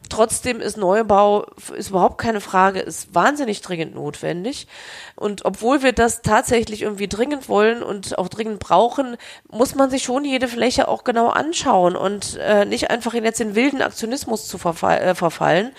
Trotzdem 0.09 0.61
ist 0.61 0.77
Neubau, 0.77 1.47
ist 1.77 1.91
überhaupt 1.91 2.19
keine 2.19 2.41
Frage, 2.41 2.81
ist 2.81 3.15
wahnsinnig 3.15 3.61
dringend 3.61 3.95
notwendig. 3.95 4.67
Und 5.15 5.45
obwohl 5.45 5.85
wir 5.85 5.93
das 5.93 6.23
tatsächlich 6.23 6.83
irgendwie 6.83 7.07
dringend 7.07 7.49
wollen 7.49 7.83
und 7.83 8.19
auch 8.19 8.29
dringend 8.29 8.59
brauchen, 8.59 9.17
muss 9.51 9.77
man 9.77 9.89
sich 9.89 10.03
schon 10.03 10.25
jede 10.25 10.49
Fläche 10.49 10.89
auch 10.89 11.05
genau 11.05 11.29
anschauen 11.29 11.95
und 11.95 12.39
äh, 12.39 12.65
nicht 12.65 12.91
einfach 12.91 13.15
in 13.15 13.25
jetzt 13.25 13.39
den 13.39 13.55
wilden 13.55 13.83
Aktionismus 13.83 14.49
zu 14.49 14.59
verfall, 14.59 14.99
äh, 14.99 15.15
verfallen. 15.15 15.71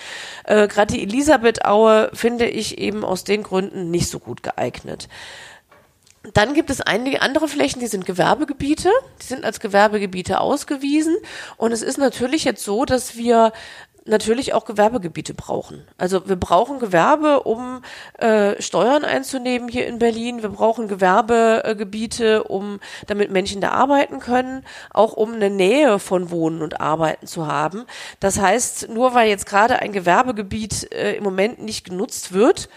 Äh, 0.46 0.70
Gerade 0.70 0.94
die 0.94 1.04
Elisabeth-Aue 1.04 2.12
finde 2.14 2.48
ich 2.48 2.78
eben 2.78 3.04
aus 3.04 3.26
den 3.26 3.44
Gründen 3.44 3.92
nicht 3.92 4.10
so 4.10 4.20
gut 4.20 4.44
geeignet. 4.44 5.10
Dann 6.36 6.54
gibt 6.54 6.70
es 6.70 6.82
einige 6.82 7.24
andere 7.24 7.48
Flächen, 7.48 7.80
die 7.80 7.88
sind 7.88 8.06
Gewerbegebiete, 8.06 8.92
die 9.22 9.26
sind 9.26 9.44
als 9.44 9.60
Gewerbegebiete 9.60 10.40
ausgewiesen. 10.40 11.18
Und 11.58 11.72
es 11.72 11.82
ist 11.82 11.98
natürlich 11.98 12.44
jetzt 12.44 12.64
so, 12.64 12.86
dass 12.86 13.18
wir 13.18 13.54
natürlich 14.06 14.54
auch 14.54 14.66
Gewerbegebiete 14.66 15.34
brauchen. 15.34 15.86
Also 15.98 16.28
wir 16.28 16.36
brauchen 16.36 16.80
Gewerbe, 16.80 17.44
um 17.44 17.82
äh, 18.18 18.60
Steuern 18.62 19.04
einzunehmen 19.04 19.70
hier 19.70 19.88
in 19.88 20.00
Berlin. 20.00 20.42
Wir 20.42 20.50
brauchen 20.50 20.88
Gewerbegebiete, 20.88 22.44
um 22.44 22.80
damit 23.08 23.32
Menschen 23.32 23.62
da 23.62 23.72
arbeiten 23.72 24.20
können, 24.20 24.66
auch 24.92 25.14
um 25.14 25.34
eine 25.34 25.50
Nähe 25.50 26.00
von 26.00 26.32
Wohnen 26.32 26.62
und 26.62 26.82
Arbeiten 26.82 27.28
zu 27.28 27.48
haben. 27.48 27.86
Das 28.20 28.40
heißt, 28.40 28.90
nur 28.90 29.14
weil 29.14 29.30
jetzt 29.30 29.46
gerade 29.46 29.80
ein 29.80 29.92
Gewerbegebiet 29.92 30.92
äh, 30.92 31.14
im 31.16 31.24
Moment 31.24 31.62
nicht 31.62 31.86
genutzt 31.86 32.34
wird, 32.34 32.70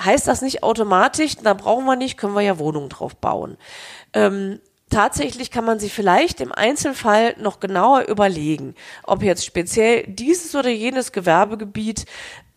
heißt 0.00 0.26
das 0.26 0.42
nicht 0.42 0.62
automatisch, 0.62 1.36
da 1.36 1.54
brauchen 1.54 1.84
wir 1.84 1.96
nicht, 1.96 2.16
können 2.16 2.34
wir 2.34 2.40
ja 2.40 2.58
Wohnungen 2.58 2.88
drauf 2.88 3.14
bauen. 3.14 3.56
Ähm, 4.14 4.60
tatsächlich 4.92 5.50
kann 5.50 5.64
man 5.64 5.78
sich 5.78 5.92
vielleicht 5.92 6.40
im 6.40 6.52
Einzelfall 6.52 7.34
noch 7.38 7.58
genauer 7.60 8.02
überlegen, 8.08 8.74
ob 9.02 9.22
jetzt 9.22 9.44
speziell 9.44 10.04
dieses 10.06 10.54
oder 10.54 10.68
jenes 10.68 11.12
Gewerbegebiet 11.12 12.04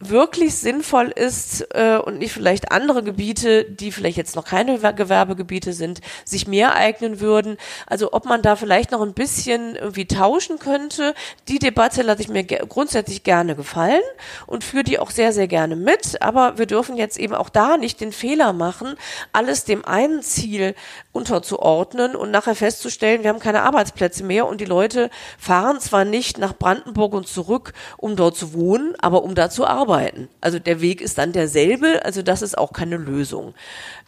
wirklich 0.09 0.55
sinnvoll 0.55 1.11
ist 1.15 1.67
äh, 1.73 1.97
und 1.97 2.19
nicht 2.19 2.33
vielleicht 2.33 2.71
andere 2.71 3.03
Gebiete, 3.03 3.65
die 3.65 3.91
vielleicht 3.91 4.17
jetzt 4.17 4.35
noch 4.35 4.45
keine 4.45 4.77
Gewerbegebiete 4.77 5.73
sind, 5.73 6.01
sich 6.23 6.47
mehr 6.47 6.75
eignen 6.75 7.19
würden. 7.19 7.57
Also 7.87 8.13
ob 8.13 8.25
man 8.25 8.41
da 8.41 8.55
vielleicht 8.55 8.91
noch 8.91 9.01
ein 9.01 9.13
bisschen 9.13 9.75
irgendwie 9.75 10.05
tauschen 10.05 10.59
könnte. 10.59 11.13
Die 11.47 11.59
Debatte 11.59 12.01
lasse 12.01 12.21
ich 12.21 12.29
mir 12.29 12.43
grundsätzlich 12.43 13.23
gerne 13.23 13.55
gefallen 13.55 14.01
und 14.45 14.63
führe 14.63 14.83
die 14.83 14.99
auch 14.99 15.11
sehr, 15.11 15.33
sehr 15.33 15.47
gerne 15.47 15.75
mit. 15.75 16.21
Aber 16.21 16.57
wir 16.57 16.65
dürfen 16.65 16.97
jetzt 16.97 17.17
eben 17.17 17.33
auch 17.33 17.49
da 17.49 17.77
nicht 17.77 18.01
den 18.01 18.11
Fehler 18.11 18.53
machen, 18.53 18.95
alles 19.33 19.63
dem 19.65 19.85
einen 19.85 20.21
Ziel 20.21 20.75
unterzuordnen 21.11 22.15
und 22.15 22.31
nachher 22.31 22.55
festzustellen, 22.55 23.23
wir 23.23 23.29
haben 23.29 23.39
keine 23.39 23.63
Arbeitsplätze 23.63 24.23
mehr 24.23 24.47
und 24.47 24.61
die 24.61 24.65
Leute 24.65 25.09
fahren 25.37 25.79
zwar 25.79 26.05
nicht 26.05 26.37
nach 26.37 26.53
Brandenburg 26.53 27.13
und 27.13 27.27
zurück, 27.27 27.73
um 27.97 28.15
dort 28.15 28.35
zu 28.35 28.53
wohnen, 28.53 28.93
aber 28.99 29.23
um 29.23 29.35
da 29.35 29.49
zu 29.49 29.65
arbeiten 29.65 29.94
arbeiten. 29.95 30.29
Also 30.41 30.59
der 30.59 30.81
Weg 30.81 31.01
ist 31.01 31.17
dann 31.17 31.31
derselbe, 31.31 32.03
also 32.03 32.21
das 32.21 32.41
ist 32.41 32.57
auch 32.57 32.73
keine 32.73 32.97
Lösung. 32.97 33.53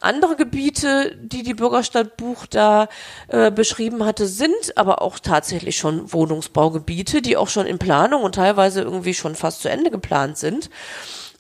Andere 0.01 0.35
Gebiete, 0.35 1.15
die 1.21 1.43
die 1.43 1.53
Bürgerstadt 1.53 2.17
Buch 2.17 2.45
da 2.45 2.88
äh, 3.29 3.51
beschrieben 3.51 4.05
hatte, 4.05 4.27
sind 4.27 4.75
aber 4.75 5.01
auch 5.01 5.19
tatsächlich 5.19 5.77
schon 5.77 6.11
Wohnungsbaugebiete, 6.11 7.21
die 7.21 7.38
auch 7.38 7.49
schon 7.49 7.65
in 7.65 7.79
Planung 7.79 8.23
und 8.23 8.35
teilweise 8.35 8.81
irgendwie 8.81 9.13
schon 9.13 9.35
fast 9.35 9.61
zu 9.61 9.69
Ende 9.69 9.89
geplant 9.91 10.38
sind. 10.38 10.69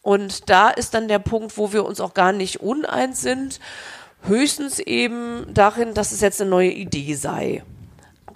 Und 0.01 0.49
da 0.49 0.69
ist 0.69 0.93
dann 0.93 1.09
der 1.09 1.19
Punkt, 1.19 1.57
wo 1.57 1.73
wir 1.73 1.85
uns 1.85 1.99
auch 1.99 2.13
gar 2.13 2.31
nicht 2.31 2.61
uneins 2.61 3.21
sind, 3.21 3.59
höchstens 4.23 4.79
eben 4.79 5.45
darin, 5.53 5.93
dass 5.93 6.13
es 6.13 6.21
jetzt 6.21 6.41
eine 6.41 6.49
neue 6.49 6.71
Idee 6.71 7.13
sei. 7.15 7.63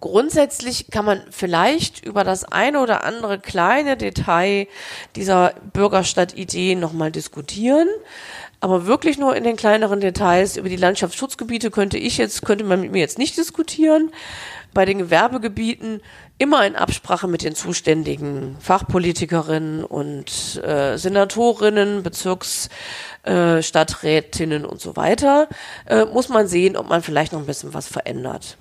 Grundsätzlich 0.02 0.89
kann 0.89 1.06
man 1.06 1.22
vielleicht 1.30 2.04
über 2.04 2.24
das 2.24 2.43
eine 2.43 2.82
oder 2.82 3.04
andere 3.04 3.38
kleine 3.39 3.97
Detail 3.97 4.66
dieser 5.16 5.54
Bürgerstadt-Idee 5.74 6.74
nochmal 6.74 7.12
diskutieren. 7.12 7.88
Aber 8.62 8.88
wirklich 8.88 9.20
nur 9.20 9.36
in 9.36 9.43
den 9.43 9.56
kleineren 9.56 9.99
Details 9.99 10.58
über 10.58 10.70
die 10.70 10.76
Landschaftsschutzgebiete 10.76 11.70
könnte 11.70 11.99
ich 11.99 12.18
jetzt, 12.18 12.43
könnte 12.43 12.64
man 12.64 12.82
mit 12.82 12.91
mir 12.91 12.97
jetzt 12.99 13.20
nicht 13.20 13.38
diskutieren. 13.38 14.12
Bei 14.74 14.86
den 14.86 14.97
Gewerbegebieten 14.97 16.02
immer 16.39 16.66
in 16.66 16.76
Absprache 16.76 17.28
mit 17.28 17.43
den 17.43 17.54
zuständigen 17.54 18.58
Fachpolitikerinnen 18.60 19.84
und 19.84 20.60
äh, 20.64 20.97
Senatorinnen, 20.97 22.02
Bezirksstadträtinnen 22.02 24.64
äh, 24.64 24.68
und 24.68 24.82
so 24.82 24.95
weiter, 24.95 25.47
äh, 25.86 26.06
muss 26.06 26.30
man 26.30 26.47
sehen, 26.47 26.76
ob 26.76 26.89
man 26.89 27.04
vielleicht 27.04 27.34
noch 27.34 27.39
ein 27.39 27.45
bisschen 27.45 27.76
was 27.76 27.88
verändert. 27.88 28.58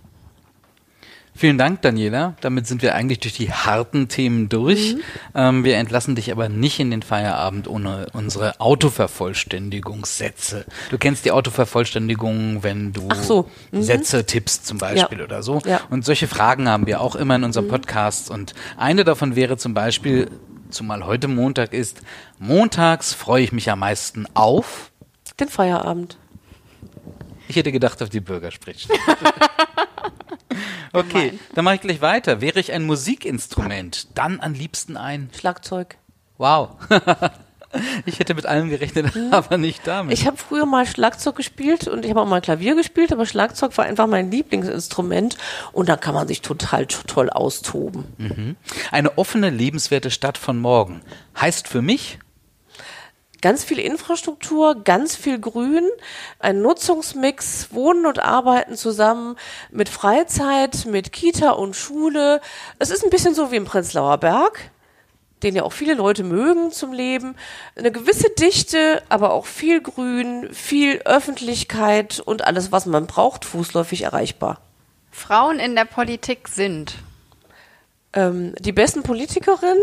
Vielen 1.40 1.56
Dank, 1.56 1.80
Daniela. 1.80 2.34
Damit 2.42 2.66
sind 2.66 2.82
wir 2.82 2.94
eigentlich 2.94 3.20
durch 3.20 3.32
die 3.32 3.50
harten 3.50 4.08
Themen 4.08 4.50
durch. 4.50 4.96
Mhm. 4.96 5.00
Ähm, 5.34 5.64
wir 5.64 5.78
entlassen 5.78 6.14
dich 6.14 6.30
aber 6.32 6.50
nicht 6.50 6.78
in 6.80 6.90
den 6.90 7.00
Feierabend 7.00 7.66
ohne 7.66 8.08
unsere 8.12 8.60
Autovervollständigungssätze. 8.60 10.66
Du 10.90 10.98
kennst 10.98 11.24
die 11.24 11.30
Autovervollständigung, 11.30 12.62
wenn 12.62 12.92
du 12.92 13.08
so. 13.22 13.48
mhm. 13.70 13.82
Sätze 13.82 14.26
tippst 14.26 14.66
zum 14.66 14.76
Beispiel 14.76 15.20
ja. 15.20 15.24
oder 15.24 15.42
so. 15.42 15.62
Ja. 15.64 15.80
Und 15.88 16.04
solche 16.04 16.28
Fragen 16.28 16.68
haben 16.68 16.86
wir 16.86 17.00
auch 17.00 17.16
immer 17.16 17.36
in 17.36 17.44
unserem 17.44 17.68
mhm. 17.68 17.70
Podcast. 17.70 18.30
Und 18.30 18.52
eine 18.76 19.04
davon 19.04 19.34
wäre 19.34 19.56
zum 19.56 19.72
Beispiel, 19.72 20.30
zumal 20.68 21.06
heute 21.06 21.26
Montag 21.26 21.72
ist, 21.72 22.02
montags 22.38 23.14
freue 23.14 23.44
ich 23.44 23.52
mich 23.52 23.70
am 23.70 23.78
meisten 23.78 24.26
auf 24.34 24.92
den 25.40 25.48
Feierabend. 25.48 26.18
Ich 27.48 27.56
hätte 27.56 27.72
gedacht 27.72 28.02
auf 28.02 28.10
die 28.10 28.20
Bürgersprechstunde. 28.20 29.00
Okay, 30.92 31.38
dann 31.54 31.64
mache 31.64 31.76
ich 31.76 31.80
gleich 31.82 32.00
weiter. 32.00 32.40
Wäre 32.40 32.58
ich 32.58 32.72
ein 32.72 32.84
Musikinstrument, 32.84 34.08
dann 34.18 34.40
am 34.40 34.54
liebsten 34.54 34.96
ein 34.96 35.30
Schlagzeug. 35.32 35.96
Wow. 36.36 36.70
Ich 38.04 38.18
hätte 38.18 38.34
mit 38.34 38.46
allem 38.46 38.68
gerechnet, 38.68 39.14
hm. 39.14 39.28
aber 39.32 39.56
nicht 39.56 39.86
damit. 39.86 40.12
Ich 40.12 40.26
habe 40.26 40.36
früher 40.36 40.66
mal 40.66 40.86
Schlagzeug 40.86 41.36
gespielt 41.36 41.86
und 41.86 42.04
ich 42.04 42.10
habe 42.10 42.20
auch 42.20 42.26
mal 42.26 42.40
Klavier 42.40 42.74
gespielt, 42.74 43.12
aber 43.12 43.26
Schlagzeug 43.26 43.76
war 43.78 43.84
einfach 43.84 44.08
mein 44.08 44.30
Lieblingsinstrument 44.30 45.38
und 45.72 45.88
da 45.88 45.96
kann 45.96 46.14
man 46.14 46.26
sich 46.26 46.42
total 46.42 46.86
toll 46.86 47.30
austoben. 47.30 48.06
Mhm. 48.18 48.56
Eine 48.90 49.18
offene, 49.18 49.50
lebenswerte 49.50 50.10
Stadt 50.10 50.36
von 50.36 50.58
morgen 50.58 51.02
heißt 51.40 51.68
für 51.68 51.82
mich 51.82 52.18
ganz 53.40 53.64
viel 53.64 53.78
Infrastruktur, 53.78 54.82
ganz 54.82 55.16
viel 55.16 55.38
Grün, 55.40 55.88
ein 56.38 56.62
Nutzungsmix, 56.62 57.68
Wohnen 57.72 58.06
und 58.06 58.20
Arbeiten 58.20 58.76
zusammen 58.76 59.36
mit 59.70 59.88
Freizeit, 59.88 60.86
mit 60.86 61.12
Kita 61.12 61.50
und 61.50 61.76
Schule. 61.76 62.40
Es 62.78 62.90
ist 62.90 63.04
ein 63.04 63.10
bisschen 63.10 63.34
so 63.34 63.50
wie 63.50 63.56
im 63.56 63.64
Prenzlauer 63.64 64.18
Berg 64.18 64.70
den 65.42 65.56
ja 65.56 65.62
auch 65.62 65.72
viele 65.72 65.94
Leute 65.94 66.22
mögen 66.22 66.70
zum 66.70 66.92
Leben. 66.92 67.34
Eine 67.76 67.92
gewisse 67.92 68.30
Dichte, 68.30 69.02
aber 69.08 69.32
auch 69.32 69.46
viel 69.46 69.80
Grün, 69.80 70.52
viel 70.52 71.00
Öffentlichkeit 71.04 72.20
und 72.20 72.44
alles, 72.44 72.72
was 72.72 72.86
man 72.86 73.06
braucht, 73.06 73.44
fußläufig 73.44 74.02
erreichbar. 74.02 74.60
Frauen 75.10 75.58
in 75.58 75.74
der 75.74 75.86
Politik 75.86 76.48
sind 76.48 76.94
ähm, 78.12 78.54
die 78.58 78.72
besten 78.72 79.02
Politikerinnen, 79.02 79.82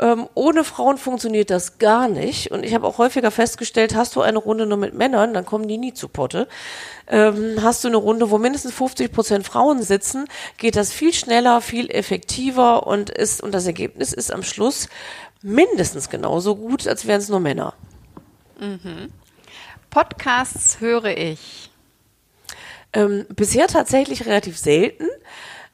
ähm, 0.00 0.28
ohne 0.34 0.64
Frauen 0.64 0.96
funktioniert 0.96 1.50
das 1.50 1.78
gar 1.78 2.08
nicht. 2.08 2.50
Und 2.50 2.64
ich 2.64 2.74
habe 2.74 2.86
auch 2.86 2.98
häufiger 2.98 3.30
festgestellt, 3.30 3.94
hast 3.94 4.16
du 4.16 4.22
eine 4.22 4.38
Runde 4.38 4.64
nur 4.64 4.78
mit 4.78 4.94
Männern, 4.94 5.34
dann 5.34 5.44
kommen 5.44 5.68
die 5.68 5.76
nie 5.76 5.92
zu 5.92 6.08
Potte. 6.08 6.48
Ähm, 7.06 7.58
hast 7.62 7.84
du 7.84 7.88
eine 7.88 7.98
Runde, 7.98 8.30
wo 8.30 8.38
mindestens 8.38 8.72
50 8.72 9.12
Prozent 9.12 9.46
Frauen 9.46 9.82
sitzen, 9.82 10.26
geht 10.56 10.76
das 10.76 10.90
viel 10.92 11.12
schneller, 11.12 11.60
viel 11.60 11.90
effektiver 11.90 12.86
und 12.86 13.10
ist, 13.10 13.42
und 13.42 13.52
das 13.52 13.66
Ergebnis 13.66 14.14
ist 14.14 14.32
am 14.32 14.42
Schluss 14.42 14.88
mindestens 15.42 16.08
genauso 16.08 16.56
gut, 16.56 16.88
als 16.88 17.06
wären 17.06 17.20
es 17.20 17.28
nur 17.28 17.40
Männer. 17.40 17.74
Mhm. 18.58 19.12
Podcasts 19.90 20.80
höre 20.80 21.16
ich. 21.16 21.70
Ähm, 22.92 23.26
bisher 23.28 23.66
tatsächlich 23.66 24.24
relativ 24.26 24.56
selten. 24.56 25.06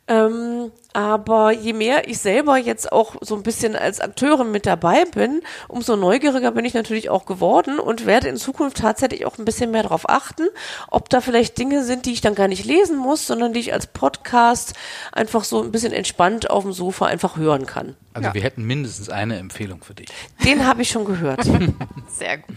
Ähm, 0.08 0.70
aber 0.92 1.52
je 1.52 1.72
mehr 1.72 2.08
ich 2.08 2.18
selber 2.18 2.56
jetzt 2.56 2.90
auch 2.90 3.16
so 3.20 3.34
ein 3.34 3.42
bisschen 3.42 3.76
als 3.76 4.00
Akteurin 4.00 4.50
mit 4.50 4.64
dabei 4.64 5.04
bin, 5.04 5.42
umso 5.68 5.96
neugieriger 5.96 6.52
bin 6.52 6.64
ich 6.64 6.74
natürlich 6.74 7.10
auch 7.10 7.26
geworden 7.26 7.78
und 7.78 8.06
werde 8.06 8.28
in 8.28 8.36
Zukunft 8.36 8.78
tatsächlich 8.78 9.26
auch 9.26 9.36
ein 9.36 9.44
bisschen 9.44 9.72
mehr 9.72 9.82
darauf 9.82 10.08
achten, 10.08 10.44
ob 10.88 11.10
da 11.10 11.20
vielleicht 11.20 11.58
Dinge 11.58 11.84
sind, 11.84 12.06
die 12.06 12.12
ich 12.12 12.20
dann 12.20 12.34
gar 12.34 12.48
nicht 12.48 12.64
lesen 12.64 12.96
muss, 12.96 13.26
sondern 13.26 13.52
die 13.52 13.60
ich 13.60 13.72
als 13.72 13.88
Podcast 13.88 14.74
einfach 15.12 15.44
so 15.44 15.62
ein 15.62 15.72
bisschen 15.72 15.92
entspannt 15.92 16.48
auf 16.50 16.62
dem 16.62 16.72
Sofa 16.72 17.06
einfach 17.06 17.36
hören 17.36 17.66
kann. 17.66 17.96
Also 18.14 18.28
ja. 18.28 18.34
wir 18.34 18.42
hätten 18.42 18.64
mindestens 18.64 19.10
eine 19.10 19.36
Empfehlung 19.38 19.82
für 19.82 19.94
dich. 19.94 20.08
Den 20.44 20.66
habe 20.66 20.82
ich 20.82 20.88
schon 20.88 21.04
gehört. 21.04 21.44
Sehr 22.08 22.38
gut. 22.38 22.56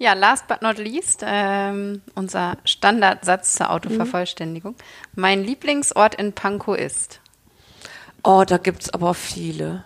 Ja, 0.00 0.14
last 0.14 0.48
but 0.48 0.62
not 0.62 0.78
least, 0.78 1.22
ähm, 1.26 2.00
unser 2.14 2.56
Standardsatz 2.64 3.52
zur 3.52 3.68
Autovervollständigung. 3.68 4.72
Mhm. 4.72 5.20
Mein 5.20 5.44
Lieblingsort 5.44 6.14
in 6.14 6.32
Pankow 6.32 6.74
ist. 6.74 7.20
Oh, 8.24 8.44
da 8.46 8.56
gibt's 8.56 8.88
aber 8.88 9.12
viele. 9.12 9.84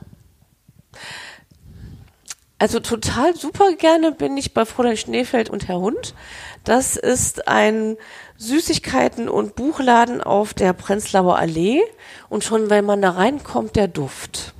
Also 2.60 2.78
total 2.78 3.34
super 3.34 3.72
gerne 3.74 4.12
bin 4.12 4.36
ich 4.36 4.54
bei 4.54 4.64
Fräulein 4.64 4.96
Schneefeld 4.96 5.50
und 5.50 5.66
Herr 5.66 5.80
Hund. 5.80 6.14
Das 6.62 6.94
ist 6.94 7.48
ein 7.48 7.96
Süßigkeiten- 8.38 9.28
und 9.28 9.54
Buchladen 9.54 10.20
auf 10.20 10.54
der 10.54 10.72
Prenzlauer 10.72 11.38
Allee. 11.38 11.80
Und 12.28 12.44
schon 12.44 12.70
wenn 12.70 12.84
man 12.84 13.00
da 13.02 13.10
reinkommt, 13.10 13.76
der 13.76 13.88
Duft. 13.88 14.54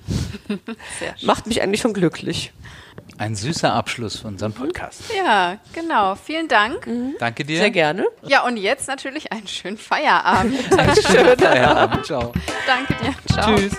Macht 1.22 1.47
mich 1.47 1.62
eigentlich 1.62 1.81
schon 1.81 1.95
glücklich. 1.95 2.53
Ein 3.16 3.37
süßer 3.37 3.72
Abschluss 3.72 4.16
von 4.18 4.33
unserem 4.33 4.53
Podcast. 4.53 5.03
Ja, 5.16 5.59
genau. 5.72 6.16
Vielen 6.16 6.49
Dank. 6.49 6.89
Danke 7.18 7.45
dir. 7.45 7.59
Sehr 7.59 7.70
gerne. 7.70 8.07
Ja, 8.22 8.45
und 8.45 8.57
jetzt 8.57 8.89
natürlich 8.89 9.31
einen 9.33 9.47
schönen 9.47 9.79
Feierabend. 9.79 10.59
Schönen 11.07 11.39
Feierabend. 11.39 12.07
Ciao. 12.07 12.33
Danke 12.66 12.95
dir. 12.95 13.14
Ciao. 13.33 13.55
Tschüss. 13.57 13.77